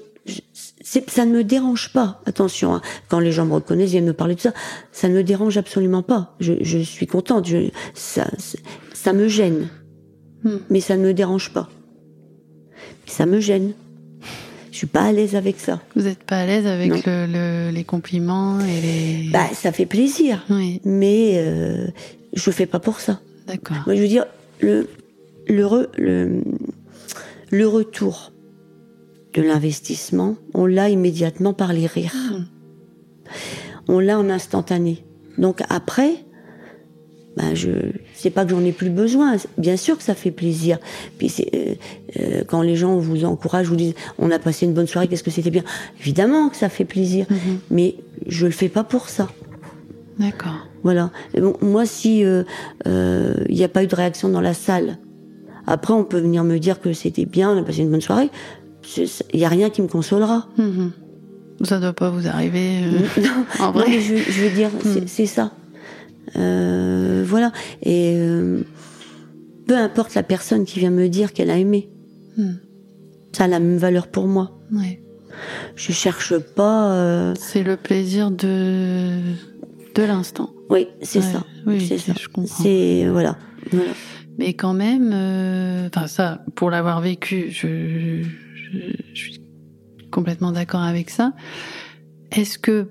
ça 1.08 1.24
ne 1.26 1.32
me 1.32 1.44
dérange 1.44 1.92
pas. 1.92 2.20
Attention, 2.26 2.74
hein, 2.74 2.82
quand 3.08 3.18
les 3.20 3.32
gens 3.32 3.46
me 3.46 3.54
reconnaissent, 3.54 3.90
viennent 3.90 4.04
me 4.06 4.12
parler 4.12 4.34
de 4.34 4.40
ça, 4.40 4.52
ça 4.92 5.08
ne 5.08 5.14
me 5.14 5.22
dérange 5.24 5.56
absolument 5.56 6.02
pas. 6.02 6.34
Je, 6.40 6.54
je 6.60 6.78
suis 6.78 7.06
contente. 7.06 7.46
Je, 7.48 7.68
ça, 7.94 9.12
me 9.12 9.28
gêne, 9.28 9.68
Hmm. 10.44 10.56
mais 10.70 10.80
ça 10.80 10.96
ne 10.96 11.02
me 11.04 11.14
dérange 11.14 11.52
pas. 11.52 11.68
Ça 13.06 13.26
me 13.26 13.38
gêne. 13.40 13.72
Je 14.72 14.76
suis 14.78 14.86
pas 14.86 15.02
à 15.02 15.12
l'aise 15.12 15.36
avec 15.36 15.60
ça. 15.60 15.80
Vous 15.94 16.02
n'êtes 16.02 16.22
pas 16.24 16.38
à 16.38 16.46
l'aise 16.46 16.66
avec 16.66 16.90
Non. 16.90 17.00
le, 17.06 17.26
le- 17.26 17.70
les 17.72 17.84
compliments 17.84 18.58
et 18.60 18.80
les. 18.80 19.30
Bah, 19.30 19.46
ça 19.54 19.70
fait 19.70 19.86
plaisir, 19.86 20.44
oui, 20.50 20.80
mais 20.84 21.34
euh, 21.36 21.86
je 22.32 22.50
fais 22.50 22.66
pas 22.66 22.80
pour 22.80 22.98
ça. 23.00 23.20
d'accord. 23.46 23.76
Moi, 23.86 23.94
je 23.96 24.02
veux 24.02 24.08
dire, 24.08 24.24
le, 24.60 24.88
le, 25.46 25.64
re- 25.64 25.88
le, 25.98 26.42
le 27.50 27.68
retour 27.68 28.32
de 29.34 29.42
l'investissement, 29.42 30.36
on 30.54 30.66
l'a 30.66 30.88
immédiatement 30.90 31.52
par 31.52 31.72
les 31.72 31.86
rires. 31.86 32.14
On 33.88 33.98
l'a 33.98 34.18
en 34.18 34.28
instantané. 34.30 35.04
Donc 35.38 35.62
après, 35.68 36.16
ben 37.36 37.54
je 37.54 37.70
c'est 38.14 38.30
pas 38.30 38.44
que 38.44 38.50
j'en 38.50 38.62
ai 38.64 38.72
plus 38.72 38.90
besoin. 38.90 39.36
Bien 39.56 39.76
sûr 39.76 39.96
que 39.96 40.02
ça 40.02 40.14
fait 40.14 40.30
plaisir. 40.30 40.78
Puis 41.18 41.28
c'est 41.30 41.48
euh, 41.54 41.74
euh, 42.20 42.44
quand 42.46 42.60
les 42.62 42.76
gens 42.76 42.96
vous 42.98 43.24
encouragent, 43.24 43.68
vous 43.68 43.76
disent 43.76 43.94
on 44.18 44.30
a 44.30 44.38
passé 44.38 44.66
une 44.66 44.74
bonne 44.74 44.86
soirée, 44.86 45.08
qu'est-ce 45.08 45.22
que 45.24 45.30
c'était 45.30 45.50
bien? 45.50 45.64
Évidemment 46.00 46.50
que 46.50 46.56
ça 46.56 46.68
fait 46.68 46.84
plaisir, 46.84 47.26
Mhm. 47.30 47.58
mais 47.70 47.96
je 48.26 48.46
le 48.46 48.52
fais 48.52 48.68
pas 48.68 48.84
pour 48.84 49.08
ça. 49.08 49.28
D'accord. 50.18 50.66
Voilà. 50.82 51.10
Bon, 51.34 51.56
moi, 51.62 51.86
si 51.86 52.20
il 52.20 52.44
n'y 53.48 53.64
a 53.64 53.68
pas 53.68 53.82
eu 53.82 53.86
de 53.86 53.94
réaction 53.96 54.28
dans 54.28 54.42
la 54.42 54.52
salle, 54.52 54.98
après, 55.66 55.94
on 55.94 56.04
peut 56.04 56.18
venir 56.18 56.44
me 56.44 56.58
dire 56.58 56.80
que 56.80 56.92
c'était 56.92 57.24
bien, 57.24 57.50
on 57.56 57.58
a 57.58 57.62
passé 57.62 57.80
une 57.80 57.90
bonne 57.90 58.00
soirée. 58.00 58.30
Il 59.32 59.38
n'y 59.38 59.44
a 59.44 59.48
rien 59.48 59.70
qui 59.70 59.82
me 59.82 59.88
consolera. 59.88 60.48
Mhm. 60.58 60.92
Ça 61.62 61.78
doit 61.78 61.92
pas 61.92 62.10
vous 62.10 62.26
arriver. 62.26 62.82
euh, 62.84 63.22
en 63.60 63.66
Non, 63.66 63.72
vrai. 63.72 63.84
mais 63.88 64.00
je, 64.00 64.16
je 64.16 64.42
veux 64.42 64.50
dire, 64.54 64.70
c'est- 64.82 65.02
Mm. 65.02 65.08
c'est 65.08 65.26
ça. 65.26 65.52
Euh, 66.36 67.24
voilà. 67.26 67.52
Et 67.82 68.14
euh, 68.16 68.62
peu 69.66 69.76
importe 69.76 70.14
la 70.14 70.22
personne 70.22 70.64
qui 70.64 70.78
vient 70.80 70.90
me 70.90 71.08
dire 71.08 71.32
qu'elle 71.32 71.50
a 71.50 71.58
aimé, 71.58 71.88
Mm. 72.36 72.52
ça 73.32 73.44
a 73.44 73.48
la 73.48 73.60
même 73.60 73.76
valeur 73.76 74.08
pour 74.08 74.26
moi. 74.26 74.58
Ouais. 74.72 75.02
Je 75.76 75.92
cherche 75.92 76.36
pas. 76.38 77.34
C'est 77.38 77.62
le 77.62 77.76
plaisir 77.76 78.30
de 78.30 79.18
de 79.94 80.02
l'instant. 80.02 80.50
Oui, 80.70 80.88
c'est 81.02 81.18
Ouais, 81.18 81.24
ça. 81.32 81.44
Oui, 81.66 81.86
c'est 81.86 81.98
ça. 81.98 82.12
je 82.18 82.28
comprends. 82.28 82.62
C'est 82.62 83.06
voilà. 83.08 83.36
voilà. 83.70 83.90
Mais 84.38 84.54
quand 84.54 84.72
même, 84.72 85.08
enfin 85.86 86.06
ça, 86.06 86.42
pour 86.54 86.70
l'avoir 86.70 87.00
vécu, 87.02 87.50
je, 87.50 88.22
je, 88.72 89.20
suis 89.20 89.40
complètement 90.10 90.52
d'accord 90.52 90.82
avec 90.82 91.10
ça. 91.10 91.32
Est-ce 92.30 92.58
que 92.58 92.88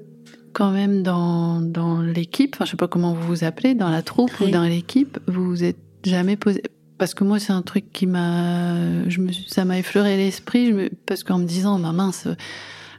quand 0.53 0.71
même 0.71 1.03
dans, 1.03 1.61
dans 1.61 2.01
l'équipe, 2.01 2.55
enfin 2.55 2.65
je 2.65 2.71
sais 2.71 2.77
pas 2.77 2.87
comment 2.87 3.13
vous 3.13 3.25
vous 3.27 3.43
appelez, 3.43 3.73
dans 3.75 3.89
la 3.89 4.01
troupe 4.01 4.31
ou 4.41 4.47
dans 4.49 4.63
l'équipe, 4.63 5.19
vous 5.27 5.45
vous 5.45 5.63
êtes 5.63 5.77
jamais 6.03 6.35
posé 6.35 6.61
parce 6.97 7.15
que 7.15 7.23
moi 7.23 7.39
c'est 7.39 7.53
un 7.53 7.63
truc 7.63 7.91
qui 7.91 8.05
m'a, 8.05 9.07
je 9.09 9.21
me, 9.21 9.31
suis- 9.31 9.49
ça 9.49 9.65
m'a 9.65 9.79
effleuré 9.79 10.17
l'esprit, 10.17 10.71
me- 10.71 10.91
parce 11.07 11.23
qu'en 11.23 11.39
me 11.39 11.45
disant, 11.45 11.79
ma 11.79 11.93
mince, 11.93 12.27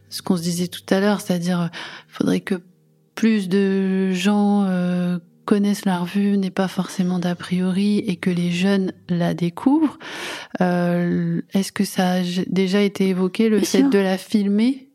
ce 0.09 0.23
qu'on 0.23 0.37
se 0.37 0.43
disait 0.43 0.67
tout 0.67 0.83
à 0.91 0.99
l'heure, 0.99 1.21
c'est-à-dire, 1.21 1.71
faudrait 2.09 2.41
que 2.41 2.57
plus 3.15 3.49
de 3.49 4.11
gens 4.11 4.65
euh, 4.65 5.19
connaissent 5.45 5.85
la 5.85 5.99
revue 5.99 6.37
n'aient 6.39 6.51
pas 6.51 6.69
forcément 6.69 7.19
d'a 7.19 7.35
priori 7.35 7.99
et 7.99 8.17
que 8.17 8.31
les 8.31 8.51
jeunes 8.51 8.93
la 9.09 9.35
découvrent. 9.35 9.99
Euh, 10.61 11.41
Est-ce 11.55 11.73
que 11.73 11.85
ça 11.85 12.13
a 12.15 12.23
déjà 12.49 12.81
été 12.81 13.09
évoqué 13.09 13.49
le 13.49 13.59
Bien 13.59 13.67
fait 13.67 13.79
sûr. 13.81 13.91
de 13.91 13.99
la 13.99 14.19
filmer, 14.19 14.89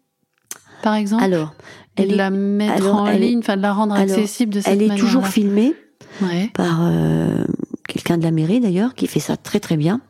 par 0.83 0.95
exemple, 0.95 1.23
Alors, 1.23 1.53
et 1.97 2.03
elle 2.03 2.09
de 2.09 2.13
est, 2.13 2.17
la 2.17 2.29
mettre 2.29 2.73
alors, 2.85 2.95
en 2.97 3.09
ligne, 3.11 3.39
enfin 3.39 3.57
de 3.57 3.61
la 3.61 3.73
rendre 3.73 3.93
alors, 3.95 4.15
accessible 4.15 4.53
de 4.53 4.61
cette 4.61 4.73
elle 4.73 4.81
est 4.91 4.95
toujours 4.95 5.27
filmée 5.27 5.73
Ouais. 6.21 6.49
par 6.53 6.79
euh, 6.81 7.43
quelqu'un 7.87 8.17
de 8.17 8.23
la 8.23 8.31
mairie 8.31 8.59
d'ailleurs, 8.59 8.95
qui 8.95 9.05
fait 9.07 9.19
ça 9.19 9.37
très 9.37 9.59
très 9.59 9.77
bien. 9.77 10.01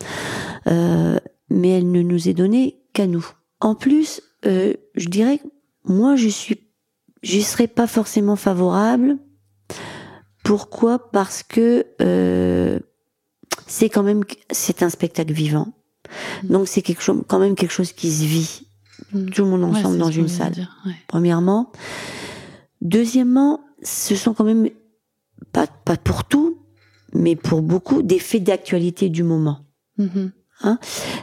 Euh, 0.67 1.17
mais 1.49 1.69
elle 1.69 1.91
ne 1.91 2.01
nous 2.01 2.29
est 2.29 2.33
donnée 2.33 2.77
qu'à 2.93 3.07
nous. 3.07 3.25
En 3.59 3.75
plus, 3.75 4.21
je 4.43 5.07
dirais, 5.09 5.39
moi, 5.85 6.15
je 6.15 6.27
suis, 6.29 6.59
j'y 7.23 7.41
serais 7.43 7.67
pas 7.67 7.88
forcément 7.88 8.35
favorable. 8.35 9.17
Pourquoi? 10.48 11.12
Parce 11.12 11.43
que 11.43 11.86
euh, 12.02 12.80
c'est 13.68 13.89
quand 13.89 14.04
même, 14.04 14.24
c'est 14.52 14.82
un 14.82 14.89
spectacle 14.89 15.34
vivant. 15.34 15.74
Mm. 16.43 16.48
Donc 16.54 16.68
c'est 16.68 16.82
quelque 16.82 17.02
chose, 17.04 17.22
quand 17.28 17.39
même 17.39 17.56
quelque 17.56 17.74
chose 17.74 17.91
qui 17.91 18.12
se 18.12 18.24
vit 18.24 18.64
Mm. 19.14 19.30
tout 19.30 19.43
le 19.43 19.50
monde 19.50 19.64
ensemble 19.64 19.98
dans 20.00 20.12
une 20.12 20.28
salle 20.28 20.54
dire, 20.54 20.76
ouais. 20.86 20.93
premièrement. 21.08 21.72
Deuxièmement, 22.82 23.62
ce 23.84 24.16
sont 24.16 24.34
quand 24.34 24.43
même, 24.43 24.70
pas, 25.52 25.68
pas 25.68 25.98
pour 25.98 26.24
tout, 26.26 26.60
mais 27.14 27.36
pour 27.36 27.62
beaucoup, 27.62 28.02
des 28.02 28.20
faits 28.20 28.43
d'actualité 28.43 29.10
du 29.10 29.24
moment. 29.24 29.60
Mhm. 29.98 30.32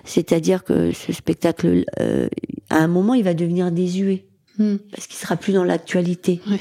C'est-à-dire 0.05 0.63
que 0.63 0.93
ce 0.93 1.13
spectacle, 1.13 1.85
euh, 2.01 2.29
à 2.71 2.79
un 2.79 2.87
moment, 2.87 3.15
il 3.15 3.25
va 3.25 3.35
devenir 3.35 3.73
désuet, 3.73 4.29
Mm. 4.59 4.77
parce 4.93 5.09
qu'il 5.09 5.17
sera 5.17 5.37
plus 5.37 5.53
dans 5.53 5.65
l'actualité. 5.65 6.41
Oui. 6.49 6.61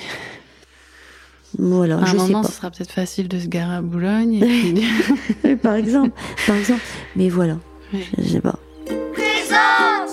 Voilà, 1.59 1.97
À 1.97 2.01
un 2.01 2.05
je 2.05 2.11
sais 2.11 2.17
moment, 2.17 2.41
pas. 2.41 2.47
ce 2.47 2.53
sera 2.53 2.71
peut-être 2.71 2.91
facile 2.91 3.27
de 3.27 3.39
se 3.39 3.47
garer 3.47 3.75
à 3.75 3.81
Boulogne. 3.81 4.33
Et 4.35 4.73
puis... 5.43 5.55
par 5.61 5.75
exemple, 5.75 6.11
par 6.47 6.55
exemple. 6.55 6.81
Mais 7.15 7.29
voilà, 7.29 7.57
je 8.17 8.23
sais 8.23 8.41
pas. 8.41 8.57
Présente 9.13 10.09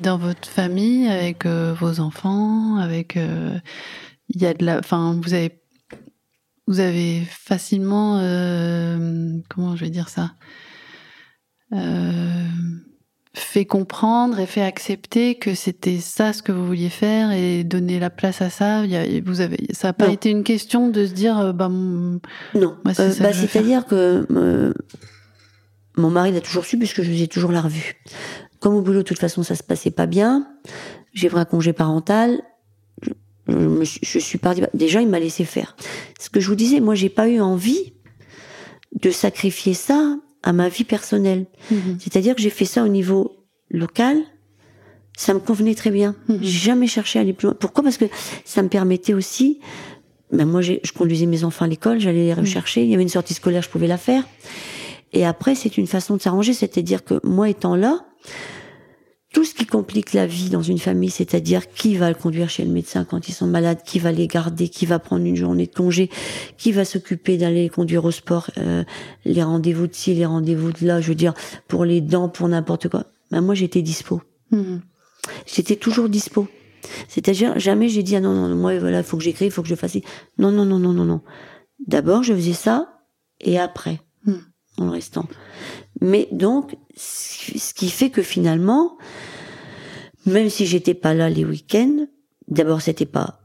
Dans 0.00 0.18
votre 0.18 0.48
famille, 0.48 1.08
avec 1.08 1.46
euh, 1.46 1.74
vos 1.78 2.00
enfants, 2.00 2.76
avec 2.76 3.16
euh, 3.16 3.58
il 4.28 4.42
y 4.42 4.46
a 4.46 4.54
de 4.54 4.64
la, 4.64 4.78
enfin 4.78 5.18
vous 5.22 5.34
avez 5.34 5.60
vous 6.66 6.80
avez 6.80 7.22
facilement 7.30 8.18
euh, 8.20 9.32
comment 9.48 9.74
je 9.74 9.84
vais 9.84 9.90
dire 9.90 10.08
ça? 10.08 10.32
Euh, 11.72 12.44
fait 13.38 13.64
comprendre 13.64 14.38
et 14.40 14.46
fait 14.46 14.62
accepter 14.62 15.36
que 15.36 15.54
c'était 15.54 15.98
ça 15.98 16.32
ce 16.32 16.42
que 16.42 16.52
vous 16.52 16.66
vouliez 16.66 16.88
faire 16.90 17.30
et 17.32 17.64
donner 17.64 17.98
la 17.98 18.10
place 18.10 18.42
à 18.42 18.50
ça. 18.50 18.84
Il 18.84 18.90
y 18.90 18.96
a, 18.96 19.04
vous 19.24 19.40
avez 19.40 19.58
ça 19.72 19.88
a 19.88 19.92
pas 19.92 20.06
Non. 20.08 20.12
été 20.12 20.30
une 20.30 20.44
question 20.44 20.88
de 20.88 21.06
se 21.06 21.12
dire 21.12 21.38
euh, 21.38 21.52
bah 21.52 21.68
mon- 21.68 22.20
Non, 22.54 22.76
c'est 22.92 23.00
Euh, 23.00 23.14
bah, 23.20 23.32
c'est-à-dire 23.32 23.86
que 23.86 24.26
euh, 24.30 24.72
mon 25.96 26.10
mari 26.10 26.32
l'a 26.32 26.40
toujours 26.40 26.64
su 26.64 26.78
puisque 26.78 27.02
je 27.02 27.10
faisais 27.10 27.26
toujours 27.26 27.52
la 27.52 27.60
revue. 27.62 27.94
Comme 28.60 28.74
au 28.74 28.82
boulot, 28.82 28.98
de 28.98 29.02
toute 29.04 29.18
façon, 29.20 29.42
ça 29.42 29.54
se 29.54 29.62
passait 29.62 29.90
pas 29.92 30.06
bien. 30.06 30.46
J'ai 31.12 31.28
pris 31.28 31.38
un 31.40 31.44
congé 31.44 31.72
parental. 31.72 32.40
Je, 33.02 33.10
je 33.48 33.56
me 33.56 33.84
suis, 33.84 34.00
je 34.02 34.18
suis 34.18 34.38
partie. 34.38 34.62
Déjà, 34.74 35.00
il 35.00 35.08
m'a 35.08 35.20
laissé 35.20 35.44
faire. 35.44 35.76
Ce 36.20 36.28
que 36.28 36.40
je 36.40 36.48
vous 36.48 36.56
disais, 36.56 36.80
moi, 36.80 36.94
j'ai 36.94 37.08
pas 37.08 37.28
eu 37.28 37.40
envie 37.40 37.94
de 39.00 39.10
sacrifier 39.10 39.74
ça 39.74 40.16
à 40.42 40.52
ma 40.52 40.68
vie 40.68 40.84
personnelle. 40.84 41.46
Mhm. 41.70 41.98
C'est-à-dire 42.00 42.34
que 42.34 42.42
j'ai 42.42 42.50
fait 42.50 42.64
ça 42.64 42.84
au 42.84 42.88
niveau 42.88 43.36
local. 43.70 44.18
Ça 45.16 45.34
me 45.34 45.40
convenait 45.40 45.74
très 45.74 45.90
bien. 45.90 46.14
Mhm. 46.28 46.38
J'ai 46.42 46.58
jamais 46.58 46.86
cherché 46.86 47.18
à 47.18 47.22
aller 47.22 47.32
plus 47.32 47.46
loin. 47.46 47.56
Pourquoi? 47.58 47.82
Parce 47.82 47.96
que 47.96 48.06
ça 48.44 48.62
me 48.62 48.68
permettait 48.68 49.14
aussi. 49.14 49.60
Ben 50.30 50.46
moi, 50.46 50.60
je 50.60 50.92
conduisais 50.96 51.26
mes 51.26 51.42
enfants 51.42 51.64
à 51.64 51.68
l'école, 51.68 52.00
j'allais 52.00 52.26
les 52.26 52.34
rechercher. 52.34 52.82
Il 52.84 52.90
y 52.90 52.94
avait 52.94 53.02
une 53.02 53.08
sortie 53.08 53.32
scolaire, 53.32 53.62
je 53.62 53.70
pouvais 53.70 53.86
la 53.86 53.96
faire. 53.96 54.24
Et 55.14 55.24
après, 55.24 55.54
c'est 55.54 55.78
une 55.78 55.86
façon 55.86 56.16
de 56.16 56.20
s'arranger. 56.20 56.52
C'est-à-dire 56.52 57.02
que 57.02 57.18
moi 57.24 57.48
étant 57.48 57.76
là, 57.76 58.04
tout 59.38 59.44
ce 59.44 59.54
qui 59.54 59.66
complique 59.66 60.14
la 60.14 60.26
vie 60.26 60.50
dans 60.50 60.62
une 60.62 60.80
famille, 60.80 61.10
c'est-à-dire 61.10 61.70
qui 61.70 61.94
va 61.94 62.08
le 62.08 62.16
conduire 62.16 62.50
chez 62.50 62.64
le 62.64 62.72
médecin 62.72 63.04
quand 63.04 63.28
ils 63.28 63.32
sont 63.32 63.46
malades, 63.46 63.84
qui 63.84 64.00
va 64.00 64.10
les 64.10 64.26
garder, 64.26 64.68
qui 64.68 64.84
va 64.84 64.98
prendre 64.98 65.24
une 65.24 65.36
journée 65.36 65.68
de 65.68 65.72
congé, 65.72 66.10
qui 66.56 66.72
va 66.72 66.84
s'occuper 66.84 67.36
d'aller 67.36 67.62
les 67.62 67.68
conduire 67.68 68.04
au 68.04 68.10
sport, 68.10 68.50
euh, 68.58 68.82
les 69.24 69.44
rendez-vous 69.44 69.86
de 69.86 69.94
ci, 69.94 70.12
les 70.12 70.26
rendez-vous 70.26 70.72
de 70.72 70.84
là, 70.84 71.00
je 71.00 71.10
veux 71.10 71.14
dire, 71.14 71.34
pour 71.68 71.84
les 71.84 72.00
dents, 72.00 72.28
pour 72.28 72.48
n'importe 72.48 72.88
quoi. 72.88 73.04
Ben 73.30 73.40
moi, 73.40 73.54
j'étais 73.54 73.80
dispo. 73.80 74.22
Mhm. 74.50 74.80
J'étais 75.46 75.76
toujours 75.76 76.08
dispo. 76.08 76.48
C'est-à-dire, 77.06 77.56
jamais 77.60 77.88
j'ai 77.88 78.02
dit, 78.02 78.16
ah 78.16 78.20
non, 78.20 78.34
non, 78.34 78.56
moi, 78.56 78.76
voilà, 78.80 78.98
il 78.98 79.04
faut 79.04 79.18
que 79.18 79.22
j'écrive, 79.22 79.46
il 79.46 79.52
faut 79.52 79.62
que 79.62 79.68
je 79.68 79.76
fasse. 79.76 79.98
Non, 80.38 80.50
non, 80.50 80.64
non, 80.64 80.80
non, 80.80 80.92
non, 80.92 81.04
non. 81.04 81.20
D'abord, 81.86 82.24
je 82.24 82.34
faisais 82.34 82.54
ça, 82.54 82.88
et 83.40 83.56
après. 83.56 84.00
En 84.78 84.86
le 84.86 84.90
restant. 84.90 85.26
Mais 86.00 86.28
donc, 86.32 86.76
ce 86.96 87.74
qui 87.74 87.90
fait 87.90 88.10
que 88.10 88.22
finalement, 88.22 88.96
même 90.26 90.50
si 90.50 90.66
j'étais 90.66 90.94
pas 90.94 91.14
là 91.14 91.28
les 91.30 91.44
week-ends, 91.44 92.06
d'abord, 92.48 92.80
c'était 92.82 93.06
pas 93.06 93.40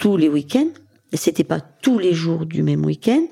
tous 0.00 0.16
les 0.16 0.28
week-ends, 0.28 0.70
c'était 1.12 1.44
pas 1.44 1.60
tous 1.60 1.98
les 1.98 2.12
jours 2.12 2.46
du 2.46 2.62
même 2.62 2.84
week-end, 2.84 3.26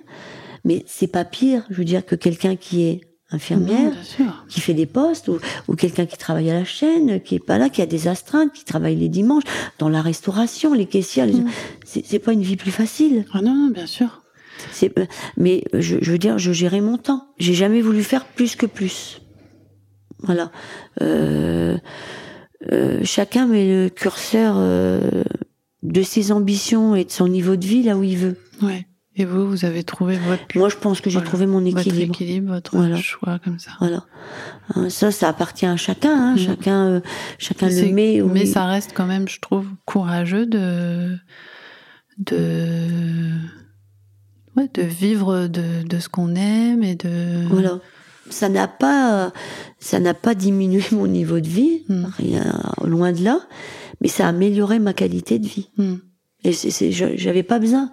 mais 0.64 0.84
c'est 0.86 1.08
pas 1.08 1.24
pire, 1.24 1.64
je 1.70 1.76
veux 1.76 1.84
dire, 1.84 2.06
que 2.06 2.14
quelqu'un 2.14 2.56
qui 2.56 2.82
est 2.84 3.00
infirmière, 3.30 3.92
qui 4.48 4.60
fait 4.60 4.74
des 4.74 4.86
postes 4.86 5.28
ou, 5.28 5.38
ou 5.66 5.74
quelqu'un 5.74 6.06
qui 6.06 6.18
travaille 6.18 6.50
à 6.50 6.54
la 6.54 6.64
chaîne, 6.64 7.20
qui 7.20 7.36
est 7.36 7.44
pas 7.44 7.58
là, 7.58 7.70
qui 7.70 7.82
a 7.82 7.86
des 7.86 8.06
astreintes, 8.08 8.52
qui 8.52 8.64
travaille 8.64 8.96
les 8.96 9.08
dimanches, 9.08 9.44
dans 9.78 9.88
la 9.88 10.02
restauration, 10.02 10.74
les 10.74 10.86
caissières, 10.86 11.26
les... 11.26 11.34
Mm. 11.34 11.48
c'est 11.84 12.04
c'est 12.04 12.18
pas 12.18 12.32
une 12.32 12.42
vie 12.42 12.56
plus 12.56 12.70
facile. 12.70 13.24
Ah 13.32 13.40
non, 13.40 13.54
non, 13.54 13.70
bien 13.70 13.86
sûr. 13.86 14.21
Mais 15.36 15.64
je, 15.72 15.96
je 16.00 16.12
veux 16.12 16.18
dire, 16.18 16.38
je 16.38 16.52
gérais 16.52 16.80
mon 16.80 16.98
temps. 16.98 17.26
J'ai 17.38 17.54
jamais 17.54 17.80
voulu 17.80 18.02
faire 18.02 18.24
plus 18.26 18.56
que 18.56 18.66
plus. 18.66 19.20
Voilà. 20.20 20.50
Euh, 21.00 21.76
euh, 22.70 23.00
chacun 23.02 23.46
met 23.46 23.66
le 23.66 23.88
curseur 23.88 24.54
euh, 24.56 25.24
de 25.82 26.02
ses 26.02 26.30
ambitions 26.32 26.94
et 26.94 27.04
de 27.04 27.10
son 27.10 27.26
niveau 27.28 27.56
de 27.56 27.66
vie 27.66 27.82
là 27.82 27.96
où 27.96 28.02
il 28.04 28.16
veut. 28.16 28.36
Ouais. 28.62 28.86
Et 29.14 29.26
vous, 29.26 29.46
vous 29.46 29.64
avez 29.66 29.84
trouvé 29.84 30.16
votre 30.16 30.42
Moi, 30.54 30.70
je 30.70 30.76
pense 30.76 31.02
que 31.02 31.10
j'ai 31.10 31.14
Voilà. 31.18 31.28
trouvé 31.28 31.44
mon 31.46 31.60
votre 31.60 31.80
équilibre. 31.86 32.14
équilibre, 32.14 32.54
votre 32.54 32.74
Voilà. 32.76 32.96
choix 32.96 33.38
comme 33.44 33.58
ça. 33.58 33.72
Voilà. 33.78 34.04
Hein, 34.74 34.88
Ça, 34.88 35.10
ça 35.10 35.28
appartient 35.28 35.66
à 35.66 35.76
chacun. 35.76 36.14
Hein. 36.16 36.34
Mm. 36.34 36.38
Chacun, 36.38 36.86
euh, 36.86 37.00
chacun 37.38 37.68
le 37.68 37.92
met. 37.92 38.22
mais 38.22 38.46
ça 38.46 38.64
reste 38.64 38.92
quand 38.94 39.04
même, 39.06 39.28
je 39.28 39.38
trouve, 39.40 39.66
courageux 39.84 40.46
de 40.46 41.16
de 42.18 42.88
ouais, 44.56 44.68
de 44.74 44.82
vivre 44.82 45.46
de, 45.46 45.82
de 45.86 45.98
ce 45.98 46.08
qu'on 46.08 46.34
aime 46.34 46.82
et 46.82 46.94
de 46.94 47.46
Voilà. 47.48 47.78
Ça 48.30 48.48
n'a 48.48 48.68
pas, 48.68 49.32
ça 49.80 49.98
n'a 50.00 50.14
pas 50.14 50.34
diminué 50.34 50.82
mon 50.92 51.06
niveau 51.06 51.40
de 51.40 51.48
vie, 51.48 51.82
Mm. 51.88 52.04
rien, 52.16 52.62
loin 52.84 53.12
de 53.12 53.22
là, 53.22 53.40
mais 54.00 54.08
ça 54.08 54.26
a 54.26 54.28
amélioré 54.28 54.78
ma 54.78 54.92
qualité 54.94 55.38
de 55.38 55.46
vie. 55.46 55.68
Hmm. 55.76 55.96
Et 56.44 56.52
c'est, 56.52 56.90
j'avais 56.92 57.42
pas 57.42 57.58
besoin. 57.58 57.90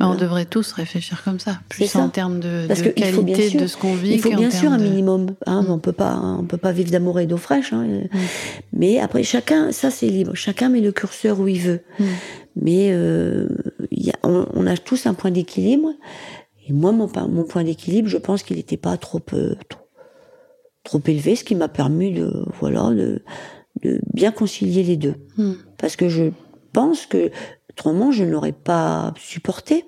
Mais 0.00 0.06
on 0.06 0.14
devrait 0.16 0.46
tous 0.46 0.72
réfléchir 0.72 1.22
comme 1.22 1.38
ça, 1.38 1.60
plus 1.68 1.86
ça. 1.86 2.00
en 2.00 2.08
termes 2.08 2.40
de, 2.40 2.64
Parce 2.66 2.82
de 2.82 2.88
qualité 2.88 3.50
sûr- 3.50 3.60
de 3.60 3.66
ce 3.66 3.76
qu'on 3.76 3.94
vit. 3.94 4.14
Il 4.14 4.20
faut 4.20 4.34
bien 4.34 4.50
sûr 4.50 4.72
un 4.72 4.78
de- 4.78 4.82
minimum. 4.82 5.34
Hein, 5.46 5.62
Mm. 5.62 5.70
On 5.70 5.78
peut 5.78 5.92
pas, 5.92 6.16
on 6.20 6.44
peut 6.44 6.56
pas 6.56 6.72
vivre 6.72 6.90
d'amour 6.90 7.20
et 7.20 7.26
d'eau 7.26 7.36
fraîche. 7.36 7.72
Hein, 7.72 7.86
Mais 8.72 8.98
après, 8.98 9.22
chacun, 9.22 9.70
ça 9.72 9.90
c'est 9.90 10.08
libre. 10.08 10.34
Chacun 10.34 10.70
met 10.70 10.80
le 10.80 10.90
curseur 10.92 11.38
où 11.40 11.46
il 11.48 11.60
veut. 11.60 11.80
Mais 12.56 12.90
euh, 12.92 13.48
il 13.90 14.04
y 14.04 14.10
a, 14.10 14.18
on, 14.22 14.46
on 14.52 14.66
a 14.66 14.76
tous 14.76 15.06
un 15.06 15.14
point 15.14 15.30
d'équilibre. 15.30 15.92
Et 16.66 16.72
moi, 16.72 16.92
mon, 16.92 17.08
point 17.08 17.64
d'équilibre, 17.64 18.08
je 18.08 18.18
pense 18.18 18.42
qu'il 18.42 18.56
n'était 18.56 18.76
pas 18.76 18.96
trop, 18.96 19.20
euh, 19.32 19.54
trop, 19.68 19.80
trop 20.84 21.00
élevé, 21.06 21.34
ce 21.34 21.44
qui 21.44 21.54
m'a 21.54 21.68
permis 21.68 22.12
de, 22.12 22.44
voilà, 22.60 22.90
de, 22.90 23.22
de 23.82 24.00
bien 24.12 24.30
concilier 24.32 24.82
les 24.82 24.96
deux. 24.96 25.14
Hmm. 25.36 25.54
Parce 25.78 25.96
que 25.96 26.08
je 26.08 26.30
pense 26.72 27.06
que 27.06 27.30
autrement, 27.70 28.12
je 28.12 28.24
n'aurais 28.24 28.52
pas 28.52 29.12
supporté. 29.18 29.84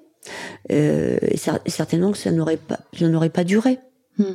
Euh, 0.72 1.18
et 1.20 1.36
cer- 1.36 1.60
certainement 1.66 2.10
que 2.10 2.18
ça 2.18 2.30
n'aurait 2.32 2.56
pas, 2.56 2.80
ça 2.98 3.06
n'aurait 3.08 3.28
pas 3.28 3.44
duré. 3.44 3.78
Hmm. 4.16 4.34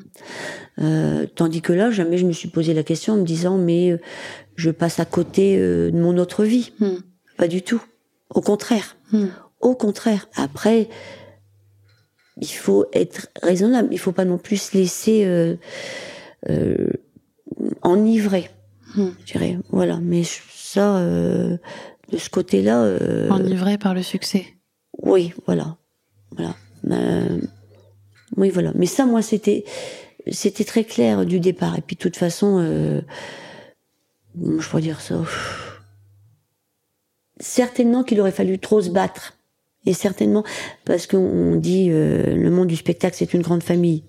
Euh, 0.80 1.26
tandis 1.36 1.62
que 1.62 1.74
là, 1.74 1.90
jamais 1.90 2.18
je 2.18 2.26
me 2.26 2.32
suis 2.32 2.50
posé 2.50 2.74
la 2.74 2.84
question 2.84 3.14
en 3.16 3.18
me 3.18 3.26
disant, 3.26 3.58
mais 3.58 3.92
euh, 3.92 3.98
je 4.56 4.70
passe 4.72 5.00
à 5.00 5.06
côté 5.06 5.58
euh, 5.58 5.90
de 5.90 5.98
mon 5.98 6.18
autre 6.18 6.44
vie. 6.44 6.74
Hmm. 6.80 6.98
Pas 7.38 7.48
du 7.48 7.64
tout. 7.64 7.82
Au 8.30 8.42
contraire. 8.42 8.98
Hmm. 9.12 9.28
Au 9.62 9.76
contraire. 9.76 10.28
Après, 10.36 10.90
il 12.38 12.48
faut 12.48 12.86
être 12.94 13.28
raisonnable. 13.42 13.90
Il 13.92 14.00
faut 14.00 14.12
pas 14.12 14.26
non 14.26 14.38
plus 14.38 14.58
se 14.62 14.78
laisser 14.78 15.26
euh, 15.26 15.56
euh, 16.50 16.92
enivrer. 17.82 18.50
Hmm. 18.96 19.10
Je 19.26 19.34
dirais. 19.34 19.58
Voilà. 19.70 20.00
Mais 20.02 20.24
ça, 20.24 20.98
euh, 20.98 21.58
de 22.12 22.18
ce 22.18 22.30
côté-là, 22.30 22.84
euh, 22.84 23.30
Enivré 23.30 23.78
par 23.78 23.94
le 23.94 24.04
succès. 24.04 24.46
oui, 25.02 25.34
voilà, 25.46 25.78
voilà. 26.36 26.56
Euh, 26.90 27.40
oui, 28.38 28.50
voilà. 28.50 28.72
Mais 28.76 28.86
ça, 28.86 29.06
moi, 29.06 29.22
c'était, 29.22 29.64
c'était 30.32 30.64
très 30.64 30.84
clair 30.84 31.26
du 31.26 31.40
départ. 31.40 31.78
Et 31.78 31.82
puis, 31.82 31.96
de 31.96 32.02
toute 32.02 32.18
façon, 32.18 32.60
euh, 32.60 33.02
je 34.42 34.68
pourrais 34.68 34.82
dire 34.82 35.02
ça? 35.02 35.24
Certainement 37.40 38.04
qu'il 38.04 38.20
aurait 38.22 38.32
fallu 38.32 38.60
trop 38.60 38.82
se 38.82 38.90
battre. 38.90 39.36
Et 39.86 39.94
certainement, 39.94 40.44
parce 40.86 41.08
qu'on 41.08 41.56
dit 41.56 41.88
euh, 41.90 42.36
le 42.36 42.50
monde 42.52 42.68
du 42.68 42.76
spectacle, 42.76 43.16
c'est 43.18 43.34
une 43.34 43.42
grande 43.42 43.64
famille. 43.64 44.04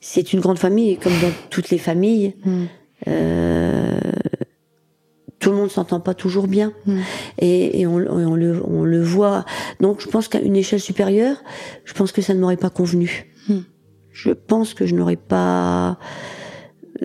C'est 0.00 0.32
une 0.32 0.40
grande 0.40 0.58
famille, 0.58 0.90
et 0.90 0.96
comme 0.96 1.12
dans 1.20 1.32
toutes 1.50 1.70
les 1.70 1.78
familles, 1.78 2.34
Mm. 2.44 2.64
euh, 3.08 3.98
tout 5.38 5.50
le 5.50 5.56
monde 5.56 5.70
s'entend 5.70 6.00
pas 6.00 6.14
toujours 6.14 6.48
bien. 6.48 6.72
Mm. 6.86 6.98
Et, 7.38 7.80
et 7.80 7.86
on, 7.86 7.96
on 7.96 8.34
le, 8.34 8.62
on 8.66 8.84
le 8.84 9.02
voit. 9.02 9.44
Donc 9.80 10.00
je 10.00 10.08
pense 10.08 10.28
qu'à 10.28 10.40
une 10.40 10.56
échelle 10.56 10.80
supérieure, 10.80 11.36
je 11.84 11.92
pense 11.92 12.10
que 12.12 12.22
ça 12.22 12.34
ne 12.34 12.40
m'aurait 12.40 12.56
pas 12.56 12.70
convenu. 12.70 13.32
Mm. 13.48 13.58
Je 14.10 14.30
pense 14.30 14.74
que 14.74 14.86
je 14.86 14.94
n'aurais 14.94 15.16
pas... 15.16 15.98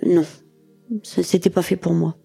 Non, 0.04 0.24
c'était 1.02 1.50
pas 1.50 1.62
fait 1.62 1.76
pour 1.76 1.92
moi. 1.92 2.16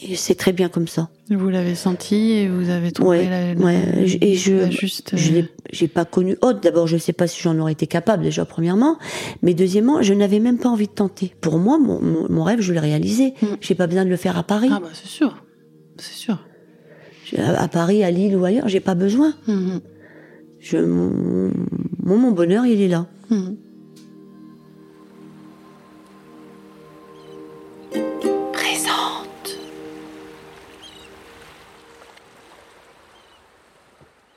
Et 0.00 0.16
c'est 0.16 0.34
très 0.34 0.52
bien 0.52 0.68
comme 0.70 0.88
ça. 0.88 1.10
Vous 1.28 1.48
l'avez 1.50 1.74
senti 1.74 2.32
et 2.32 2.48
vous 2.48 2.70
avez 2.70 2.92
trouvé 2.92 3.18
Ouais, 3.18 3.28
la, 3.28 3.54
la- 3.54 3.60
ouais, 3.60 4.06
je- 4.06 4.16
et 4.22 4.34
je- 4.36 4.70
juste. 4.70 5.12
Je 5.16 5.34
euh, 5.34 5.42
j'ai 5.70 5.86
pas 5.88 6.04
connu 6.06 6.36
autre. 6.40 6.60
D'abord, 6.60 6.86
je 6.86 6.96
sais 6.96 7.12
pas 7.12 7.26
si 7.26 7.42
j'en 7.42 7.58
aurais 7.58 7.72
été 7.72 7.86
capable 7.86 8.22
déjà 8.22 8.44
premièrement, 8.46 8.96
mais 9.42 9.52
deuxièmement, 9.52 10.00
je 10.00 10.14
n'avais 10.14 10.38
même 10.40 10.58
pas 10.58 10.70
envie 10.70 10.86
de 10.86 10.92
tenter. 10.92 11.34
Pour 11.42 11.58
moi, 11.58 11.78
mon, 11.78 12.00
mon, 12.00 12.26
mon 12.30 12.42
rêve, 12.42 12.60
je 12.62 12.72
l'ai 12.72 12.80
réalisé. 12.80 13.34
Mm. 13.42 13.46
J'ai 13.60 13.74
pas 13.74 13.86
besoin 13.86 14.04
de 14.04 14.10
le 14.10 14.16
faire 14.16 14.38
à 14.38 14.42
Paris, 14.44 14.70
Ah 14.72 14.80
bah 14.80 14.88
c'est 14.94 15.08
sûr, 15.08 15.44
c'est 15.98 16.14
sûr. 16.14 16.38
à, 17.38 17.62
à 17.62 17.68
Paris, 17.68 18.02
à 18.02 18.10
Lille 18.10 18.34
ou 18.36 18.44
ailleurs. 18.46 18.68
J'ai 18.68 18.80
pas 18.80 18.94
besoin. 18.94 19.34
Mhm. 19.46 19.80
Je, 20.58 20.78
mon, 20.78 21.50
mon, 22.16 22.30
bonheur, 22.30 22.64
il 22.66 22.80
est 22.80 22.88
là. 22.88 23.06
Mhm. 23.30 23.56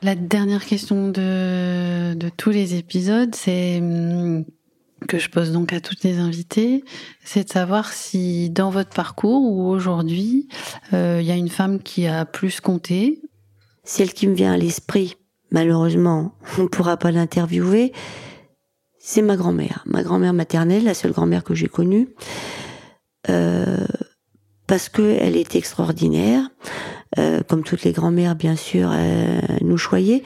La 0.05 0.13
dernière 0.13 0.63
question 0.63 1.09
de, 1.09 2.29
tous 2.37 2.51
les 2.51 2.75
épisodes, 2.75 3.33
c'est 3.33 3.79
hum, 3.79 4.45
que 5.07 5.17
je 5.17 5.31
pose 5.31 5.51
donc 5.51 5.73
à 5.73 5.81
toutes 5.81 6.03
les 6.03 6.19
invités, 6.19 6.83
c'est 7.23 7.45
de 7.45 7.49
savoir 7.49 7.91
si 7.91 8.51
dans 8.51 8.69
votre 8.69 8.91
parcours 8.91 9.41
ou 9.41 9.67
aujourd'hui, 9.67 10.47
euh, 10.93 11.17
il 11.21 11.25
y 11.25 11.31
a 11.31 11.35
une 11.35 11.49
femme 11.49 11.81
qui 11.81 12.05
a 12.05 12.23
plus 12.23 12.61
compté. 12.61 13.19
Celle 13.83 14.13
qui 14.13 14.27
me 14.27 14.35
vient 14.35 14.53
à 14.53 14.57
l'esprit, 14.57 15.17
malheureusement, 15.49 16.35
on 16.59 16.63
ne 16.63 16.67
pourra 16.67 16.97
pas 16.97 17.09
l'interviewer, 17.09 17.91
c'est 18.99 19.23
ma 19.23 19.35
grand-mère. 19.35 19.81
Ma 19.87 20.03
grand-mère 20.03 20.33
maternelle, 20.33 20.83
la 20.83 20.93
seule 20.93 21.13
grand-mère 21.13 21.43
que 21.43 21.55
j'ai 21.55 21.67
connue. 21.67 22.09
Euh, 23.31 23.87
parce 24.67 24.89
que 24.89 25.17
elle 25.19 25.35
était 25.35 25.57
extraordinaire, 25.57 26.47
euh, 27.17 27.41
comme 27.47 27.63
toutes 27.63 27.83
les 27.83 27.91
grand-mères, 27.91 28.35
bien 28.35 28.55
sûr, 28.55 28.89
euh, 28.91 29.39
nous 29.61 29.77
choyaient, 29.77 30.23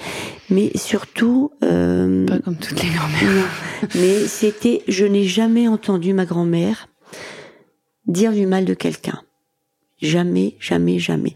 mais 0.49 0.71
surtout, 0.75 1.51
euh, 1.63 2.25
Pas 2.25 2.39
comme 2.39 2.55
toutes 2.57 2.81
les 2.81 2.89
grand-mères. 2.89 3.43
non. 3.83 3.87
mais 3.95 4.25
c'était, 4.27 4.81
je 4.87 5.05
n'ai 5.05 5.25
jamais 5.25 5.67
entendu 5.67 6.13
ma 6.13 6.25
grand-mère 6.25 6.87
dire 8.07 8.31
du 8.31 8.47
mal 8.47 8.65
de 8.65 8.73
quelqu'un. 8.73 9.21
Jamais, 10.01 10.55
jamais, 10.59 10.97
jamais. 10.97 11.35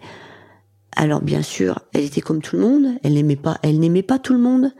Alors 0.96 1.22
bien 1.22 1.42
sûr, 1.42 1.80
elle 1.94 2.06
était 2.06 2.22
comme 2.22 2.42
tout 2.42 2.56
le 2.56 2.62
monde, 2.62 2.88
elle 3.04 3.14
n'aimait 3.14 3.36
pas, 3.36 3.58
elle 3.64 3.80
n'aimait 3.80 4.04
pas 4.04 4.20
tout 4.20 4.34
le 4.34 4.40
monde, 4.40 4.72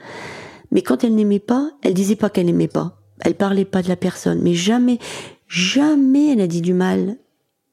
mais 0.72 0.82
quand 0.82 1.04
elle 1.04 1.16
n'aimait 1.16 1.40
pas, 1.40 1.70
elle 1.82 1.94
disait 1.94 2.16
pas 2.16 2.30
qu'elle 2.30 2.46
n'aimait 2.46 2.68
pas. 2.68 3.00
Elle 3.22 3.36
parlait 3.36 3.66
pas 3.66 3.82
de 3.82 3.90
la 3.90 3.96
personne, 3.96 4.42
mais 4.42 4.54
jamais, 4.54 5.00
jamais 5.48 6.34
elle 6.34 6.42
a 6.42 6.48
dit 6.48 6.62
du 6.62 6.74
mal 6.74 7.18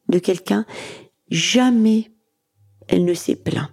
de 0.09 0.19
quelqu'un, 0.19 0.65
jamais 1.31 2.11
elle 2.91 3.05
ne 3.05 3.15
s'est 3.15 3.37
plaint. 3.37 3.71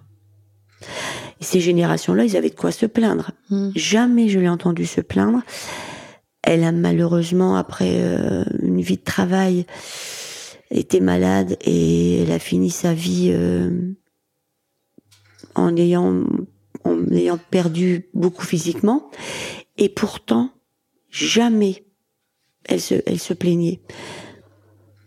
Et 1.40 1.44
ces 1.44 1.60
générations-là, 1.60 2.24
ils 2.24 2.36
avaient 2.36 2.50
de 2.50 2.54
quoi 2.54 2.72
se 2.72 2.86
plaindre. 2.86 3.32
Mhm. 3.50 3.72
Jamais 3.74 4.28
je 4.28 4.38
l'ai 4.38 4.48
entendu 4.48 4.86
se 4.86 5.00
plaindre. 5.00 5.42
Elle 6.42 6.64
a 6.64 6.72
malheureusement, 6.72 7.56
après 7.56 7.96
euh, 7.96 8.44
une 8.62 8.80
vie 8.80 8.96
de 8.96 9.04
travail, 9.04 9.66
été 10.70 11.00
malade 11.00 11.56
et 11.62 12.22
elle 12.22 12.32
a 12.32 12.38
fini 12.38 12.70
sa 12.70 12.94
vie 12.94 13.30
euh, 13.32 13.70
en 15.54 15.76
ayant 15.76 16.24
en 16.84 17.06
ayant 17.10 17.38
perdu 17.50 18.08
beaucoup 18.14 18.44
physiquement. 18.44 19.10
Et 19.76 19.88
pourtant, 19.88 20.50
jamais 21.10 21.84
elle 22.64 22.80
se, 22.80 22.94
elle 23.06 23.18
se 23.18 23.34
plaignait. 23.34 23.80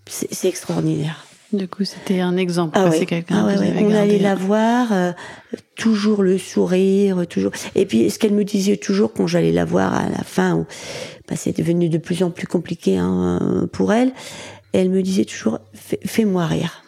C'est 0.07 0.49
extraordinaire. 0.49 1.26
Du 1.53 1.67
coup, 1.67 1.83
c'était 1.83 2.21
un 2.21 2.37
exemple. 2.37 2.77
Ah 2.79 2.85
ouais. 2.89 2.97
C'est 2.97 3.05
quelqu'un 3.05 3.45
Ah 3.49 3.59
ouais, 3.59 3.73
On 3.81 3.93
allait 3.93 4.19
la 4.19 4.35
voir, 4.35 4.87
euh, 4.93 5.11
toujours 5.75 6.23
le 6.23 6.37
sourire, 6.37 7.25
toujours. 7.27 7.51
Et 7.75 7.85
puis, 7.85 8.09
ce 8.09 8.17
qu'elle 8.19 8.33
me 8.33 8.43
disait 8.45 8.77
toujours 8.77 9.11
quand 9.13 9.27
j'allais 9.27 9.51
la 9.51 9.65
voir 9.65 9.93
à 9.93 10.07
la 10.09 10.23
fin, 10.23 10.55
où 10.55 10.65
bah, 11.27 11.35
c'était 11.35 11.61
devenu 11.61 11.89
de 11.89 11.97
plus 11.97 12.23
en 12.23 12.31
plus 12.31 12.47
compliqué 12.47 12.97
hein, 12.97 13.67
pour 13.73 13.91
elle, 13.91 14.13
elle 14.73 14.89
me 14.89 15.01
disait 15.01 15.25
toujours 15.25 15.59
Fais- 15.73 15.99
fais-moi 16.05 16.45
rire. 16.45 16.83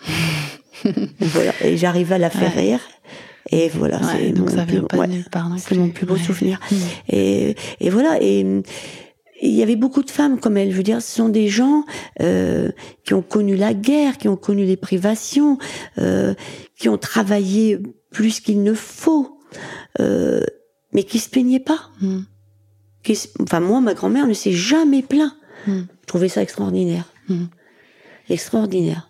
voilà. 1.20 1.52
Et 1.64 1.76
j'arrivais 1.78 2.16
à 2.16 2.20
la 2.20 2.30
faire 2.30 2.56
Ouais. 2.56 2.62
rire. 2.62 2.80
Et 3.52 3.70
voilà, 3.70 4.00
c'est 4.02 4.32
mon 4.40 4.46
plus- 4.46 4.80
ouais, 4.98 5.10
c'est 5.58 5.76
mon 5.76 5.88
beau 6.08 6.14
Ouais. 6.14 6.20
souvenir. 6.20 6.60
Mm. 6.72 6.76
Et, 7.10 7.56
et 7.82 7.90
voilà. 7.90 8.18
Et 8.22 8.64
il 9.48 9.54
y 9.56 9.64
avait 9.64 9.76
beaucoup 9.76 10.04
de 10.04 10.10
femmes 10.12 10.40
comme 10.40 10.58
elle. 10.58 10.72
Je 10.72 10.78
veux 10.78 10.84
dire, 10.84 11.02
ce 11.02 11.16
sont 11.16 11.30
des 11.30 11.48
gens 11.48 11.84
euh, 12.22 12.72
qui 13.04 13.14
ont 13.14 13.22
connu 13.22 13.56
la 13.56 13.74
guerre, 13.74 14.18
qui 14.18 14.28
ont 14.28 14.36
connu 14.38 14.66
les 14.66 14.78
privations, 14.78 15.58
euh, 15.98 16.34
qui 16.78 16.90
ont 16.90 16.98
travaillé 16.98 17.80
plus 18.12 18.40
qu'il 18.40 18.64
ne 18.64 18.74
faut, 18.74 19.40
euh, 20.00 20.44
mais 20.94 21.04
qui 21.04 21.20
se 21.20 21.30
plaignaient 21.30 21.60
pas. 21.60 21.90
Mm. 22.02 22.20
Qui 23.04 23.16
se- 23.16 23.28
enfin, 23.42 23.60
moi, 23.60 23.82
ma 23.82 23.94
grand-mère 23.94 24.28
ne 24.28 24.34
s'est 24.34 24.52
jamais 24.54 25.02
plaint. 25.02 25.34
Mm. 25.68 25.82
Je 26.02 26.06
trouvais 26.08 26.30
ça 26.30 26.42
extraordinaire. 26.42 27.06
Mm. 27.30 27.46
Extraordinaire. 28.30 29.10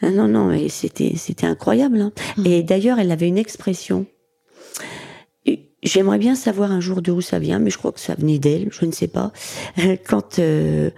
Ah 0.00 0.10
non, 0.10 0.26
non, 0.28 0.50
et 0.52 0.68
c'était, 0.68 1.14
c'était 1.16 1.46
incroyable. 1.46 2.00
hein. 2.00 2.12
Mm. 2.36 2.46
Et 2.46 2.62
d'ailleurs, 2.62 2.98
elle 2.98 3.10
avait 3.12 3.28
une 3.28 3.38
expression. 3.38 4.06
J'aimerais 5.82 6.18
bien 6.18 6.36
savoir 6.36 6.70
un 6.70 6.80
jour 6.80 7.02
d'où 7.02 7.20
ça 7.20 7.40
vient, 7.40 7.58
mais 7.58 7.70
je 7.70 7.78
crois 7.78 7.90
que 7.90 7.98
ça 7.98 8.14
venait 8.14 8.38
d'elle, 8.38 8.68
je 8.70 8.84
ne 8.84 8.92
sais 8.92 9.08
pas. 9.08 9.32
Quand 10.06 10.38
euh, 10.38 10.90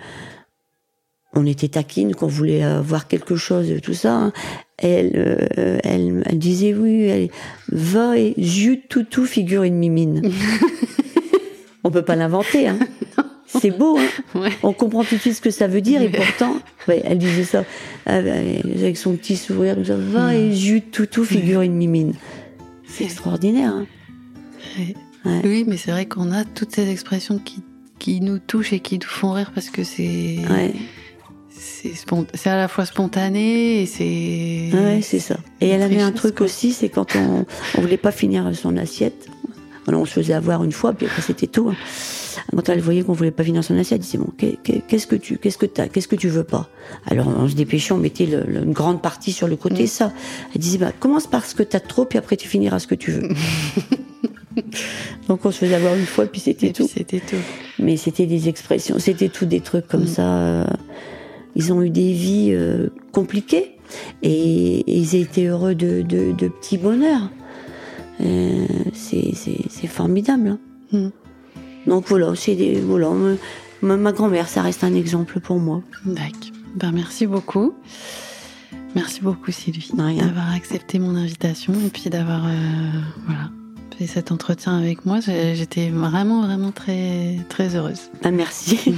on 1.32 1.46
était 1.46 1.68
taquine, 1.68 2.14
qu'on 2.14 2.26
voulait 2.26 2.62
avoir 2.62 3.08
quelque 3.08 3.34
chose, 3.34 3.72
tout 3.82 3.94
ça, 3.94 4.14
hein, 4.14 4.32
elle, 4.76 5.12
euh, 5.16 5.78
elle, 5.82 6.22
elle 6.26 6.38
disait 6.38 6.74
oui, 6.74 7.04
elle, 7.04 7.30
va 7.68 8.18
et 8.18 8.34
zut 8.38 8.88
toutou 8.88 9.24
figure 9.24 9.62
une 9.62 9.76
mimine. 9.76 10.20
on 11.84 11.90
peut 11.90 12.02
pas 12.02 12.16
l'inventer, 12.16 12.68
hein. 12.68 12.78
C'est 13.46 13.70
beau, 13.70 13.96
hein. 13.98 14.38
Ouais. 14.38 14.50
On 14.62 14.72
comprend 14.72 15.04
tout 15.04 15.14
de 15.14 15.20
suite 15.20 15.34
ce 15.34 15.40
que 15.40 15.50
ça 15.50 15.66
veut 15.66 15.80
dire, 15.80 16.02
et 16.02 16.10
pourtant, 16.10 16.56
ouais, 16.88 17.02
elle 17.04 17.18
disait 17.18 17.44
ça 17.44 17.64
euh, 18.08 18.58
avec 18.74 18.96
son 18.96 19.16
petit 19.16 19.36
sourire, 19.36 19.76
comme 19.76 19.84
ça, 19.84 19.96
va 19.96 20.34
et 20.34 20.52
zut 20.52 20.90
toutou 20.90 21.24
figure 21.24 21.62
une 21.62 21.74
mimine. 21.74 22.14
C'est 22.86 23.04
extraordinaire, 23.04 23.72
hein. 23.72 23.86
Ouais. 24.78 24.94
Ouais. 25.24 25.40
Oui, 25.44 25.64
mais 25.66 25.76
c'est 25.76 25.90
vrai 25.90 26.06
qu'on 26.06 26.32
a 26.32 26.44
toutes 26.44 26.74
ces 26.74 26.90
expressions 26.90 27.38
qui, 27.38 27.62
qui 27.98 28.20
nous 28.20 28.38
touchent 28.38 28.72
et 28.72 28.80
qui 28.80 28.96
nous 28.98 29.06
font 29.06 29.32
rire 29.32 29.52
parce 29.54 29.70
que 29.70 29.84
c'est 29.84 30.38
Ouais, 30.50 30.72
c'est 32.34 32.50
à 32.50 32.56
la 32.56 32.68
fois 32.68 32.84
spontané 32.86 33.82
et 33.82 33.86
c'est 33.86 34.70
ouais, 34.76 35.00
c'est 35.02 35.18
ça. 35.18 35.36
Et 35.60 35.68
elle 35.68 35.82
avait 35.82 36.00
un 36.02 36.12
truc 36.12 36.36
quoi. 36.36 36.46
aussi, 36.46 36.72
c'est 36.72 36.88
quand 36.88 37.14
on, 37.16 37.46
on 37.76 37.80
voulait 37.80 37.96
pas 37.96 38.10
finir 38.12 38.50
son 38.54 38.76
assiette. 38.76 39.28
Alors 39.86 40.00
on 40.02 40.04
se 40.06 40.12
faisait 40.12 40.32
avoir 40.34 40.64
une 40.64 40.72
fois, 40.72 40.92
puis 40.94 41.06
après 41.06 41.20
c'était 41.22 41.46
tout. 41.46 41.68
hein. 41.70 41.76
Quand 42.54 42.68
elle 42.68 42.80
voyait 42.80 43.02
qu'on 43.02 43.12
voulait 43.12 43.30
pas 43.30 43.44
finir 43.44 43.62
son 43.62 43.76
assiette, 43.78 44.00
elle 44.00 44.04
disait 44.04 44.18
bon, 44.18 44.30
qu'est- 44.36 44.58
qu'est- 44.62 44.82
qu'est-ce 44.86 45.06
que 45.06 45.16
tu, 45.16 45.36
qu'est-ce 45.38 45.58
que 45.58 45.66
t'as, 45.66 45.88
qu'est-ce 45.88 46.08
que 46.08 46.16
tu 46.16 46.28
veux 46.28 46.44
pas? 46.44 46.68
Alors 47.06 47.28
on 47.28 47.48
se 47.48 47.54
dépêchait, 47.54 47.92
on 47.92 47.98
mettait 47.98 48.26
le- 48.26 48.44
le- 48.46 48.62
une 48.64 48.72
grande 48.72 49.00
partie 49.02 49.32
sur 49.32 49.46
le 49.48 49.56
côté. 49.56 49.84
Mm. 49.84 49.88
Ça, 49.88 50.12
elle 50.54 50.60
disait 50.60 50.78
bah 50.78 50.92
commence 50.98 51.26
par 51.26 51.44
ce 51.46 51.54
que 51.54 51.62
t'as 51.62 51.80
trop, 51.80 52.04
puis 52.06 52.18
après 52.18 52.36
tu 52.36 52.48
finiras 52.48 52.78
ce 52.78 52.86
que 52.86 52.94
tu 52.94 53.10
veux. 53.10 53.28
Donc 55.28 55.44
on 55.44 55.50
se 55.50 55.58
faisait 55.58 55.74
avoir 55.74 55.94
une 55.94 56.06
fois, 56.06 56.26
puis 56.26 56.40
c'était 56.40 56.72
tout. 56.72 56.86
c'était 56.88 57.20
tout. 57.20 57.36
Mais 57.78 57.96
c'était 57.96 58.26
des 58.26 58.48
expressions, 58.48 58.98
c'était 58.98 59.28
tout 59.28 59.46
des 59.46 59.60
trucs 59.60 59.86
comme 59.88 60.04
Mm. 60.04 60.06
ça. 60.08 60.36
euh, 60.36 60.64
Ils 61.56 61.72
ont 61.72 61.82
eu 61.82 61.90
des 61.90 62.12
vies 62.12 62.50
euh, 62.52 62.88
compliquées 63.12 63.76
et, 64.22 64.80
et 64.80 64.96
ils 64.98 65.14
étaient 65.16 65.46
heureux 65.46 65.74
de, 65.74 66.02
de, 66.02 66.32
de 66.32 66.48
petits 66.48 66.78
bonheurs. 66.78 67.30
Euh, 68.20 68.66
c'est 68.92 69.86
formidable. 69.86 70.48
hein. 70.48 70.58
Mm. 70.92 71.08
Donc 71.88 72.06
voilà, 72.08 72.32
c'est 72.34 72.54
des 72.54 72.80
voilà. 72.80 73.10
Ma, 73.82 73.96
ma 73.96 74.12
grand-mère, 74.12 74.48
ça 74.48 74.62
reste 74.62 74.82
un 74.84 74.94
exemple 74.94 75.40
pour 75.40 75.58
moi. 75.58 75.82
D'accord. 76.06 76.32
Ben, 76.76 76.90
merci 76.92 77.26
beaucoup. 77.26 77.74
Merci 78.94 79.20
beaucoup 79.20 79.50
Sylvie 79.52 79.90
d'avoir 79.96 80.52
accepté 80.54 80.98
mon 81.00 81.16
invitation 81.16 81.72
et 81.74 81.88
puis 81.90 82.10
d'avoir 82.10 82.46
euh, 82.46 82.50
voilà, 83.26 83.50
fait 83.98 84.06
cet 84.06 84.32
entretien 84.32 84.76
avec 84.76 85.04
moi. 85.06 85.20
J'étais 85.20 85.90
vraiment 85.90 86.42
vraiment 86.42 86.72
très 86.72 87.38
très 87.48 87.76
heureuse. 87.76 88.10
Ah, 88.22 88.30
merci. 88.30 88.94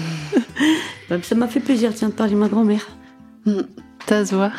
Ça 1.23 1.35
m'a 1.35 1.49
fait 1.49 1.61
plaisir 1.61 1.93
tiens, 1.95 2.09
de 2.09 2.15
parler 2.15 2.35
de 2.35 2.39
ma 2.39 2.49
grand-mère. 2.49 2.87
Mm. 3.45 3.61
Ça 4.09 4.25
se 4.25 4.35
voit. 4.35 4.53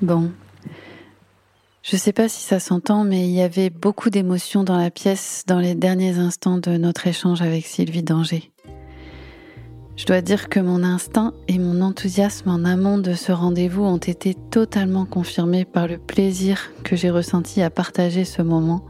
Bon. 0.00 0.30
Je 1.82 1.96
sais 1.96 2.12
pas 2.12 2.28
si 2.28 2.42
ça 2.42 2.60
s'entend, 2.60 3.04
mais 3.04 3.26
il 3.26 3.34
y 3.34 3.40
avait 3.40 3.70
beaucoup 3.70 4.10
d'émotions 4.10 4.62
dans 4.62 4.76
la 4.76 4.90
pièce 4.90 5.44
dans 5.46 5.58
les 5.58 5.74
derniers 5.74 6.18
instants 6.18 6.58
de 6.58 6.76
notre 6.76 7.06
échange 7.06 7.40
avec 7.42 7.66
Sylvie 7.66 8.02
Danger. 8.02 8.52
Je 9.96 10.06
dois 10.06 10.20
dire 10.20 10.48
que 10.48 10.60
mon 10.60 10.84
instinct 10.84 11.32
et 11.48 11.58
mon 11.58 11.80
enthousiasme 11.80 12.50
en 12.50 12.64
amont 12.64 12.98
de 12.98 13.14
ce 13.14 13.32
rendez-vous 13.32 13.82
ont 13.82 13.96
été 13.96 14.34
totalement 14.34 15.06
confirmés 15.06 15.64
par 15.64 15.88
le 15.88 15.98
plaisir 15.98 16.70
que 16.84 16.94
j'ai 16.94 17.10
ressenti 17.10 17.62
à 17.62 17.70
partager 17.70 18.24
ce 18.24 18.42
moment 18.42 18.84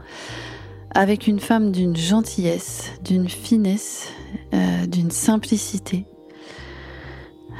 avec 0.93 1.25
une 1.25 1.39
femme 1.39 1.71
d'une 1.71 1.95
gentillesse, 1.95 2.91
d'une 3.03 3.29
finesse, 3.29 4.09
euh, 4.53 4.85
d'une 4.85 5.11
simplicité. 5.11 6.05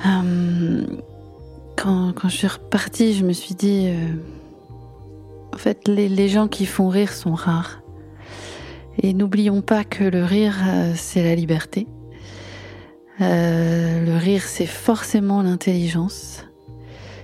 Euh, 0.05 0.85
quand, 1.81 2.13
je 2.25 2.35
suis 2.35 2.47
repartie, 2.47 3.13
je 3.13 3.23
me 3.23 3.31
suis 3.31 3.55
dit, 3.55 3.87
euh, 3.87 4.15
en 5.53 5.57
fait, 5.57 5.87
les, 5.87 6.27
gens 6.27 6.47
qui 6.47 6.65
font 6.65 6.89
rire 6.89 7.13
sont 7.13 7.33
rares. 7.33 7.81
Et 9.01 9.13
n'oublions 9.13 9.61
pas 9.61 9.83
que 9.85 10.03
le 10.03 10.23
rire, 10.23 10.57
euh, 10.67 10.93
c'est 10.95 11.23
la 11.23 11.35
liberté. 11.35 11.87
Euh, 13.21 14.05
le 14.05 14.17
rire, 14.17 14.43
c'est 14.43 14.65
forcément 14.65 15.41
l'intelligence. 15.41 16.45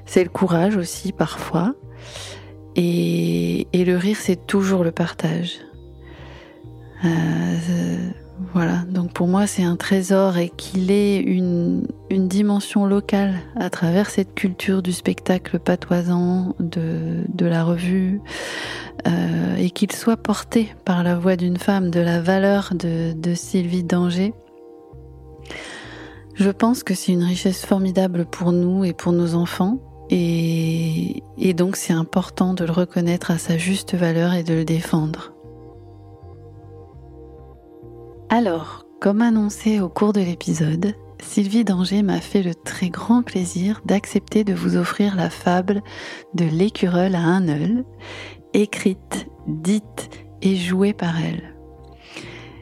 C'est 0.06 0.24
le 0.24 0.30
courage 0.30 0.78
aussi, 0.78 1.12
parfois. 1.12 1.76
Et, 2.78 3.68
le 3.74 3.98
rire, 3.98 4.18
c'est 4.20 4.48
toujours 4.48 4.84
le 4.84 4.92
partage. 4.92 5.60
Voilà, 8.54 8.84
donc 8.90 9.14
pour 9.14 9.28
moi, 9.28 9.48
c'est 9.48 9.64
un 9.64 9.78
trésor 9.78 10.38
et 10.38 10.50
qu'il 10.50 10.92
ait 10.92 11.20
une, 11.20 11.88
dimension 12.10 12.86
locale 12.86 13.36
à 13.56 13.70
travers 13.70 14.10
cette 14.10 14.34
culture 14.34 14.82
du 14.82 14.92
spectacle 14.92 15.60
patoisant, 15.60 16.56
de, 16.60 17.46
la 17.46 17.64
revue, 17.64 18.22
euh, 19.08 19.56
et 19.58 19.70
qu'il 19.70 19.92
soit 19.92 20.18
porté 20.18 20.74
par 20.86 21.04
la 21.04 21.16
voix 21.16 21.36
d'une 21.36 21.58
femme 21.58 21.92
de 21.92 22.00
la 22.00 22.22
valeur 22.22 22.74
de, 22.74 23.34
Sylvie 23.36 23.84
Danger. 23.84 24.34
Je 26.34 26.50
pense 26.50 26.84
que 26.84 26.94
c'est 26.94 27.14
une 27.14 27.24
richesse 27.24 27.66
formidable 27.66 28.26
pour 28.26 28.52
nous 28.52 28.84
et 28.84 28.94
pour 28.94 29.14
nos 29.14 29.36
enfants. 29.36 29.80
Et 30.10 31.22
donc 31.56 31.76
c'est 31.78 31.94
important 31.94 32.54
de 32.54 32.66
le 32.66 32.72
reconnaître 32.72 33.32
à 33.32 33.38
sa 33.38 33.58
juste 33.58 33.96
valeur 33.96 34.34
et 34.34 34.44
de 34.44 34.54
le 34.54 34.66
défendre. 34.66 35.35
Alors, 38.30 38.86
comme 39.00 39.22
annoncé 39.22 39.80
au 39.80 39.88
cours 39.88 40.12
de 40.12 40.20
l'épisode, 40.20 40.96
Sylvie 41.22 41.64
Danger 41.64 42.02
m'a 42.02 42.22
fait 42.22 42.42
le 42.42 42.56
très 42.56 42.90
grand 42.90 43.22
plaisir 43.22 43.82
d'accepter 43.86 44.44
de 44.44 44.54
vous 44.54 44.78
offrir 44.78 45.16
la 45.16 45.30
fable 45.30 45.84
de 46.34 46.46
l'écureuil 46.46 47.14
à 47.14 47.20
un 47.20 47.48
œil, 47.48 47.84
écrite, 48.54 49.28
dite 49.48 50.10
et 50.42 50.56
jouée 50.56 50.94
par 50.94 51.20
elle. 51.20 51.56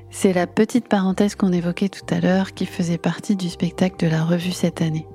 C'est 0.09 0.33
la 0.33 0.47
petite 0.47 0.89
parenthèse 0.89 1.35
qu'on 1.35 1.53
évoquait 1.53 1.89
tout 1.89 2.05
à 2.13 2.19
l'heure 2.19 2.53
qui 2.53 2.65
faisait 2.65 2.97
partie 2.97 3.35
du 3.35 3.49
spectacle 3.49 4.05
de 4.05 4.11
la 4.11 4.23
revue 4.23 4.51
cette 4.51 4.81
année. 4.81 5.07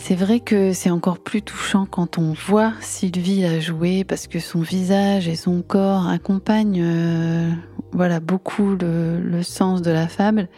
C'est 0.00 0.14
vrai 0.14 0.40
que 0.40 0.72
c'est 0.72 0.90
encore 0.90 1.18
plus 1.18 1.42
touchant 1.42 1.86
quand 1.86 2.18
on 2.18 2.32
voit 2.32 2.72
Sylvie 2.80 3.42
la 3.42 3.60
jouer 3.60 4.02
parce 4.04 4.26
que 4.26 4.38
son 4.38 4.62
visage 4.62 5.28
et 5.28 5.36
son 5.36 5.60
corps 5.60 6.08
accompagnent 6.08 6.82
euh, 6.82 7.50
voilà 7.92 8.20
beaucoup 8.20 8.76
le, 8.80 9.42
sens 9.42 9.82
de 9.82 9.90
la 9.90 10.08
fable, 10.08 10.48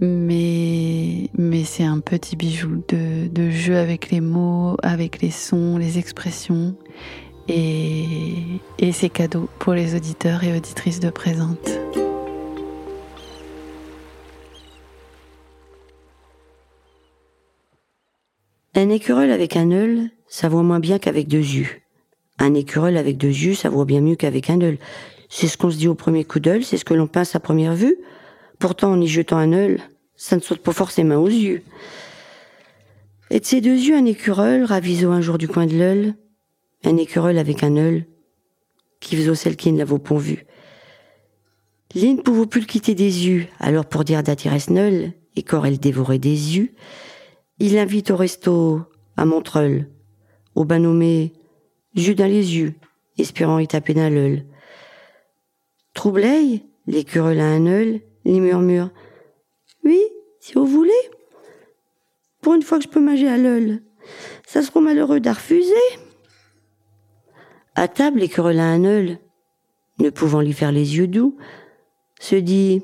mais 0.00 1.30
mais 1.36 1.64
c'est 1.64 1.84
un 1.84 2.00
petit 2.00 2.36
bijou 2.36 2.82
de, 2.88 3.28
de 3.28 3.50
jeu 3.50 3.76
avec 3.76 4.10
les 4.10 4.20
mots, 4.20 4.76
avec 4.82 5.20
les 5.20 5.30
sons, 5.30 5.76
les 5.76 5.98
expressions 5.98 6.74
et, 7.48 8.34
et 8.78 8.92
c'est 8.92 9.08
cadeau 9.08 9.48
pour 9.58 9.74
les 9.74 9.94
auditeurs 9.94 10.44
et 10.44 10.56
auditrices 10.56 11.00
de 11.00 11.10
présente. 11.10 11.70
Un 18.74 18.88
écureuil 18.88 19.30
avec 19.30 19.56
un 19.56 19.70
œil, 19.70 20.10
ça 20.28 20.48
voit 20.48 20.62
moins 20.62 20.80
bien 20.80 20.98
qu'avec 20.98 21.28
deux 21.28 21.36
yeux. 21.36 21.68
Un 22.38 22.54
écureuil 22.54 22.96
avec 22.96 23.18
deux 23.18 23.28
yeux, 23.28 23.54
ça 23.54 23.68
voit 23.68 23.84
bien 23.84 24.00
mieux 24.00 24.16
qu'avec 24.16 24.48
un 24.48 24.60
œil. 24.62 24.78
C'est 25.34 25.48
ce 25.48 25.56
qu'on 25.56 25.70
se 25.70 25.78
dit 25.78 25.88
au 25.88 25.94
premier 25.94 26.24
coup 26.24 26.40
d'œil, 26.40 26.62
c'est 26.62 26.76
ce 26.76 26.84
que 26.84 26.92
l'on 26.92 27.06
pense 27.06 27.34
à 27.34 27.40
première 27.40 27.74
vue. 27.74 27.96
Pourtant, 28.58 28.92
en 28.92 29.00
y 29.00 29.06
jetant 29.06 29.38
un 29.38 29.54
œil, 29.54 29.78
ça 30.14 30.36
ne 30.36 30.42
saute 30.42 30.60
pas 30.60 30.74
forcément 30.74 31.16
aux 31.16 31.26
yeux. 31.26 31.62
Et 33.30 33.40
de 33.40 33.44
ces 33.46 33.62
deux 33.62 33.74
yeux, 33.74 33.96
un 33.96 34.04
écureuil 34.04 34.62
raviso 34.62 35.10
un 35.10 35.22
jour 35.22 35.38
du 35.38 35.48
coin 35.48 35.64
de 35.64 35.74
l'œil, 35.74 36.14
un 36.84 36.98
écureuil 36.98 37.38
avec 37.38 37.62
un 37.64 37.78
œil, 37.78 38.04
qui 39.00 39.16
faisait 39.16 39.34
celle 39.34 39.56
qui 39.56 39.72
ne 39.72 39.78
l'avait 39.78 39.98
pas 39.98 40.18
vu. 40.18 40.44
L'île 41.94 42.16
ne 42.16 42.20
pouvait 42.20 42.46
plus 42.46 42.60
le 42.60 42.66
quitter 42.66 42.94
des 42.94 43.26
yeux, 43.26 43.46
alors 43.58 43.86
pour 43.86 44.04
dire 44.04 44.22
d'attirer 44.22 44.60
Snull, 44.60 45.14
et 45.34 45.42
quand 45.42 45.64
elle 45.64 45.78
dévorait 45.78 46.18
des 46.18 46.58
yeux, 46.58 46.74
il 47.58 47.72
l'invite 47.72 48.10
au 48.10 48.16
resto 48.16 48.82
à 49.16 49.24
Montreuil, 49.24 49.86
au 50.54 50.66
bain 50.66 50.80
nommé 50.80 51.32
Jus 51.94 52.14
dans 52.14 52.26
les 52.26 52.54
yeux, 52.58 52.74
espérant 53.16 53.58
y 53.58 53.66
taper 53.66 53.94
dans 53.94 54.12
l'œil. 54.12 54.44
Troublé, 55.94 56.64
l'écureuil 56.86 57.40
à 57.40 57.46
un 57.46 57.66
œil, 57.66 58.02
il 58.24 58.40
murmure 58.40 58.90
Oui, 59.84 60.00
si 60.40 60.54
vous 60.54 60.66
voulez. 60.66 60.90
Pour 62.40 62.54
une 62.54 62.62
fois 62.62 62.78
que 62.78 62.84
je 62.84 62.88
peux 62.88 63.00
manger 63.00 63.28
à 63.28 63.36
l'œil, 63.36 63.80
ça 64.46 64.62
sera 64.62 64.80
malheureux 64.80 65.20
d'à 65.20 65.34
refuser. 65.34 65.74
À 67.74 67.88
table, 67.88 68.20
l'écureuil 68.20 68.58
à 68.58 68.64
un 68.64 68.84
œil, 68.84 69.18
ne 69.98 70.10
pouvant 70.10 70.40
lui 70.40 70.52
faire 70.52 70.72
les 70.72 70.96
yeux 70.96 71.06
doux, 71.06 71.36
se 72.20 72.36
dit 72.36 72.82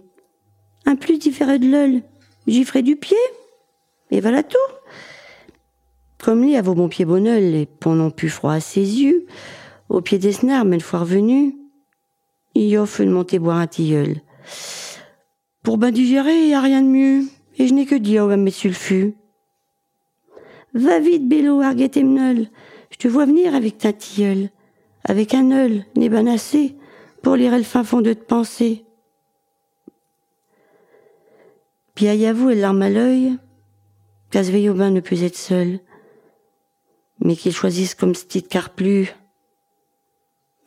Un 0.86 0.96
plus 0.96 1.18
différé 1.18 1.59
de 1.59 1.70
l'œil, 1.70 2.02
j'y 2.46 2.64
ferai 2.64 2.82
du 2.82 2.96
pied. 2.96 3.16
Et 4.11 4.20
voilà 4.20 4.42
tout. 4.42 4.56
Comme 6.22 6.42
à 6.54 6.62
vos 6.62 6.74
bons 6.74 6.88
pieds 6.88 7.04
bonheur, 7.04 7.40
les 7.40 7.66
ponts 7.66 7.94
n'ont 7.94 8.11
plus 8.11 8.28
froid 8.28 8.52
à 8.52 8.61
ses 8.61 8.80
yeux, 8.80 9.26
au 9.88 10.00
pied 10.00 10.18
des 10.18 10.32
snars, 10.32 10.64
mais 10.64 10.76
le 10.76 10.82
fois 10.82 11.00
revenu, 11.00 11.56
il 12.66 12.76
offre 12.78 13.04
de 13.04 13.11
monter 13.11 13.38
boire 13.38 13.59
un 13.59 13.66
tilleul. 13.66 14.16
Pour 15.62 15.78
ben 15.78 15.90
digérer, 15.90 16.48
y 16.48 16.54
a 16.54 16.61
rien 16.61 16.82
de 16.82 16.88
mieux, 16.88 17.24
et 17.56 17.66
je 17.66 17.74
n'ai 17.74 17.86
que 17.86 17.94
dire 17.94 18.24
au 18.24 18.36
mes 18.36 18.50
sulfus. 18.50 19.14
Va 20.74 20.98
vite, 20.98 21.28
Bélo, 21.28 21.61
arguette 21.61 21.96
Emnol, 21.96 22.46
je 22.90 22.96
te 22.96 23.09
vois 23.09 23.26
venir 23.26 23.54
avec 23.54 23.78
ta 23.78 23.92
tilleul, 23.92 24.50
avec 25.04 25.34
un 25.34 25.50
œil, 25.50 25.84
n'est 25.96 26.09
ben 26.09 26.26
assez, 26.28 26.76
pour 27.22 27.36
lire 27.36 27.56
le 27.56 27.62
fin 27.62 27.84
fond 27.84 28.00
de 28.00 28.12
te 28.12 28.24
penser. 28.24 28.84
Puis 31.94 32.09
à 32.09 32.32
vous, 32.32 32.50
elle 32.50 32.61
larme 32.61 32.82
à 32.82 32.90
l'œil, 32.90 33.36
bain 34.32 34.90
ne 34.90 35.00
peut 35.00 35.22
être 35.22 35.36
seul, 35.36 35.80
mais 37.20 37.34
qu'il 37.34 37.52
choisisse 37.52 37.94
comme 37.94 38.12
petite 38.12 38.48
car 38.48 38.70
plus. 38.70 39.12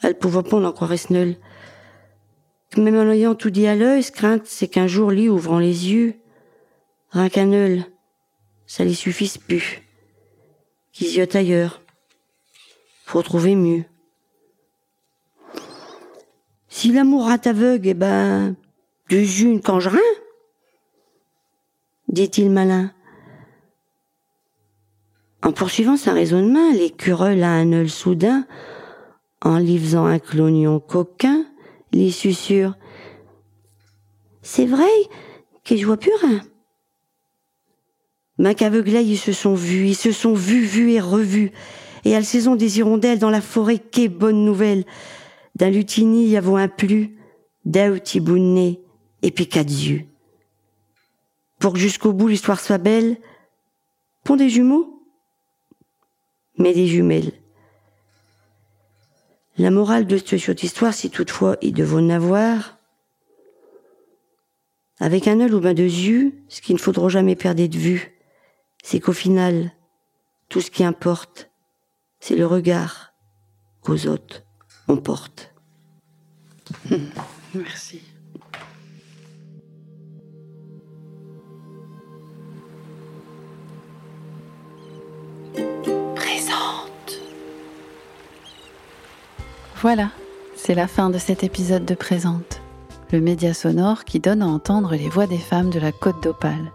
Elle 0.01 0.17
pouvait 0.17 0.43
pas 0.43 0.57
en 0.57 0.71
croire 0.71 0.97
Snull. 0.97 1.37
Même 2.77 2.95
en 2.95 3.09
ayant 3.11 3.35
tout 3.35 3.49
dit 3.49 3.67
à 3.67 3.75
l'œil, 3.75 4.01
ce 4.01 4.11
crainte, 4.11 4.43
c'est 4.45 4.67
qu'un 4.67 4.87
jour, 4.87 5.11
lui, 5.11 5.27
ouvrant 5.27 5.59
les 5.59 5.91
yeux, 5.91 6.15
rien 7.11 7.29
ça 8.65 8.85
lui 8.85 8.95
suffise 8.95 9.37
plus. 9.37 9.81
Qu'ils 10.93 11.15
y 11.15 11.21
ailleurs. 11.35 11.81
Faut 13.05 13.21
trouver 13.21 13.55
mieux. 13.55 13.83
Si 16.69 16.93
l'amour 16.93 17.25
rate 17.25 17.47
aveugle, 17.47 17.89
eh 17.89 17.93
ben, 17.93 18.55
de 19.09 19.17
une 19.17 19.61
cangerin, 19.61 19.99
dit-il 22.07 22.49
malin. 22.49 22.93
En 25.43 25.51
poursuivant 25.51 25.97
sa 25.97 26.13
raisonnement, 26.13 26.71
l'écureuil 26.71 27.43
a 27.43 27.49
un 27.49 27.73
œil 27.73 27.89
soudain, 27.89 28.45
en 29.41 29.59
lui 29.59 29.77
un 30.05 30.19
clognon 30.19 30.79
coquin, 30.79 31.45
les 31.91 32.11
susurre. 32.11 32.77
C'est 34.41 34.65
vrai 34.65 34.89
que 35.63 35.75
je 35.75 35.85
vois 35.85 35.97
plus 35.97 36.13
rien. 36.21 36.41
Mac 38.37 38.61
aveuglé, 38.61 39.01
ils 39.03 39.17
se 39.17 39.33
sont 39.33 39.53
vus, 39.53 39.89
ils 39.89 39.95
se 39.95 40.11
sont 40.11 40.33
vus, 40.33 40.61
vus 40.61 40.91
et 40.91 40.99
revus. 40.99 41.51
Et 42.05 42.15
à 42.15 42.19
la 42.19 42.25
saison 42.25 42.55
des 42.55 42.79
hirondelles 42.79 43.19
dans 43.19 43.29
la 43.29 43.41
forêt, 43.41 43.77
quelle 43.77 44.09
bonne 44.09 44.43
nouvelle. 44.43 44.85
D'un 45.55 45.69
lutini 45.69 46.27
y 46.27 46.37
avons 46.37 46.57
un 46.57 46.67
plus, 46.67 47.17
d'outi 47.65 48.19
bounné, 48.19 48.81
et 49.21 49.29
yeux. 49.29 50.05
Pour 51.59 51.73
que 51.73 51.79
jusqu'au 51.79 52.13
bout 52.13 52.29
l'histoire 52.29 52.59
soit 52.59 52.79
belle, 52.79 53.17
pont 54.23 54.35
des 54.35 54.49
jumeaux, 54.49 55.03
mais 56.57 56.73
des 56.73 56.87
jumelles. 56.87 57.33
La 59.57 59.69
morale 59.69 60.05
de 60.07 60.17
cette 60.17 60.63
histoire, 60.63 60.93
si 60.93 61.09
toutefois 61.09 61.57
il 61.61 61.73
devait 61.73 61.97
en 61.97 62.09
avoir, 62.09 62.77
avec 64.99 65.27
un 65.27 65.39
œil 65.39 65.51
ou 65.51 65.59
bien 65.59 65.73
deux 65.73 65.83
yeux, 65.83 66.33
ce 66.47 66.61
qu'il 66.61 66.75
ne 66.75 66.79
faudra 66.79 67.09
jamais 67.09 67.35
perdre 67.35 67.65
de 67.65 67.77
vue, 67.77 68.17
c'est 68.83 68.99
qu'au 68.99 69.13
final, 69.13 69.71
tout 70.47 70.61
ce 70.61 70.71
qui 70.71 70.83
importe, 70.83 71.49
c'est 72.19 72.35
le 72.35 72.45
regard 72.45 73.13
qu'aux 73.81 74.07
autres 74.07 74.43
on 74.87 74.97
porte. 74.97 75.53
Merci. 77.53 78.01
Voilà, 89.81 90.11
c'est 90.55 90.75
la 90.75 90.87
fin 90.87 91.09
de 91.09 91.17
cet 91.17 91.43
épisode 91.43 91.85
de 91.85 91.95
Présente, 91.95 92.61
le 93.11 93.19
média 93.19 93.51
sonore 93.51 94.05
qui 94.05 94.19
donne 94.19 94.43
à 94.43 94.47
entendre 94.47 94.91
les 94.91 95.09
voix 95.09 95.25
des 95.25 95.39
femmes 95.39 95.71
de 95.71 95.79
la 95.79 95.91
Côte 95.91 96.21
d'Opale. 96.21 96.71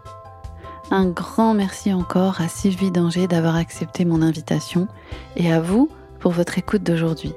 Un 0.91 1.07
grand 1.07 1.53
merci 1.53 1.93
encore 1.93 2.41
à 2.41 2.49
Sylvie 2.49 2.91
Danger 2.91 3.27
d'avoir 3.27 3.55
accepté 3.55 4.03
mon 4.03 4.21
invitation 4.21 4.89
et 5.37 5.53
à 5.53 5.61
vous 5.61 5.89
pour 6.19 6.33
votre 6.33 6.57
écoute 6.57 6.83
d'aujourd'hui. 6.83 7.31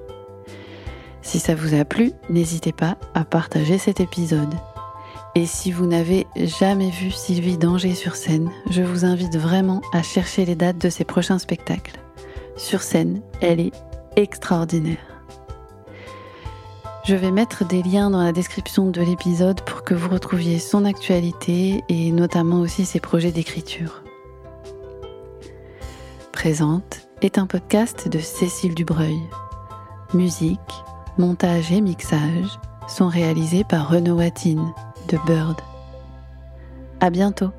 Si 1.22 1.38
ça 1.38 1.54
vous 1.54 1.72
a 1.78 1.84
plu, 1.84 2.10
n'hésitez 2.30 2.72
pas 2.72 2.96
à 3.14 3.24
partager 3.24 3.78
cet 3.78 4.00
épisode. 4.00 4.54
Et 5.36 5.46
si 5.46 5.70
vous 5.70 5.86
n'avez 5.86 6.26
jamais 6.34 6.90
vu 6.90 7.12
Sylvie 7.12 7.58
Danger 7.58 7.94
sur 7.94 8.16
scène, 8.16 8.50
je 8.70 8.82
vous 8.82 9.04
invite 9.04 9.36
vraiment 9.36 9.82
à 9.92 10.02
chercher 10.02 10.44
les 10.44 10.56
dates 10.56 10.78
de 10.78 10.90
ses 10.90 11.04
prochains 11.04 11.38
spectacles. 11.38 12.00
Sur 12.56 12.82
scène, 12.82 13.22
elle 13.40 13.60
est 13.60 13.72
extraordinaire. 14.16 14.98
Je 17.02 17.14
vais 17.14 17.30
mettre 17.30 17.64
des 17.64 17.82
liens 17.82 18.10
dans 18.10 18.22
la 18.22 18.32
description 18.32 18.90
de 18.90 19.00
l'épisode 19.00 19.62
pour 19.62 19.84
que 19.84 19.94
vous 19.94 20.10
retrouviez 20.10 20.58
son 20.58 20.84
actualité 20.84 21.82
et 21.88 22.12
notamment 22.12 22.60
aussi 22.60 22.84
ses 22.84 23.00
projets 23.00 23.32
d'écriture. 23.32 24.02
Présente 26.30 27.08
est 27.22 27.38
un 27.38 27.46
podcast 27.46 28.08
de 28.08 28.18
Cécile 28.18 28.74
Dubreuil. 28.74 29.18
Musique, 30.12 30.60
montage 31.16 31.72
et 31.72 31.80
mixage 31.80 32.58
sont 32.86 33.08
réalisés 33.08 33.64
par 33.64 33.88
Renaud 33.88 34.16
Watine 34.16 34.72
de 35.08 35.18
Bird. 35.26 35.56
À 37.00 37.08
bientôt! 37.08 37.50